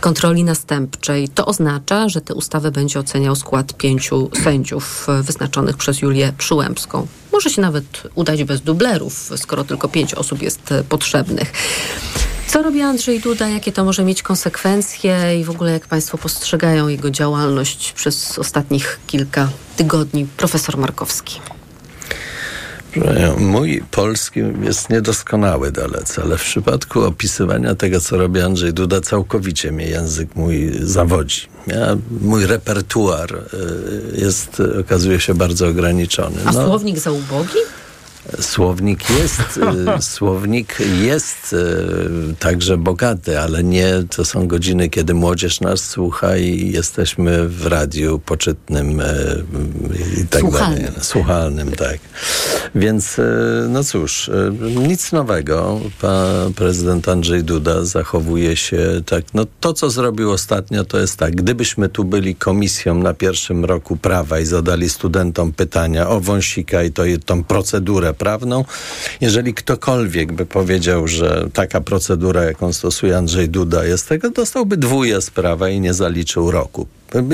kontroli 0.00 0.44
następczej. 0.44 1.28
To 1.28 1.46
oznacza, 1.46 2.08
że 2.08 2.20
tę 2.20 2.34
ustawę 2.34 2.70
będzie 2.70 2.98
oceniał 2.98 3.36
skład 3.36 3.72
pięciu 3.72 4.30
sędziów 4.44 5.06
e, 5.08 5.22
wyznaczonych 5.22 5.76
przez 5.76 6.02
Julię 6.02 6.32
Przyłębską. 6.38 7.06
Może 7.32 7.50
się 7.50 7.62
nawet 7.62 8.02
udać 8.14 8.44
bez 8.44 8.60
dublerów, 8.60 9.30
skoro 9.36 9.64
tylko 9.64 9.88
pięć 9.88 10.14
osób 10.14 10.42
jest 10.42 10.72
e, 10.72 10.84
potrzebnych. 10.84 11.52
Co 12.48 12.62
robi 12.62 12.82
Andrzej 12.82 13.20
Duda, 13.20 13.48
jakie 13.48 13.72
to 13.72 13.84
może 13.84 14.04
mieć 14.04 14.22
konsekwencje 14.22 15.40
i 15.40 15.44
w 15.44 15.50
ogóle 15.50 15.72
jak 15.72 15.86
Państwo 15.86 16.18
postrzegają 16.18 16.88
jego 16.88 17.10
działalność 17.10 17.92
przez 17.92 18.38
ostatnich 18.38 19.00
kilka 19.06 19.48
tygodni? 19.76 20.26
Profesor 20.36 20.78
Markowski. 20.78 21.40
Mój 23.38 23.82
polski 23.90 24.40
jest 24.62 24.90
niedoskonały 24.90 25.72
dalece, 25.72 26.22
ale 26.22 26.38
w 26.38 26.42
przypadku 26.42 27.00
opisywania 27.02 27.74
tego, 27.74 28.00
co 28.00 28.16
robi 28.16 28.40
Andrzej 28.40 28.72
Duda, 28.72 29.00
całkowicie 29.00 29.72
mnie 29.72 29.86
język 29.86 30.36
mój 30.36 30.70
zawodzi. 30.80 31.40
Ja, 31.66 31.96
mój 32.20 32.46
repertuar 32.46 33.34
y, 33.34 34.20
jest, 34.20 34.62
okazuje 34.80 35.20
się 35.20 35.34
bardzo 35.34 35.68
ograniczony. 35.68 36.36
A 36.44 36.52
No, 36.52 36.64
słownik 36.66 36.98
za 36.98 37.10
ubogi? 37.12 37.58
Słownik 38.40 39.10
jest, 39.10 39.60
y, 39.98 40.02
słownik 40.02 40.76
jest 41.02 41.52
y, 41.52 42.34
także 42.38 42.76
bogaty, 42.76 43.40
ale 43.40 43.64
nie, 43.64 43.92
to 44.16 44.24
są 44.24 44.46
godziny, 44.48 44.88
kiedy 44.88 45.14
młodzież 45.14 45.60
nas 45.60 45.80
słucha 45.80 46.36
i 46.36 46.70
jesteśmy 46.70 47.48
w 47.48 47.66
radiu 47.66 48.18
poczytnym 48.18 49.00
y, 49.00 49.44
i 50.22 50.26
tak 50.26 50.40
Słuchalnym. 50.40 50.82
dalej. 50.82 51.00
Słuchalnym, 51.00 51.72
tak. 51.72 51.98
Więc 52.74 53.16
no 53.68 53.84
cóż, 53.84 54.30
nic 54.88 55.12
nowego. 55.12 55.80
Pan 56.00 56.52
prezydent 56.54 57.08
Andrzej 57.08 57.44
Duda 57.44 57.84
zachowuje 57.84 58.56
się 58.56 59.02
tak, 59.06 59.24
no 59.34 59.46
to 59.60 59.72
co 59.72 59.90
zrobił 59.90 60.30
ostatnio 60.30 60.84
to 60.84 60.98
jest 60.98 61.16
tak, 61.16 61.36
gdybyśmy 61.36 61.88
tu 61.88 62.04
byli 62.04 62.34
komisją 62.34 62.94
na 62.94 63.14
pierwszym 63.14 63.64
roku 63.64 63.96
prawa 63.96 64.40
i 64.40 64.46
zadali 64.46 64.90
studentom 64.90 65.52
pytania 65.52 66.08
o 66.08 66.20
wąsika 66.20 66.82
i 66.82 66.90
to, 66.90 67.02
tą 67.26 67.44
procedurę 67.44 68.14
prawną, 68.18 68.64
jeżeli 69.20 69.54
ktokolwiek 69.54 70.32
by 70.32 70.46
powiedział, 70.46 71.08
że 71.08 71.48
taka 71.52 71.80
procedura, 71.80 72.44
jaką 72.44 72.72
stosuje 72.72 73.16
Andrzej 73.16 73.48
Duda 73.48 73.84
jest 73.84 74.08
tego, 74.08 74.30
dostałby 74.30 74.76
dwóje 74.76 75.20
z 75.20 75.30
prawa 75.30 75.68
i 75.68 75.80
nie 75.80 75.94
zaliczył 75.94 76.50
roku. 76.50 76.86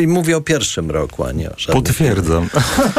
I 0.03 0.07
mówię 0.07 0.37
o 0.37 0.41
pierwszym 0.41 0.91
roku, 0.91 1.25
a 1.25 1.33
nie 1.33 1.51
o 1.51 1.55
żadnym. 1.57 1.83
Potwierdzam. 1.85 2.49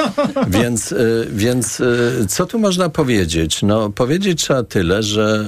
Więc, 0.47 0.91
y, 0.91 1.27
więc 1.31 1.79
y, 1.79 2.25
co 2.29 2.45
tu 2.45 2.59
można 2.59 2.89
powiedzieć? 2.89 3.61
No, 3.63 3.89
powiedzieć 3.89 4.41
trzeba 4.41 4.63
tyle, 4.63 5.03
że 5.03 5.45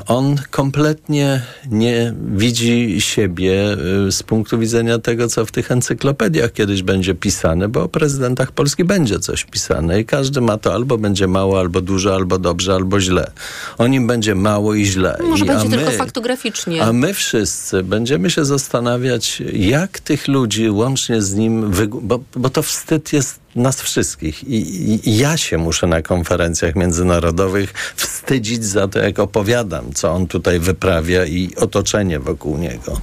y, 0.00 0.12
on 0.12 0.36
kompletnie 0.50 1.42
nie 1.70 2.14
widzi 2.34 3.00
siebie 3.00 3.76
z 4.10 4.22
punktu 4.22 4.58
widzenia 4.58 4.98
tego, 4.98 5.28
co 5.28 5.46
w 5.46 5.52
tych 5.52 5.70
encyklopediach 5.70 6.52
kiedyś 6.52 6.82
będzie 6.82 7.14
pisane, 7.14 7.68
bo 7.68 7.82
o 7.82 7.88
prezydentach 7.88 8.52
Polski 8.52 8.84
będzie 8.84 9.18
coś 9.18 9.44
pisane 9.44 10.00
i 10.00 10.04
każdy 10.04 10.40
ma 10.40 10.58
to 10.58 10.74
albo 10.74 10.98
będzie 10.98 11.26
mało, 11.26 11.58
albo 11.60 11.80
dużo, 11.80 12.14
albo 12.14 12.38
dobrze, 12.38 12.74
albo 12.74 13.00
źle. 13.00 13.30
O 13.78 13.86
nim 13.86 14.06
będzie 14.06 14.34
mało 14.34 14.74
i 14.74 14.84
źle. 14.84 15.18
Może 15.24 15.44
I, 15.44 15.48
będzie 15.48 15.66
a 15.66 15.70
tylko 15.70 15.90
my- 15.90 15.98
faktograficznie. 15.98 16.82
a 16.84 16.92
my 16.92 17.14
wszyscy 17.14 17.82
będziemy 17.82 18.30
się 18.30 18.44
zastanawiać, 18.44 19.42
jak 19.52 20.00
tych 20.00 20.28
ludzi 20.28 20.69
łącznie 20.72 21.22
z 21.22 21.34
nim, 21.34 21.72
bo, 22.02 22.20
bo 22.36 22.50
to 22.50 22.62
wstyd 22.62 23.12
jest 23.12 23.40
nas 23.56 23.82
wszystkich. 23.82 24.44
I, 24.44 25.10
i, 25.10 25.18
ja 25.18 25.36
się 25.36 25.58
muszę 25.58 25.86
na 25.86 26.02
konferencjach 26.02 26.76
międzynarodowych 26.76 27.72
wstydzić 27.96 28.64
za 28.64 28.88
to, 28.88 28.98
jak 28.98 29.18
opowiadam, 29.18 29.92
co 29.94 30.12
on 30.12 30.26
tutaj 30.26 30.60
wyprawia 30.60 31.26
i 31.26 31.54
otoczenie 31.56 32.20
wokół 32.20 32.58
niego. 32.58 33.00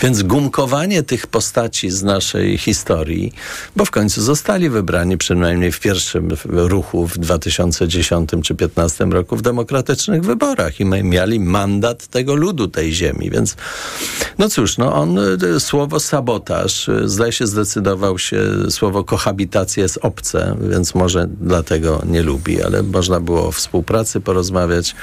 Więc 0.00 0.22
gumkowanie 0.22 1.02
tych 1.02 1.26
postaci 1.26 1.90
z 1.90 2.02
naszej 2.02 2.58
historii, 2.58 3.32
bo 3.76 3.84
w 3.84 3.90
końcu 3.90 4.22
zostali 4.22 4.70
wybrani 4.70 5.18
przynajmniej 5.18 5.72
w 5.72 5.80
pierwszym 5.80 6.28
ruchu 6.44 7.06
w 7.06 7.18
2010 7.18 8.30
czy 8.30 8.36
2015 8.36 9.04
roku 9.04 9.36
w 9.36 9.42
demokratycznych 9.42 10.22
wyborach 10.22 10.80
i 10.80 10.84
my 10.84 11.02
mieli 11.02 11.40
mandat 11.40 12.06
tego 12.06 12.34
ludu 12.34 12.68
tej 12.68 12.92
ziemi, 12.92 13.30
więc 13.30 13.56
no 14.38 14.48
cóż, 14.48 14.78
no 14.78 14.94
on 14.94 15.18
y, 15.18 15.60
słowo 15.60 16.00
sabotaż, 16.00 16.88
y, 16.88 17.08
zdaje 17.08 17.32
się 17.32 17.46
zdecydował 17.46 18.18
się, 18.18 18.42
słowo 18.70 19.04
kohabitacja 19.04 19.85
jest 19.86 19.98
obce, 20.02 20.56
więc 20.70 20.94
może 20.94 21.26
dlatego 21.40 22.02
nie 22.06 22.22
lubi, 22.22 22.62
ale 22.62 22.82
można 22.82 23.20
było 23.20 23.46
o 23.46 23.52
współpracy 23.52 24.20
porozmawiać. 24.20 24.94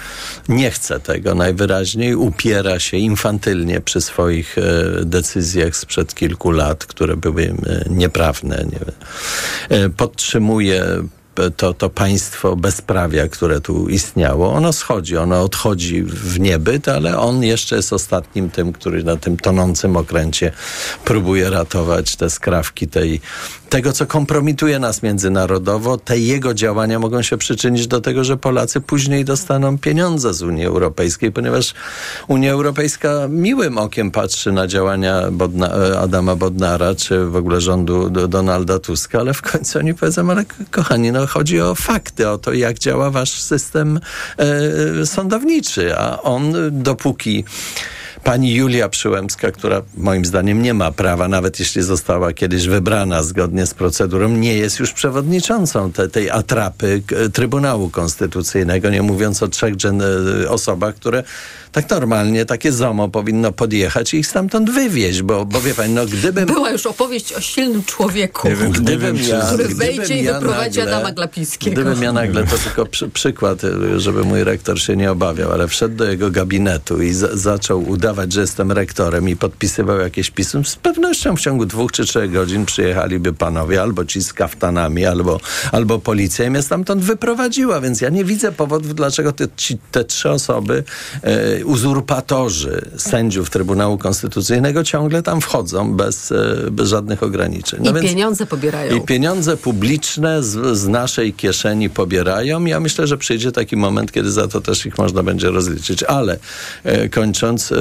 Nie 0.50 0.72
chce 0.72 1.00
tego 1.00 1.36
najwyraźniej, 1.36 2.16
upiera 2.16 2.80
się 2.80 2.98
infantylnie 2.98 3.82
przy 3.82 4.02
swoich 4.02 4.58
e, 4.58 4.62
decyzjach 5.06 5.76
sprzed 5.76 6.16
kilku 6.16 6.52
lat, 6.52 6.86
które 6.86 7.18
były 7.18 7.44
e, 7.44 7.86
nieprawne. 7.90 8.66
Nie, 8.72 8.80
e, 9.78 9.90
podtrzymuje 9.90 11.04
to, 11.58 11.74
to 11.74 11.90
państwo 11.90 12.56
bezprawia, 12.56 13.28
które 13.28 13.62
tu 13.62 13.90
istniało, 13.90 14.54
ono 14.54 14.74
schodzi, 14.74 15.18
ono 15.18 15.42
odchodzi 15.42 16.04
w 16.04 16.40
niebyt, 16.40 16.88
ale 16.88 17.20
on 17.20 17.44
jeszcze 17.44 17.76
jest 17.76 17.94
ostatnim 17.94 18.50
tym, 18.50 18.74
który 18.74 19.04
na 19.04 19.16
tym 19.16 19.38
tonącym 19.38 19.98
okręcie 19.98 20.52
próbuje 21.06 21.50
ratować 21.50 22.16
te 22.16 22.30
skrawki 22.30 22.88
tej, 22.88 23.22
tego, 23.74 23.94
co 23.94 24.06
kompromituje 24.06 24.80
nas 24.80 25.04
międzynarodowo, 25.04 25.98
te 25.98 26.20
jego 26.20 26.54
działania 26.54 27.00
mogą 27.00 27.22
się 27.22 27.38
przyczynić 27.38 27.88
do 27.88 28.02
tego, 28.02 28.24
że 28.24 28.38
Polacy 28.38 28.82
później 28.82 29.26
dostaną 29.26 29.78
pieniądze 29.78 30.34
z 30.34 30.42
Unii 30.42 30.66
Europejskiej, 30.66 31.32
ponieważ 31.32 31.74
Unia 32.28 32.52
Europejska 32.52 33.28
miłym 33.30 33.78
okiem 33.78 34.12
patrzy 34.12 34.52
na 34.52 34.68
działania 34.68 35.32
Bodna, 35.32 35.72
Adama 36.02 36.36
Bodnara, 36.36 36.96
czy 36.96 37.26
w 37.26 37.36
ogóle 37.36 37.62
rządu 37.62 38.10
Donalda 38.10 38.80
Tuska, 38.80 39.20
ale 39.20 39.34
w 39.34 39.42
końcu 39.42 39.80
oni 39.80 39.94
powiedzą, 39.94 40.32
ale 40.32 40.46
kochani, 40.72 41.12
no 41.12 41.28
chodzi 41.28 41.62
o 41.62 41.76
fakty, 41.76 42.30
o 42.30 42.38
to, 42.38 42.54
jak 42.54 42.80
działa 42.80 43.12
wasz 43.12 43.42
system 43.42 44.00
e, 44.38 45.06
sądowniczy, 45.06 45.98
a 45.98 46.22
on 46.22 46.54
dopóki 46.72 47.44
pani 48.24 48.54
Julia 48.54 48.90
Przyłębska, 48.90 49.52
która 49.52 49.82
moim 49.98 50.26
zdaniem 50.26 50.62
nie 50.62 50.74
ma 50.74 50.92
prawa, 50.92 51.28
nawet 51.28 51.60
jeśli 51.60 51.84
została 51.84 52.34
kiedyś 52.34 52.68
wybrana 52.68 53.24
zgodnie 53.24 53.66
z 53.66 53.74
procedurą, 53.74 54.30
nie 54.30 54.58
jest 54.58 54.80
już 54.80 54.94
przewodniczącą 54.94 55.92
te, 55.92 56.10
tej 56.10 56.30
atrapy 56.30 57.02
Trybunału 57.34 57.90
Konstytucyjnego, 57.90 58.90
nie 58.90 59.02
mówiąc 59.02 59.44
o 59.44 59.48
trzech 59.48 59.74
osobach, 60.50 60.96
które 60.96 61.24
tak 61.74 61.90
normalnie 61.90 62.46
takie 62.46 62.72
ZOMO 62.72 63.10
powinno 63.10 63.52
podjechać 63.52 64.14
i 64.14 64.18
ich 64.18 64.28
stamtąd 64.28 64.70
wywieźć, 64.70 65.22
bo, 65.22 65.46
bo 65.46 65.62
wie 65.62 65.74
pani, 65.74 65.94
no 65.94 66.06
gdybym... 66.06 66.46
Była 66.46 66.72
już 66.72 66.86
opowieść 66.86 67.34
o 67.34 67.42
silnym 67.42 67.84
człowieku, 67.84 68.48
nie 68.48 68.56
wiem, 68.56 68.72
gdybym 68.72 69.18
ja, 69.18 69.42
który 69.42 69.68
wejdzie 69.68 70.20
i 70.20 70.24
ja 70.24 70.34
wyprowadzi 70.34 70.80
nagle, 70.80 70.96
Adama 70.96 71.12
Glapińskiego. 71.12 71.82
Gdybym 71.82 72.04
ja 72.04 72.14
nagle, 72.14 72.44
to 72.44 72.58
tylko 72.58 72.86
przy, 72.86 73.10
przykład, 73.10 73.62
żeby 73.98 74.24
mój 74.24 74.44
rektor 74.44 74.82
się 74.82 74.96
nie 74.96 75.12
obawiał, 75.12 75.52
ale 75.52 75.68
wszedł 75.68 75.96
do 75.96 76.06
jego 76.06 76.32
gabinetu 76.32 77.02
i 77.02 77.14
zaczął 77.34 77.90
udawać, 77.90 78.34
że 78.34 78.42
jestem 78.42 78.72
rektorem 78.72 79.30
i 79.30 79.36
podpisywał 79.36 80.00
jakieś 80.00 80.32
pism, 80.32 80.64
z 80.64 80.76
pewnością 80.76 81.36
w 81.36 81.42
ciągu 81.42 81.66
dwóch 81.66 81.92
czy 81.92 82.06
trzech 82.06 82.32
godzin 82.32 82.66
przyjechaliby 82.66 83.34
panowie, 83.34 83.82
albo 83.82 84.06
ci 84.06 84.24
z 84.24 84.34
kaftanami, 84.34 85.06
albo, 85.06 85.40
albo 85.72 86.00
policja 86.00 86.46
i 86.46 86.50
mnie 86.50 86.62
stamtąd 86.62 87.04
wyprowadziła, 87.04 87.82
więc 87.82 88.02
ja 88.02 88.10
nie 88.10 88.26
widzę 88.26 88.52
powodów, 88.52 88.96
dlaczego 88.96 89.32
te, 89.32 89.48
ci, 89.58 89.78
te 89.92 90.04
trzy 90.04 90.30
osoby 90.30 90.84
e, 91.24 91.63
uzurpatorzy 91.64 92.82
sędziów 92.98 93.50
Trybunału 93.50 93.98
Konstytucyjnego 93.98 94.84
ciągle 94.84 95.24
tam 95.24 95.42
wchodzą 95.42 95.94
bez, 95.94 96.32
e, 96.32 96.72
bez 96.72 96.90
żadnych 96.90 97.24
ograniczeń. 97.24 97.80
No 97.84 98.00
I 98.00 98.02
pieniądze 98.02 98.46
pobierają. 98.46 98.96
I 98.96 99.02
pieniądze 99.02 99.58
publiczne 99.58 100.44
z, 100.44 100.78
z, 100.78 100.88
naszej 100.88 101.34
kieszeni 101.34 101.90
pobierają. 101.90 102.66
Ja 102.66 102.80
myślę, 102.80 103.08
że 103.08 103.18
przyjdzie 103.18 103.52
taki 103.52 103.78
moment, 103.78 104.12
kiedy 104.12 104.32
za 104.32 104.48
to 104.48 104.62
też 104.62 104.86
ich 104.86 104.98
można 104.98 105.24
będzie 105.24 105.50
rozliczyć. 105.50 106.04
Ale 106.04 106.38
e, 106.84 107.10
kończąc, 107.10 107.72
e, 107.72 107.76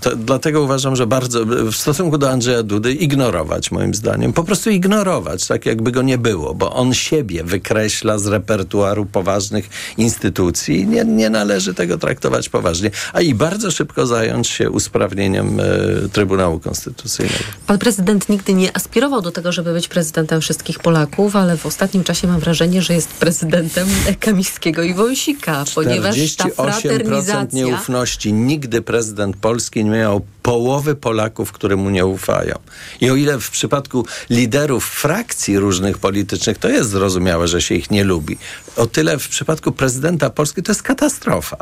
to, 0.00 0.16
dlatego 0.16 0.62
uważam, 0.62 0.96
że 0.96 1.06
bardzo 1.06 1.46
w 1.46 1.74
stosunku 1.74 2.18
do 2.18 2.30
Andrzeja 2.30 2.62
Dudy 2.62 2.92
ignorować 2.92 3.70
moim 3.70 3.94
zdaniem. 3.94 4.32
Po 4.32 4.44
prostu 4.44 4.70
ignorować, 4.70 5.46
tak 5.46 5.66
jakby 5.66 5.92
go 5.92 6.02
nie 6.02 6.18
było, 6.18 6.54
bo 6.54 6.72
on 6.72 6.94
siebie 6.94 7.44
wykreśla 7.44 8.18
z 8.18 8.26
repertuaru 8.26 9.06
poważnych 9.06 9.68
instytucji. 9.98 10.86
Nie, 10.86 11.04
nie 11.04 11.30
należy 11.30 11.74
tego 11.74 11.98
traktować 11.98 12.48
poważnie 12.48 12.90
a 13.14 13.20
i 13.20 13.34
bardzo 13.34 13.70
szybko 13.70 14.06
zająć 14.06 14.48
się 14.48 14.70
usprawnieniem 14.70 15.60
e, 15.60 15.64
Trybunału 16.08 16.60
Konstytucyjnego. 16.60 17.44
Pan 17.66 17.78
prezydent 17.78 18.28
nigdy 18.28 18.54
nie 18.54 18.76
aspirował 18.76 19.22
do 19.22 19.32
tego, 19.32 19.52
żeby 19.52 19.72
być 19.72 19.88
prezydentem 19.88 20.40
wszystkich 20.40 20.78
Polaków, 20.78 21.36
ale 21.36 21.56
w 21.56 21.66
ostatnim 21.66 22.04
czasie 22.04 22.26
mam 22.28 22.40
wrażenie, 22.40 22.82
że 22.82 22.94
jest 22.94 23.08
prezydentem 23.08 23.88
Kamińskiego 24.20 24.82
i 24.82 24.94
Wąsika, 24.94 25.64
ponieważ 25.74 26.34
ta 26.36 26.48
fraternizacja... 26.48 27.46
nieufności. 27.52 28.32
Nigdy 28.32 28.82
prezydent 28.82 29.36
Polski 29.36 29.84
nie 29.84 29.90
miał 29.90 30.26
połowy 30.42 30.94
Polaków, 30.94 31.52
które 31.52 31.76
mu 31.76 31.90
nie 31.90 32.06
ufają. 32.06 32.58
I 33.00 33.10
o 33.10 33.16
ile 33.16 33.38
w 33.40 33.50
przypadku 33.50 34.06
liderów 34.30 34.86
frakcji 34.86 35.58
różnych 35.58 35.98
politycznych 35.98 36.58
to 36.58 36.68
jest 36.68 36.90
zrozumiałe, 36.90 37.48
że 37.48 37.62
się 37.62 37.74
ich 37.74 37.90
nie 37.90 38.04
lubi, 38.04 38.38
o 38.76 38.86
tyle 38.86 39.18
w 39.18 39.28
przypadku 39.28 39.72
prezydenta 39.72 40.30
Polski 40.30 40.62
to 40.62 40.72
jest 40.72 40.82
katastrofa. 40.82 41.56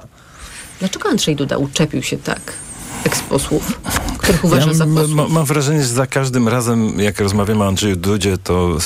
Dlaczego 0.82 1.08
Andrzej 1.08 1.36
Duda 1.36 1.58
uczepił 1.58 2.02
się 2.02 2.18
tak? 2.18 2.52
eksposłów, 3.04 3.80
których 4.18 4.44
uważa 4.44 4.66
ja 4.66 4.74
za 4.74 4.86
posłów. 4.86 5.30
Mam 5.30 5.44
wrażenie, 5.44 5.82
że 5.82 5.88
za 5.88 6.06
każdym 6.06 6.48
razem, 6.48 7.00
jak 7.00 7.20
rozmawiamy 7.20 7.64
o 7.64 7.68
Andrzeju 7.68 7.96
Dudzie, 7.96 8.38
to 8.38 8.78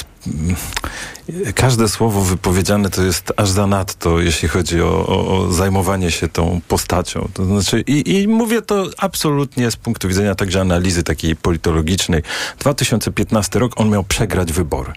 każde 1.54 1.88
słowo 1.88 2.20
wypowiedziane 2.20 2.90
to 2.90 3.02
jest 3.02 3.32
aż 3.36 3.48
za 3.48 3.66
nadto, 3.66 4.20
jeśli 4.20 4.48
chodzi 4.48 4.82
o, 4.82 5.06
o, 5.06 5.38
o 5.38 5.52
zajmowanie 5.52 6.10
się 6.10 6.28
tą 6.28 6.60
postacią. 6.68 7.28
To 7.34 7.44
znaczy, 7.44 7.80
i, 7.80 8.22
i, 8.22 8.28
mówię 8.28 8.62
to 8.62 8.86
absolutnie 8.98 9.70
z 9.70 9.76
punktu 9.76 10.08
widzenia 10.08 10.34
także 10.34 10.60
analizy 10.60 11.02
takiej 11.02 11.36
politologicznej. 11.36 12.22
2015 12.58 13.58
rok, 13.58 13.72
on 13.76 13.90
miał 13.90 14.04
przegrać 14.04 14.52
wybory 14.52 14.92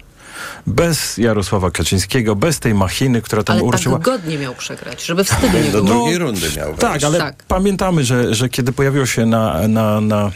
bez 0.68 1.18
Jarosława 1.18 1.72
Kaczyńskiego, 1.72 2.36
bez 2.36 2.60
tej 2.60 2.74
machiny, 2.74 3.22
która 3.22 3.44
tam 3.44 3.56
ale 3.56 3.64
urczyła. 3.64 3.96
Ale 3.96 4.06
tak 4.06 4.14
godnie 4.14 4.38
miał 4.38 4.56
przegrać, 4.56 5.06
żeby 5.06 5.24
wstydu 5.24 5.58
nie 5.58 5.72
było. 5.72 5.84
Do 5.84 5.94
drugiej 5.94 6.18
rundy 6.18 6.48
miał 6.58 6.68
wejść. 6.68 6.82
Tak, 6.82 7.04
ale 7.04 7.20
tak. 7.20 7.36
pamiętamy, 7.48 8.04
że, 8.04 8.36
że 8.36 8.50
kiedy 8.50 8.72
pojawiło 8.72 9.06
się 9.06 9.26
na, 9.26 9.68
na, 9.68 10.02
na 10.02 10.32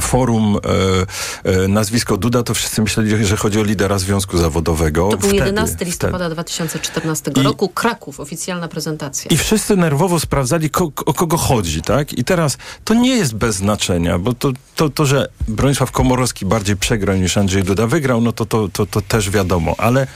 forum 0.00 0.58
e, 1.44 1.50
e, 1.64 1.68
nazwisko 1.68 2.16
Duda, 2.16 2.42
to 2.42 2.54
wszyscy 2.54 2.82
myśleli, 2.82 3.26
że 3.26 3.36
chodzi 3.36 3.60
o 3.60 3.62
lidera 3.62 3.98
związku 3.98 4.38
zawodowego. 4.38 5.08
To 5.08 5.16
był 5.16 5.28
wtedy, 5.28 5.36
11 5.36 5.84
listopada 5.84 6.18
wtedy. 6.18 6.34
2014 6.34 7.30
I, 7.36 7.42
roku, 7.42 7.68
Kraków, 7.68 8.20
oficjalna 8.20 8.68
prezentacja. 8.68 9.28
I 9.30 9.36
wszyscy 9.36 9.76
nerwowo 9.76 10.20
sprawdzali, 10.20 10.70
ko, 10.70 10.84
o 11.06 11.14
kogo 11.14 11.36
chodzi, 11.36 11.82
tak? 11.82 12.12
I 12.12 12.24
teraz 12.24 12.58
to 12.84 12.94
nie 12.94 13.16
jest 13.16 13.34
bez 13.34 13.56
znaczenia, 13.56 14.18
bo 14.18 14.34
to, 14.34 14.52
to, 14.76 14.90
to 14.90 15.06
że 15.06 15.28
Bronisław 15.48 15.90
Komorowski 15.90 16.46
bardziej 16.46 16.76
przegrał 16.76 17.16
niż 17.16 17.36
Andrzej 17.36 17.62
Duda 17.62 17.86
wygrał, 17.86 18.20
no 18.20 18.32
to, 18.32 18.46
to, 18.46 18.68
to, 18.68 18.86
to 18.86 19.00
też 19.00 19.30
wiadomo, 19.30 19.74
ale 19.78 20.06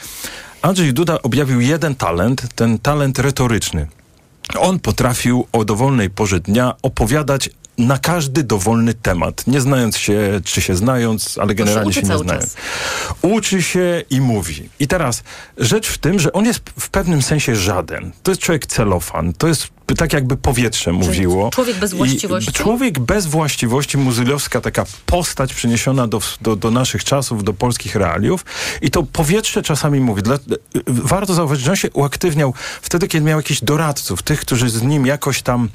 Andrzej 0.62 0.94
Duda 0.94 1.22
objawił 1.22 1.60
jeden 1.60 1.94
talent, 1.94 2.54
ten 2.54 2.78
talent 2.78 3.18
retoryczny. 3.18 3.88
On 4.58 4.78
potrafił 4.80 5.46
o 5.52 5.64
dowolnej 5.64 6.10
porze 6.10 6.40
dnia 6.40 6.74
opowiadać 6.82 7.50
na 7.78 7.98
każdy 7.98 8.42
dowolny 8.42 8.94
temat, 8.94 9.46
nie 9.46 9.60
znając 9.60 9.96
się, 9.96 10.40
czy 10.44 10.60
się 10.60 10.76
znając, 10.76 11.38
ale 11.38 11.54
generalnie 11.54 11.92
się 11.92 12.02
nie 12.02 12.18
znając. 12.18 12.56
Uczy 13.22 13.62
się 13.62 14.02
i 14.10 14.20
mówi. 14.20 14.68
I 14.80 14.88
teraz 14.88 15.22
rzecz 15.56 15.88
w 15.88 15.98
tym, 15.98 16.18
że 16.18 16.32
on 16.32 16.44
jest 16.44 16.60
w 16.80 16.90
pewnym 16.90 17.22
sensie 17.22 17.56
żaden. 17.56 18.12
To 18.22 18.30
jest 18.30 18.40
człowiek 18.40 18.66
celofan. 18.66 19.32
To 19.32 19.48
jest 19.48 19.68
tak 19.96 20.12
jakby 20.12 20.36
powietrze 20.36 20.92
mówiło. 20.92 21.50
Człowiek 21.50 21.76
bez 21.76 21.94
właściwości? 21.94 22.50
I 22.50 22.52
człowiek 22.52 22.98
bez 22.98 23.26
właściwości, 23.26 23.98
muzylowska 23.98 24.60
taka 24.60 24.84
postać 25.06 25.54
przeniesiona 25.54 26.06
do, 26.06 26.20
do, 26.40 26.56
do, 26.56 26.70
naszych 26.70 27.04
czasów, 27.04 27.44
do 27.44 27.52
polskich 27.52 27.94
realiów. 27.94 28.44
I 28.82 28.90
to 28.90 29.02
powietrze 29.02 29.62
czasami 29.62 30.00
mówi. 30.00 30.22
Dla, 30.22 30.38
warto 30.86 31.34
zauważyć, 31.34 31.64
że 31.64 31.70
on 31.70 31.76
się 31.76 31.90
uaktywniał 31.90 32.54
wtedy, 32.82 33.08
kiedy 33.08 33.24
miał 33.24 33.38
jakichś 33.38 33.60
doradców, 33.60 34.22
tych, 34.22 34.40
którzy 34.40 34.70
z 34.70 34.82
nim 34.82 35.06
jakoś 35.06 35.42
tam 35.42 35.68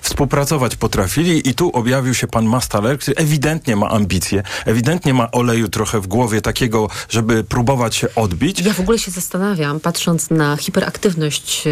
współpracować 0.00 0.76
potrafili 0.76 1.48
i 1.48 1.54
tu 1.54 1.70
objawił 1.70 2.14
się 2.14 2.26
pan 2.26 2.46
Mastaler, 2.46 2.98
który 2.98 3.16
ewidentnie 3.16 3.76
ma 3.76 3.88
ambicje, 3.90 4.42
ewidentnie 4.66 5.14
ma 5.14 5.30
oleju 5.30 5.68
trochę 5.68 6.00
w 6.00 6.06
głowie 6.06 6.40
takiego, 6.40 6.88
żeby 7.08 7.44
próbować 7.44 7.96
się 7.96 8.14
odbić. 8.14 8.60
Ja 8.60 8.72
w 8.72 8.80
ogóle 8.80 8.98
się 8.98 9.10
zastanawiam, 9.10 9.80
patrząc 9.80 10.30
na 10.30 10.56
hiperaktywność 10.56 11.64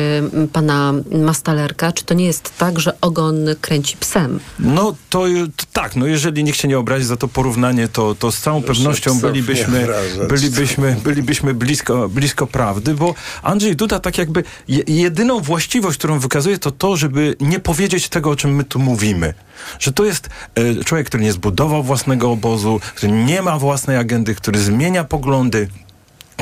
pana 0.53 0.93
Mastalerka, 1.13 1.93
czy 1.93 2.05
to 2.05 2.15
nie 2.15 2.25
jest 2.25 2.59
tak, 2.59 2.81
że 2.81 3.01
ogon 3.01 3.47
kręci 3.61 3.97
psem? 3.97 4.41
No 4.59 4.95
to, 5.11 5.25
to 5.57 5.65
tak, 5.73 5.97
no 5.97 6.07
jeżeli 6.07 6.45
nikt 6.45 6.59
się 6.59 6.69
nie 6.69 6.79
obrazi 6.79 7.05
za 7.05 7.17
to 7.17 7.29
porównanie, 7.29 7.89
to, 7.89 8.15
to 8.15 8.33
z 8.33 8.41
całą 8.41 8.63
pewnością 8.63 9.21
bylibyśmy, 9.21 9.89
bylibyśmy, 10.29 10.97
bylibyśmy 11.05 11.55
blisko, 11.55 12.09
blisko 12.09 12.47
prawdy, 12.47 12.95
bo 12.95 13.15
Andrzej 13.43 13.77
Duda 13.77 14.01
tak 14.01 14.19
jakby 14.19 14.45
jedyną 14.87 15.41
właściwość, 15.41 15.99
którą 15.99 16.19
wykazuje, 16.19 16.59
to 16.59 16.71
to, 16.71 16.97
żeby 16.97 17.37
nie 17.41 17.60
powiedzieć 17.61 18.09
tego, 18.09 18.31
o 18.31 18.37
czym 18.37 18.55
my 18.55 18.65
tu 18.65 18.79
mówimy. 18.79 19.35
Że 19.79 19.93
to 19.93 20.05
jest 20.05 20.29
y, 20.59 20.85
człowiek, 20.85 21.07
który 21.07 21.23
nie 21.23 21.33
zbudował 21.33 21.83
własnego 21.83 22.31
obozu, 22.31 22.81
który 22.95 23.13
nie 23.13 23.43
ma 23.43 23.59
własnej 23.59 23.97
agendy, 23.97 24.35
który 24.35 24.59
zmienia 24.59 25.05
poglądy, 25.05 25.69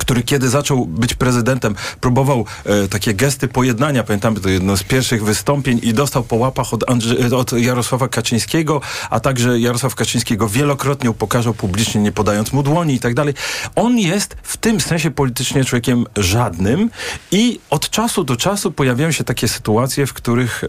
który 0.01 0.23
kiedy 0.23 0.49
zaczął 0.49 0.87
być 0.87 1.15
prezydentem, 1.15 1.75
próbował 2.01 2.45
e, 2.65 2.89
takie 2.89 3.15
gesty 3.15 3.49
pojednania, 3.49 4.05
pamiętamy 4.05 4.41
to 4.41 4.49
jedno 4.49 4.77
z 4.77 4.83
pierwszych 4.83 5.25
wystąpień 5.25 5.81
i 5.83 5.95
dostał 5.95 6.23
po 6.23 6.37
łapach 6.37 6.75
od, 6.75 6.91
Andrzy, 6.91 7.37
od 7.37 7.53
Jarosława 7.53 8.09
Kaczyńskiego, 8.09 8.81
a 9.11 9.21
także 9.21 9.59
Jarosław 9.61 9.95
Kaczyńskiego 9.95 10.49
wielokrotnie 10.49 11.11
upokarzał 11.11 11.55
publicznie, 11.55 12.01
nie 12.01 12.13
podając 12.13 12.53
mu 12.53 12.63
dłoni 12.63 12.95
i 12.95 13.01
tak 13.01 13.15
dalej. 13.15 13.35
On 13.77 13.99
jest 13.99 14.37
w 14.43 14.57
tym 14.57 14.81
sensie 14.81 15.11
politycznie 15.11 15.65
człowiekiem 15.65 16.05
żadnym 16.17 16.91
i 17.31 17.61
od 17.71 17.91
czasu 17.91 18.25
do 18.25 18.37
czasu 18.37 18.73
pojawiają 18.73 19.13
się 19.13 19.25
takie 19.25 19.49
sytuacje, 19.49 20.07
w 20.07 20.13
których 20.13 20.65
e, 20.65 20.69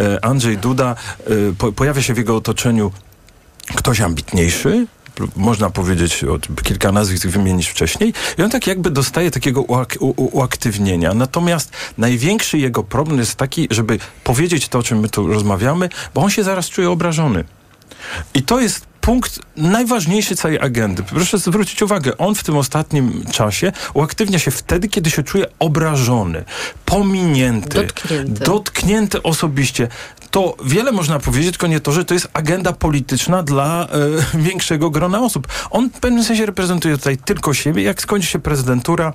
e, 0.00 0.24
Andrzej 0.24 0.58
Duda 0.58 0.96
e, 1.20 1.30
po, 1.58 1.72
pojawia 1.72 2.02
się 2.02 2.14
w 2.14 2.18
jego 2.18 2.36
otoczeniu 2.36 2.92
ktoś 3.74 4.00
ambitniejszy, 4.00 4.86
można 5.36 5.70
powiedzieć, 5.70 6.24
kilka 6.62 6.92
nazwisk 6.92 7.26
wymienić 7.26 7.68
wcześniej, 7.68 8.12
i 8.38 8.42
on 8.42 8.50
tak 8.50 8.66
jakby 8.66 8.90
dostaje 8.90 9.30
takiego 9.30 9.62
uak 9.62 9.98
uaktywnienia. 10.16 11.14
Natomiast 11.14 11.72
największy 11.98 12.58
jego 12.58 12.82
problem 12.82 13.18
jest 13.18 13.34
taki, 13.34 13.68
żeby 13.70 13.98
powiedzieć 14.24 14.68
to, 14.68 14.78
o 14.78 14.82
czym 14.82 15.00
my 15.00 15.08
tu 15.08 15.26
rozmawiamy, 15.26 15.88
bo 16.14 16.22
on 16.22 16.30
się 16.30 16.42
zaraz 16.42 16.68
czuje 16.68 16.90
obrażony. 16.90 17.44
I 18.34 18.42
to 18.42 18.60
jest 18.60 18.90
punkt 19.00 19.40
najważniejszy 19.56 20.36
całej 20.36 20.60
agendy. 20.60 21.02
Proszę 21.02 21.38
zwrócić 21.38 21.82
uwagę, 21.82 22.18
on 22.18 22.34
w 22.34 22.44
tym 22.44 22.56
ostatnim 22.56 23.24
czasie 23.32 23.72
uaktywnia 23.94 24.38
się 24.38 24.50
wtedy, 24.50 24.88
kiedy 24.88 25.10
się 25.10 25.22
czuje 25.22 25.46
obrażony, 25.58 26.44
pominięty, 26.84 27.82
Dotknięty. 27.82 28.44
dotknięty 28.44 29.22
osobiście. 29.22 29.88
To 30.30 30.56
wiele 30.64 30.92
można 30.92 31.18
powiedzieć, 31.18 31.50
tylko 31.50 31.66
nie 31.66 31.80
to, 31.80 31.92
że 31.92 32.04
to 32.04 32.14
jest 32.14 32.28
agenda 32.32 32.72
polityczna 32.72 33.42
dla 33.42 33.88
e, 34.34 34.38
większego 34.48 34.90
grona 34.90 35.20
osób. 35.20 35.48
On 35.70 35.90
w 35.90 36.00
pewnym 36.00 36.24
sensie 36.24 36.46
reprezentuje 36.46 36.96
tutaj 36.98 37.18
tylko 37.18 37.54
siebie. 37.54 37.82
Jak 37.82 38.02
skończy 38.02 38.26
się 38.26 38.38
prezydentura, 38.38 39.12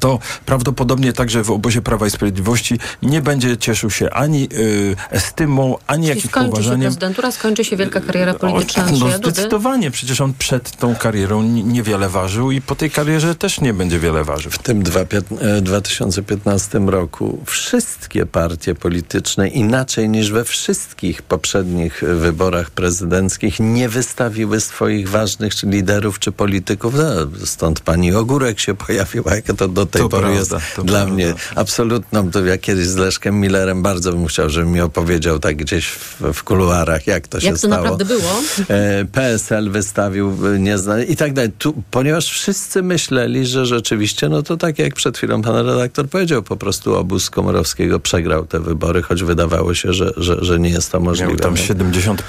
to 0.00 0.18
prawdopodobnie 0.46 1.12
także 1.12 1.44
w 1.44 1.50
obozie 1.50 1.82
Prawa 1.82 2.06
i 2.06 2.10
Sprawiedliwości 2.10 2.78
nie 3.02 3.22
będzie 3.22 3.56
cieszył 3.56 3.90
się 3.90 4.10
ani 4.10 4.48
y, 4.52 4.96
estymą, 5.10 5.76
ani 5.86 6.02
Czyli 6.06 6.16
jakimś 6.16 6.30
skończy 6.30 6.48
się 6.48 6.50
poważaniem. 6.50 6.80
prezydentura, 6.80 7.32
skończy 7.32 7.64
się 7.64 7.76
wielka 7.76 8.00
kariera 8.00 8.34
polityczna 8.34 8.82
no, 8.82 8.88
Andrzeja 8.88 9.18
Dudy. 9.18 9.30
zdecydowanie, 9.30 9.90
przecież 9.90 10.20
on 10.20 10.34
przed 10.38 10.70
tą 10.70 10.94
karierą 10.96 11.42
niewiele 11.42 12.08
ważył 12.08 12.50
i 12.50 12.60
po 12.60 12.74
tej 12.74 12.90
karierze 12.90 13.34
też 13.34 13.60
nie 13.60 13.74
będzie 13.74 13.98
wiele 13.98 14.24
ważył. 14.24 14.50
W 14.50 14.58
tym 14.58 14.82
dwa 14.82 15.00
e, 15.00 15.60
2015 15.60 16.78
roku 16.78 17.38
wszystkie 17.46 18.26
partie 18.26 18.74
polityczne, 18.74 19.48
inaczej 19.48 20.08
niż 20.08 20.30
we 20.30 20.44
wszystkich 20.44 21.22
poprzednich 21.22 22.04
e, 22.04 22.14
wyborach 22.14 22.70
prezydenckich, 22.70 23.60
nie 23.60 23.88
wystawiły 23.88 24.60
swoich 24.60 25.08
ważnych 25.08 25.54
czy 25.54 25.66
liderów 25.66 26.18
czy 26.18 26.32
polityków. 26.32 26.94
No, 26.94 27.46
stąd 27.46 27.80
pani 27.80 28.12
Ogórek 28.12 28.60
się 28.60 28.74
pojawiła, 28.74 29.34
jaka 29.34 29.54
to 29.54 29.61
do 29.68 29.86
tej 29.86 30.02
To 30.02 30.08
pory 30.08 30.22
prawda, 30.22 30.38
jest 30.38 30.50
to 30.76 30.82
dla 30.84 30.98
prawda. 30.98 31.14
mnie 31.14 31.34
absolutną. 31.54 32.30
To 32.30 32.44
ja 32.44 32.58
kiedyś 32.58 32.86
z 32.86 32.96
Leszkiem 32.96 33.40
Millerem 33.40 33.82
bardzo 33.82 34.12
bym 34.12 34.26
chciał, 34.26 34.50
żeby 34.50 34.66
mi 34.66 34.80
opowiedział 34.80 35.38
tak 35.38 35.56
gdzieś 35.56 35.86
w, 35.88 36.20
w 36.32 36.42
kuluarach, 36.44 37.06
jak 37.06 37.28
to 37.28 37.40
się 37.40 37.46
Jak 37.46 37.54
to 37.54 37.58
stało. 37.58 37.74
naprawdę 37.74 38.04
było? 38.04 38.30
E, 38.68 39.04
PSL 39.04 39.70
wystawił 39.70 40.36
e, 40.54 40.58
nieznany 40.58 41.04
i 41.04 41.16
tak 41.16 41.32
dalej. 41.32 41.50
Tu, 41.58 41.74
ponieważ 41.90 42.30
wszyscy 42.30 42.82
myśleli, 42.82 43.46
że 43.46 43.66
rzeczywiście, 43.66 44.28
no 44.28 44.42
to 44.42 44.56
tak 44.56 44.78
jak 44.78 44.94
przed 44.94 45.16
chwilą 45.18 45.42
pan 45.42 45.66
redaktor 45.66 46.08
powiedział, 46.08 46.42
po 46.42 46.56
prostu 46.56 46.94
obóz 46.96 47.30
Komorowskiego 47.30 48.00
przegrał 48.00 48.46
te 48.46 48.60
wybory, 48.60 49.02
choć 49.02 49.22
wydawało 49.22 49.74
się, 49.74 49.92
że, 49.92 50.12
że, 50.16 50.44
że 50.44 50.60
nie 50.60 50.70
jest 50.70 50.92
to 50.92 51.00
możliwe. 51.00 51.30
Miał 51.32 51.40
tam 51.40 51.54
No. 51.54 51.60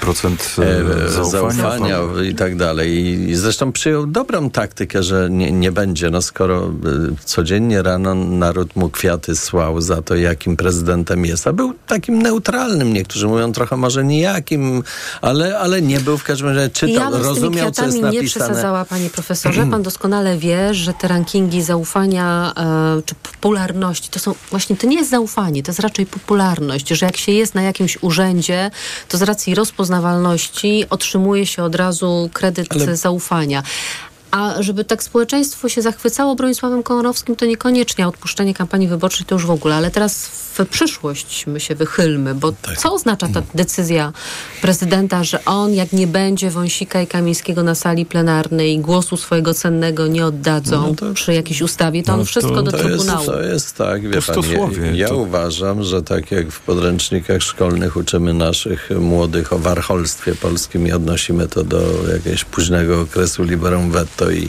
70% 0.08 0.62
E, 0.62 1.04
e, 1.04 1.08
zaufania. 1.08 1.50
zaufania 1.52 1.98
i 2.30 2.34
tak 2.34 2.56
dalej. 2.56 2.90
I, 2.92 3.30
I 3.30 3.34
zresztą 3.36 3.72
przyjął 3.72 4.06
dobrą 4.06 4.50
taktykę, 4.50 5.02
że 5.02 5.28
nie, 5.30 5.52
nie 5.52 5.72
będzie. 5.72 6.10
No 6.10 6.22
skoro 6.22 6.72
codziennie 7.24 7.82
rano 7.82 8.14
naród 8.14 8.76
mu 8.76 8.90
kwiaty 8.90 9.36
słał 9.36 9.80
za 9.80 10.02
to, 10.02 10.14
jakim 10.16 10.56
prezydentem 10.56 11.24
jest, 11.24 11.46
a 11.46 11.52
był 11.52 11.74
takim 11.86 12.22
neutralnym, 12.22 12.92
niektórzy 12.92 13.26
mówią 13.26 13.52
trochę 13.52 13.76
może 13.76 14.04
nijakim, 14.04 14.82
ale, 15.22 15.58
ale 15.58 15.82
nie 15.82 16.00
był 16.00 16.18
w 16.18 16.24
każdym 16.24 16.48
razie 16.48 16.70
czytał, 16.70 17.12
ja 17.12 17.18
rozumiał, 17.18 17.70
co 17.70 17.84
jest 17.84 17.96
kwiatami 17.96 18.14
nie 18.14 18.20
napisane. 18.20 18.46
przesadzała, 18.46 18.84
panie 18.84 19.10
profesorze. 19.10 19.66
Pan 19.70 19.82
doskonale 19.82 20.38
wie, 20.38 20.74
że 20.74 20.92
te 20.94 21.08
rankingi 21.08 21.62
zaufania 21.62 22.52
e, 22.56 23.02
czy 23.06 23.14
popularności, 23.14 24.08
to 24.10 24.18
są 24.18 24.34
właśnie, 24.50 24.76
to 24.76 24.86
nie 24.86 24.96
jest 24.96 25.10
zaufanie, 25.10 25.62
to 25.62 25.70
jest 25.70 25.80
raczej 25.80 26.06
popularność, 26.06 26.88
że 26.88 27.06
jak 27.06 27.16
się 27.16 27.32
jest 27.32 27.54
na 27.54 27.62
jakimś 27.62 27.98
urzędzie, 28.02 28.70
to 29.08 29.18
z 29.18 29.22
racji 29.22 29.54
rozpoznawalności 29.54 30.84
otrzymuje 30.90 31.46
się 31.46 31.62
od 31.62 31.74
razu 31.74 32.30
kredyt 32.32 32.68
Ale- 32.70 32.96
zaufania. 32.96 33.62
A 34.34 34.62
żeby 34.62 34.84
tak 34.84 35.02
społeczeństwo 35.02 35.68
się 35.68 35.82
zachwycało 35.82 36.34
Bronisławem 36.34 36.82
Komorowskim, 36.82 37.36
to 37.36 37.46
niekoniecznie 37.46 38.08
odpuszczenie 38.08 38.54
kampanii 38.54 38.88
wyborczej 38.88 39.26
to 39.26 39.34
już 39.34 39.46
w 39.46 39.50
ogóle, 39.50 39.74
ale 39.74 39.90
teraz 39.90 40.26
w 40.26 40.66
przyszłość 40.66 41.46
my 41.46 41.60
się 41.60 41.74
wychylmy, 41.74 42.34
bo 42.34 42.52
Tak. 42.62 42.76
co 42.78 42.92
oznacza 42.94 43.28
ta 43.28 43.42
decyzja 43.54 44.12
prezydenta, 44.62 45.24
że 45.24 45.44
on 45.44 45.74
jak 45.74 45.92
nie 45.92 46.06
będzie 46.06 46.50
Wąsika 46.50 47.02
i 47.02 47.06
Kamińskiego 47.06 47.62
na 47.62 47.74
sali 47.74 48.06
plenarnej 48.06 48.78
głosu 48.78 49.16
swojego 49.16 49.54
cennego 49.54 50.06
nie 50.06 50.26
oddadzą 50.26 50.88
No 50.88 50.94
to- 50.94 51.14
przy 51.14 51.34
jakiejś 51.34 51.62
ustawie, 51.62 52.02
to 52.02 52.12
No 52.12 52.18
on 52.18 52.24
wszystko 52.24 52.62
do 52.62 52.70
to 52.72 52.78
Trybunału. 52.78 53.18
Jest, 53.20 53.32
to 53.32 53.42
jest 53.42 53.76
tak, 53.76 54.02
wie 54.02 54.22
pan, 54.22 54.36
ja, 54.82 54.90
ja 54.94 55.08
to- 55.08 55.16
uważam, 55.16 55.82
że 55.84 56.02
tak 56.02 56.30
jak 56.30 56.50
w 56.50 56.60
podręcznikach 56.60 57.42
szkolnych 57.42 57.96
uczymy 57.96 58.32
naszych 58.34 58.90
młodych 59.00 59.52
o 59.52 59.58
warcholstwie 59.58 60.34
polskim 60.34 60.86
i 60.86 60.92
odnosimy 60.92 61.48
to 61.48 61.64
do 61.64 61.82
jakiegoś 62.12 62.44
późnego 62.44 63.00
okresu 63.00 63.42
liberum 63.44 63.90
veto 63.90 64.23
i 64.30 64.48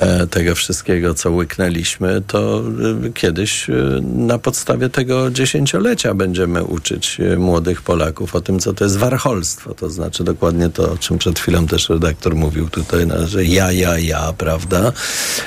e, 0.00 0.26
tego 0.26 0.54
wszystkiego, 0.54 1.14
co 1.14 1.30
łyknęliśmy, 1.30 2.22
to 2.26 2.62
e, 3.06 3.12
kiedyś 3.12 3.70
e, 3.70 3.72
na 4.02 4.38
podstawie 4.38 4.88
tego 4.88 5.30
dziesięciolecia 5.30 6.14
będziemy 6.14 6.64
uczyć 6.64 7.18
młodych 7.36 7.82
Polaków 7.82 8.34
o 8.34 8.40
tym, 8.40 8.58
co 8.58 8.74
to 8.74 8.84
jest 8.84 8.96
warcholstwo. 8.96 9.74
To 9.74 9.90
znaczy 9.90 10.24
dokładnie 10.24 10.68
to, 10.68 10.92
o 10.92 10.96
czym 10.96 11.18
przed 11.18 11.38
chwilą 11.38 11.66
też 11.66 11.88
redaktor 11.88 12.34
mówił 12.34 12.68
tutaj, 12.68 13.06
no, 13.06 13.26
że 13.26 13.44
ja, 13.44 13.72
ja, 13.72 13.98
ja, 13.98 14.32
prawda? 14.38 14.92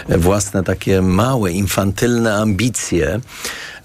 Własne 0.09 0.63
takie 0.63 1.01
małe, 1.01 1.51
infantylne 1.51 2.35
ambicje. 2.35 3.21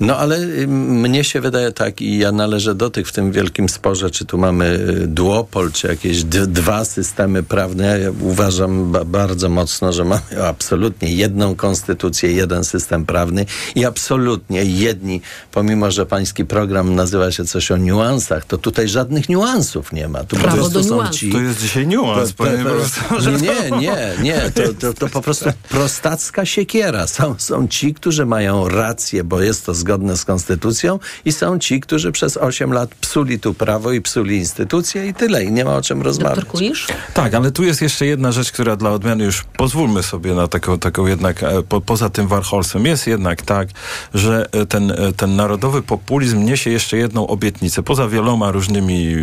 No 0.00 0.16
ale 0.16 0.38
y, 0.38 0.66
mnie 0.68 1.24
się 1.24 1.40
wydaje 1.40 1.72
tak 1.72 2.00
i 2.00 2.18
ja 2.18 2.32
należę 2.32 2.74
do 2.74 2.90
tych 2.90 3.08
w 3.08 3.12
tym 3.12 3.32
wielkim 3.32 3.68
sporze, 3.68 4.10
czy 4.10 4.24
tu 4.24 4.38
mamy 4.38 4.78
y, 5.04 5.06
duopol, 5.06 5.72
czy 5.72 5.86
jakieś 5.86 6.24
dwa 6.24 6.84
systemy 6.84 7.42
prawne. 7.42 8.00
Ja 8.00 8.10
uważam 8.20 8.92
ba- 8.92 9.04
bardzo 9.46 9.66
mocno, 9.66 9.92
że 9.92 10.04
mamy 10.04 10.44
absolutnie 10.44 11.14
jedną 11.14 11.54
konstytucję, 11.54 12.32
jeden 12.32 12.64
system 12.64 13.06
prawny 13.06 13.46
i 13.74 13.84
absolutnie 13.84 14.64
jedni, 14.64 15.20
pomimo, 15.52 15.90
że 15.90 16.06
pański 16.06 16.44
program 16.44 16.94
nazywa 16.94 17.30
się 17.32 17.44
coś 17.44 17.70
o 17.70 17.76
niuansach, 17.76 18.44
to 18.44 18.58
tutaj 18.58 18.88
żadnych 18.88 19.28
niuansów 19.28 19.92
nie 19.92 20.08
ma. 20.08 20.24
Tu 20.24 20.36
po 20.36 20.42
Prawo 20.42 20.56
prostu 20.56 20.80
do 20.80 20.96
niuansu. 20.96 21.12
ci... 21.18 21.32
To 21.32 21.40
jest 21.40 21.60
dzisiaj 21.60 21.86
niuans, 21.86 22.32
panie 22.32 22.64
profesorze. 22.64 23.32
Nie, 23.32 23.70
nie, 23.78 24.12
nie. 24.22 24.50
To, 24.54 24.74
to, 24.80 24.94
to 24.94 25.08
po 25.08 25.22
prostu 25.22 25.50
prostacka 25.68 26.46
siekiera. 26.46 27.06
Są, 27.06 27.34
są 27.38 27.68
ci, 27.68 27.94
którzy 27.94 28.26
mają 28.26 28.68
rację, 28.68 29.24
bo 29.24 29.42
jest 29.42 29.66
to 29.66 29.74
zgodne 29.74 30.16
z 30.16 30.24
konstytucją 30.24 30.98
i 31.24 31.32
są 31.32 31.58
ci, 31.58 31.80
którzy 31.80 32.12
przez 32.12 32.36
8 32.36 32.72
lat 32.72 32.94
psuli 32.94 33.40
tu 33.40 33.54
prawo 33.54 33.92
i 33.92 34.00
psuli 34.00 34.36
instytucje 34.36 35.06
i 35.06 35.14
tyle. 35.14 35.44
I 35.44 35.52
nie 35.52 35.64
ma 35.64 35.76
o 35.76 35.82
czym 35.82 36.02
rozmawiać. 36.02 36.36
Doktor 36.36 36.52
Kulisz? 36.52 36.86
Tak, 37.14 37.34
ale 37.34 37.50
tu 37.50 37.64
jest 37.64 37.82
jeszcze 37.82 38.06
jedna 38.06 38.32
rzecz, 38.32 38.52
która 38.52 38.76
dla 38.76 38.90
odmiany 38.90 39.24
już 39.26 39.44
pozwólmy 39.56 40.02
sobie 40.02 40.34
na 40.34 40.48
taką, 40.48 40.78
taką 40.78 41.06
jednak, 41.06 41.42
e, 41.42 41.62
po, 41.62 41.80
poza 41.80 42.10
tym 42.10 42.28
warholsem, 42.28 42.86
jest 42.86 43.06
jednak 43.06 43.42
tak, 43.42 43.68
że 44.14 44.48
e, 44.52 44.66
ten, 44.66 44.90
e, 44.90 45.12
ten 45.16 45.36
narodowy 45.36 45.82
populizm 45.82 46.44
niesie 46.44 46.70
jeszcze 46.70 46.96
jedną 46.96 47.26
obietnicę, 47.26 47.82
poza 47.82 48.08
wieloma 48.08 48.50
różnymi 48.50 49.16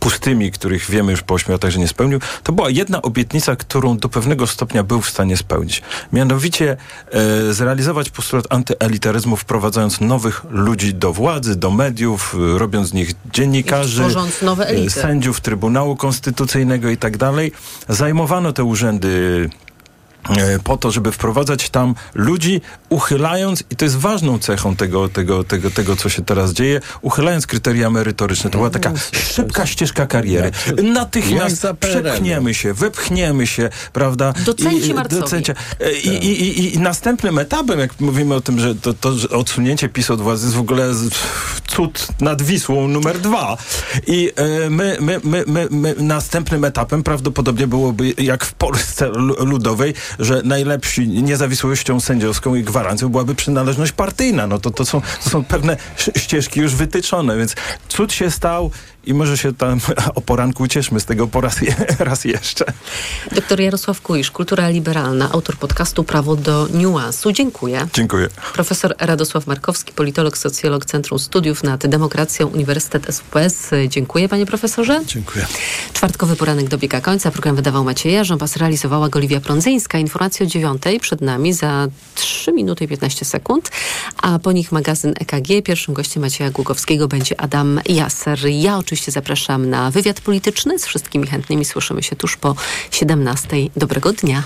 pustymi, 0.00 0.52
których 0.52 0.90
wiemy 0.90 1.12
już 1.12 1.22
po 1.22 1.34
ośmiu 1.34 1.52
latach, 1.52 1.70
że 1.70 1.78
nie 1.78 1.88
spełnił, 1.88 2.20
to 2.42 2.52
była 2.52 2.70
jedna 2.70 3.02
obietnica, 3.02 3.56
którą 3.56 3.96
do 3.96 4.08
pewnego 4.08 4.46
stopnia 4.46 4.82
był 4.82 5.00
w 5.00 5.08
stanie 5.08 5.36
spełnić. 5.36 5.82
Mianowicie 6.12 6.76
e, 7.10 7.52
zrealizować 7.52 8.10
postulat 8.10 8.44
antyelitaryzmu, 8.50 9.36
wprowadzając 9.36 10.00
nowych 10.00 10.42
ludzi 10.50 10.94
do 10.94 11.12
władzy, 11.12 11.56
do 11.56 11.70
mediów, 11.70 12.36
robiąc 12.56 12.88
z 12.88 12.92
nich 12.92 13.12
dziennikarzy, 13.32 14.02
tworząc 14.02 14.42
nowe 14.42 14.66
elity. 14.66 14.90
sędziów 14.90 15.40
Trybunału 15.40 15.96
Konstytucyjnego 15.96 16.90
i 16.90 16.96
tak 16.96 17.16
dalej. 17.16 17.52
Zajmowano 17.88 18.52
te 18.52 18.64
urzędy 18.64 19.21
øh, 19.22 19.50
po 20.64 20.76
to, 20.76 20.90
żeby 20.90 21.12
wprowadzać 21.12 21.70
tam 21.70 21.94
ludzi, 22.14 22.60
uchylając, 22.88 23.64
i 23.70 23.76
to 23.76 23.84
jest 23.84 23.96
ważną 23.96 24.38
cechą 24.38 24.76
tego, 24.76 25.08
tego, 25.08 25.44
tego, 25.44 25.70
tego 25.70 25.96
co 25.96 26.08
się 26.08 26.24
teraz 26.24 26.52
dzieje, 26.52 26.80
uchylając 27.02 27.46
kryteria 27.46 27.90
merytoryczne. 27.90 28.50
To 28.50 28.58
była 28.58 28.70
taka 28.70 28.92
szybka 29.12 29.66
ścieżka 29.66 30.06
kariery. 30.06 30.50
Natychmiast 30.82 31.66
przepchniemy 31.80 32.54
się, 32.54 32.74
wepchniemy 32.74 33.46
się, 33.46 33.68
prawda? 33.92 34.32
Docenci 34.44 34.94
docencie. 35.10 35.54
E, 35.80 35.92
I, 35.92 36.08
i, 36.08 36.60
i, 36.60 36.74
I 36.74 36.78
następnym 36.78 37.38
etapem, 37.38 37.78
jak 37.78 38.00
mówimy 38.00 38.34
o 38.34 38.40
tym, 38.40 38.60
że 38.60 38.74
to, 38.74 38.94
to 38.94 39.18
że 39.18 39.28
odsunięcie 39.28 39.88
PiS 39.88 40.10
od 40.10 40.20
władzy 40.20 40.46
jest 40.46 40.56
w 40.56 40.60
ogóle 40.60 40.88
cud 41.68 42.08
nad 42.20 42.42
Wisłą 42.42 42.88
numer 42.88 43.18
dwa. 43.20 43.56
I 44.06 44.32
e, 44.36 44.70
my, 44.70 44.96
my, 45.00 45.20
my, 45.24 45.44
my, 45.46 45.66
my 45.70 45.94
następnym 45.98 46.64
etapem 46.64 47.02
prawdopodobnie 47.02 47.66
byłoby 47.66 48.14
jak 48.18 48.44
w 48.44 48.54
Polsce 48.54 49.08
lu- 49.08 49.44
ludowej, 49.44 49.94
że 50.18 50.42
najlepsi 50.44 51.08
niezawisłością 51.08 52.00
sędziowską 52.00 52.54
i 52.54 52.62
gwarancją 52.62 53.08
byłaby 53.08 53.34
przynależność 53.34 53.92
partyjna. 53.92 54.46
No 54.46 54.58
to, 54.58 54.70
to, 54.70 54.84
są, 54.84 55.00
to 55.24 55.30
są 55.30 55.44
pewne 55.44 55.76
ścieżki 56.16 56.60
już 56.60 56.74
wytyczone, 56.74 57.36
więc 57.36 57.54
cud 57.88 58.12
się 58.12 58.30
stał 58.30 58.70
i 59.06 59.14
może 59.14 59.38
się 59.38 59.54
tam 59.54 59.80
o 60.14 60.20
poranku 60.20 60.68
cieszmy 60.68 61.00
z 61.00 61.04
tego 61.04 61.26
po 61.26 61.40
raz, 61.40 61.60
je, 61.60 61.74
raz 61.98 62.24
jeszcze. 62.24 62.64
Doktor 63.32 63.60
Jarosław 63.60 64.00
Kulisz, 64.00 64.30
Kultura 64.30 64.68
Liberalna, 64.68 65.30
autor 65.32 65.56
podcastu 65.56 66.04
Prawo 66.04 66.36
do 66.36 66.68
Niuansu. 66.74 67.32
Dziękuję. 67.32 67.86
Dziękuję. 67.94 68.28
Profesor 68.52 68.94
Radosław 68.98 69.46
Markowski, 69.46 69.92
politolog, 69.92 70.38
socjolog 70.38 70.84
Centrum 70.84 71.18
Studiów 71.18 71.62
nad 71.62 71.86
Demokracją 71.86 72.46
Uniwersytet 72.46 73.14
SWPS. 73.14 73.70
Dziękuję 73.88 74.28
panie 74.28 74.46
profesorze. 74.46 75.00
Dziękuję. 75.06 75.46
Czwartkowy 75.92 76.36
poranek 76.36 76.68
dobiega 76.68 77.00
końca. 77.00 77.30
Program 77.30 77.56
wydawał 77.56 77.84
Maciej 77.84 78.12
Jarząb, 78.12 78.42
realizowała 78.56 79.08
go 79.08 79.18
Oliwia 79.18 79.40
Prądzyńska. 79.40 79.98
Informacje 79.98 80.46
o 80.46 80.48
dziewiątej 80.48 81.00
przed 81.00 81.20
nami 81.20 81.52
za 81.52 81.88
3 82.14 82.52
minuty 82.52 82.84
i 82.84 82.88
15 82.88 83.24
sekund, 83.24 83.70
a 84.22 84.38
po 84.38 84.52
nich 84.52 84.72
magazyn 84.72 85.14
EKG. 85.20 85.64
Pierwszym 85.64 85.94
gościem 85.94 86.22
Macieja 86.22 86.50
Głogowskiego 86.50 87.08
będzie 87.08 87.40
Adam 87.40 87.80
Jaser. 87.88 88.38
Ja 88.46 88.78
oczywiście 88.78 88.91
oczywiście 88.92 89.12
zapraszam 89.12 89.70
na 89.70 89.90
wywiad 89.90 90.20
polityczny. 90.20 90.78
Z 90.78 90.86
wszystkimi 90.86 91.26
chętnymi 91.26 91.64
słyszymy 91.64 92.02
się 92.02 92.16
tuż 92.16 92.36
po 92.36 92.54
17. 92.90 93.56
Dobrego 93.76 94.12
dnia. 94.12 94.42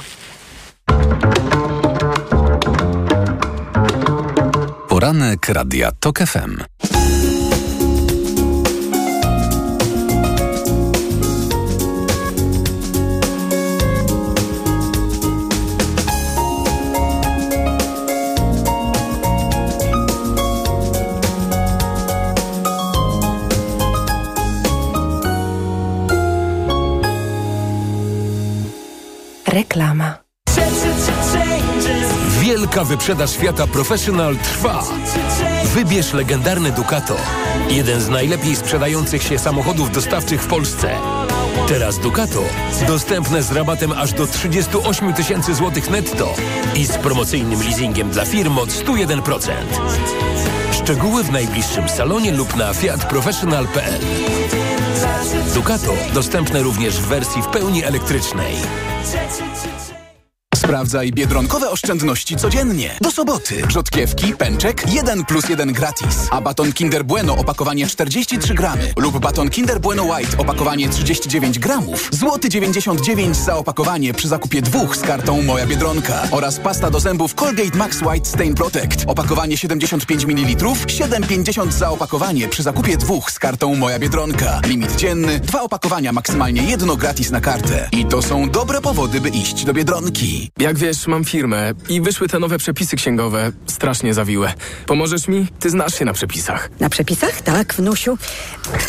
Poranek 4.88 5.48
Radia 5.48 5.92
TOK 5.92 6.18
FM. 6.18 6.62
Reklama. 29.56 30.18
Wielka 32.40 32.84
wyprzedaż 32.84 33.36
Fiata 33.36 33.66
Professional 33.66 34.36
trwa. 34.36 34.84
Wybierz 35.64 36.12
legendarny 36.12 36.72
Ducato. 36.72 37.16
Jeden 37.70 38.00
z 38.00 38.08
najlepiej 38.08 38.56
sprzedających 38.56 39.22
się 39.22 39.38
samochodów 39.38 39.90
dostawczych 39.92 40.42
w 40.42 40.46
Polsce. 40.46 40.90
Teraz 41.68 41.98
Ducato 41.98 42.42
dostępne 42.86 43.42
z 43.42 43.52
rabatem 43.52 43.92
aż 43.92 44.12
do 44.12 44.26
38 44.26 45.14
tysięcy 45.14 45.54
złotych 45.54 45.90
netto 45.90 46.34
i 46.74 46.86
z 46.86 46.92
promocyjnym 46.92 47.62
leasingiem 47.62 48.10
dla 48.10 48.24
firm 48.24 48.58
od 48.58 48.68
101%. 48.68 49.52
Szczegóły 50.82 51.24
w 51.24 51.32
najbliższym 51.32 51.88
salonie 51.88 52.32
lub 52.32 52.56
na 52.56 52.74
fiatprofessional.pl. 52.74 54.00
Ducato 55.54 55.92
dostępne 56.14 56.62
również 56.62 57.00
w 57.00 57.06
wersji 57.06 57.42
w 57.42 57.46
pełni 57.46 57.84
elektrycznej. 57.84 58.54
Sprawdzaj 60.66 61.12
biedronkowe 61.12 61.70
oszczędności 61.70 62.36
codziennie. 62.36 62.98
Do 63.00 63.10
soboty. 63.10 63.62
Rzodkiewki, 63.68 64.32
pęczek, 64.34 64.92
1 64.92 65.24
plus 65.24 65.48
1 65.48 65.72
gratis. 65.72 66.28
A 66.30 66.40
baton 66.40 66.72
Kinder 66.72 67.04
Bueno 67.04 67.36
opakowanie 67.36 67.86
43 67.86 68.54
gramy 68.54 68.92
lub 68.96 69.18
baton 69.18 69.50
Kinder 69.50 69.80
Bueno 69.80 70.04
White 70.04 70.38
opakowanie 70.38 70.88
39 70.88 71.58
gramów. 71.58 72.08
Złoty 72.12 72.48
99 72.48 73.36
za 73.36 73.56
opakowanie 73.56 74.14
przy 74.14 74.28
zakupie 74.28 74.62
dwóch 74.62 74.96
z 74.96 75.00
kartą 75.00 75.42
Moja 75.42 75.66
Biedronka. 75.66 76.22
Oraz 76.30 76.58
pasta 76.58 76.90
do 76.90 77.00
zębów 77.00 77.34
Colgate 77.34 77.78
Max 77.78 78.02
White 78.02 78.28
Stain 78.28 78.54
Protect. 78.54 79.04
Opakowanie 79.06 79.56
75 79.56 80.24
ml, 80.24 80.66
7,50 80.66 81.72
za 81.72 81.90
opakowanie 81.90 82.48
przy 82.48 82.62
zakupie 82.62 82.96
dwóch 82.96 83.30
z 83.30 83.38
kartą 83.38 83.74
Moja 83.74 83.98
Biedronka. 83.98 84.60
Limit 84.64 84.96
dzienny, 84.96 85.40
dwa 85.40 85.62
opakowania, 85.62 86.12
maksymalnie 86.12 86.62
jedno 86.62 86.96
gratis 86.96 87.30
na 87.30 87.40
kartę. 87.40 87.88
I 87.92 88.06
to 88.06 88.22
są 88.22 88.50
dobre 88.50 88.80
powody, 88.80 89.20
by 89.20 89.28
iść 89.28 89.64
do 89.64 89.74
Biedronki. 89.74 90.50
Jak 90.58 90.78
wiesz, 90.78 91.06
mam 91.06 91.24
firmę 91.24 91.72
i 91.88 92.00
wyszły 92.00 92.28
te 92.28 92.38
nowe 92.38 92.58
przepisy 92.58 92.96
księgowe, 92.96 93.52
strasznie 93.66 94.14
zawiłe. 94.14 94.54
Pomożesz 94.86 95.28
mi? 95.28 95.46
Ty 95.60 95.70
znasz 95.70 95.98
się 95.98 96.04
na 96.04 96.12
przepisach. 96.12 96.70
Na 96.80 96.88
przepisach? 96.88 97.40
Tak, 97.42 97.74
wnusiu. 97.74 98.18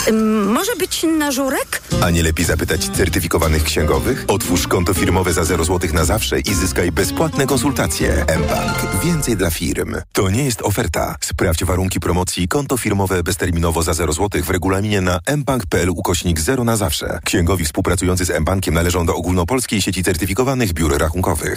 Ym, 0.08 0.46
może 0.54 0.76
być 0.76 1.06
na 1.18 1.32
żurek? 1.32 1.82
A 2.04 2.10
nie 2.10 2.24
lepiej 2.24 2.46
zapytać 2.46 2.90
certyfikowanych 2.90 3.64
księgowych? 3.64 4.26
Otwórz 4.28 4.68
konto 4.68 4.94
firmowe 4.94 5.34
za 5.34 5.44
0 5.46 5.64
zł 5.66 5.90
na 5.94 6.06
zawsze 6.06 6.40
i 6.40 6.54
zyskaj 6.54 6.92
bezpłatne 6.92 7.48
konsultacje. 7.48 8.26
mBank. 8.40 9.04
Więcej 9.04 9.38
dla 9.38 9.50
firm. 9.50 9.96
To 10.14 10.30
nie 10.30 10.46
jest 10.46 10.62
oferta. 10.62 11.16
Sprawdź 11.22 11.64
warunki 11.66 12.00
promocji 12.00 12.48
konto 12.48 12.78
firmowe 12.78 13.24
bezterminowo 13.24 13.84
za 13.84 13.94
0 13.94 14.14
zł 14.14 14.44
w 14.44 14.50
regulaminie 14.50 15.02
na 15.02 15.20
mbank.pl 15.38 15.90
ukośnik 15.90 16.40
0 16.40 16.64
na 16.64 16.78
zawsze. 16.78 17.20
Księgowi 17.26 17.66
współpracujący 17.66 18.26
z 18.26 18.40
mBankiem 18.42 18.74
należą 18.74 19.06
do 19.06 19.16
ogólnopolskiej 19.16 19.82
sieci 19.82 20.04
certyfikowanych 20.04 20.74
biur 20.74 20.98
rachunkowych. 20.98 21.57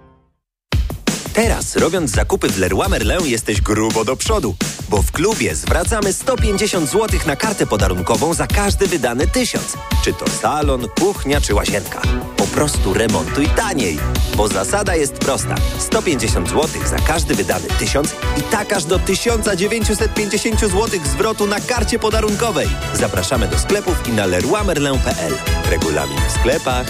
Teraz, 1.33 1.75
robiąc 1.75 2.11
zakupy 2.11 2.49
w 2.49 2.57
Leroy 2.57 2.89
Merlin, 2.89 3.25
jesteś 3.25 3.61
grubo 3.61 4.05
do 4.05 4.15
przodu. 4.15 4.55
Bo 4.89 5.01
w 5.01 5.11
klubie 5.11 5.55
zwracamy 5.55 6.13
150 6.13 6.89
zł 6.89 7.19
na 7.27 7.35
kartę 7.35 7.65
podarunkową 7.65 8.33
za 8.33 8.47
każdy 8.47 8.87
wydany 8.87 9.27
tysiąc. 9.27 9.77
Czy 10.03 10.13
to 10.13 10.29
salon, 10.29 10.87
kuchnia 10.99 11.41
czy 11.41 11.55
łazienka. 11.55 12.01
Po 12.37 12.47
prostu 12.47 12.93
remontuj 12.93 13.47
taniej. 13.47 13.99
Bo 14.37 14.47
zasada 14.47 14.95
jest 14.95 15.13
prosta. 15.13 15.55
150 15.79 16.49
zł 16.49 16.67
za 16.85 16.97
każdy 16.97 17.35
wydany 17.35 17.67
tysiąc 17.79 18.15
i 18.37 18.41
tak 18.41 18.73
aż 18.73 18.85
do 18.85 18.99
1950 18.99 20.59
zł 20.59 20.87
zwrotu 21.05 21.47
na 21.47 21.59
karcie 21.59 21.99
podarunkowej. 21.99 22.67
Zapraszamy 22.93 23.47
do 23.47 23.59
sklepów 23.59 24.07
i 24.07 24.11
na 24.11 24.25
leroymerlin.pl. 24.25 25.33
Regulamin 25.69 26.19
w 26.27 26.31
sklepach. 26.31 26.87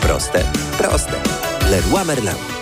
Proste, 0.00 0.44
proste. 0.78 1.22
Leroy 1.70 2.04
Merlin. 2.04 2.61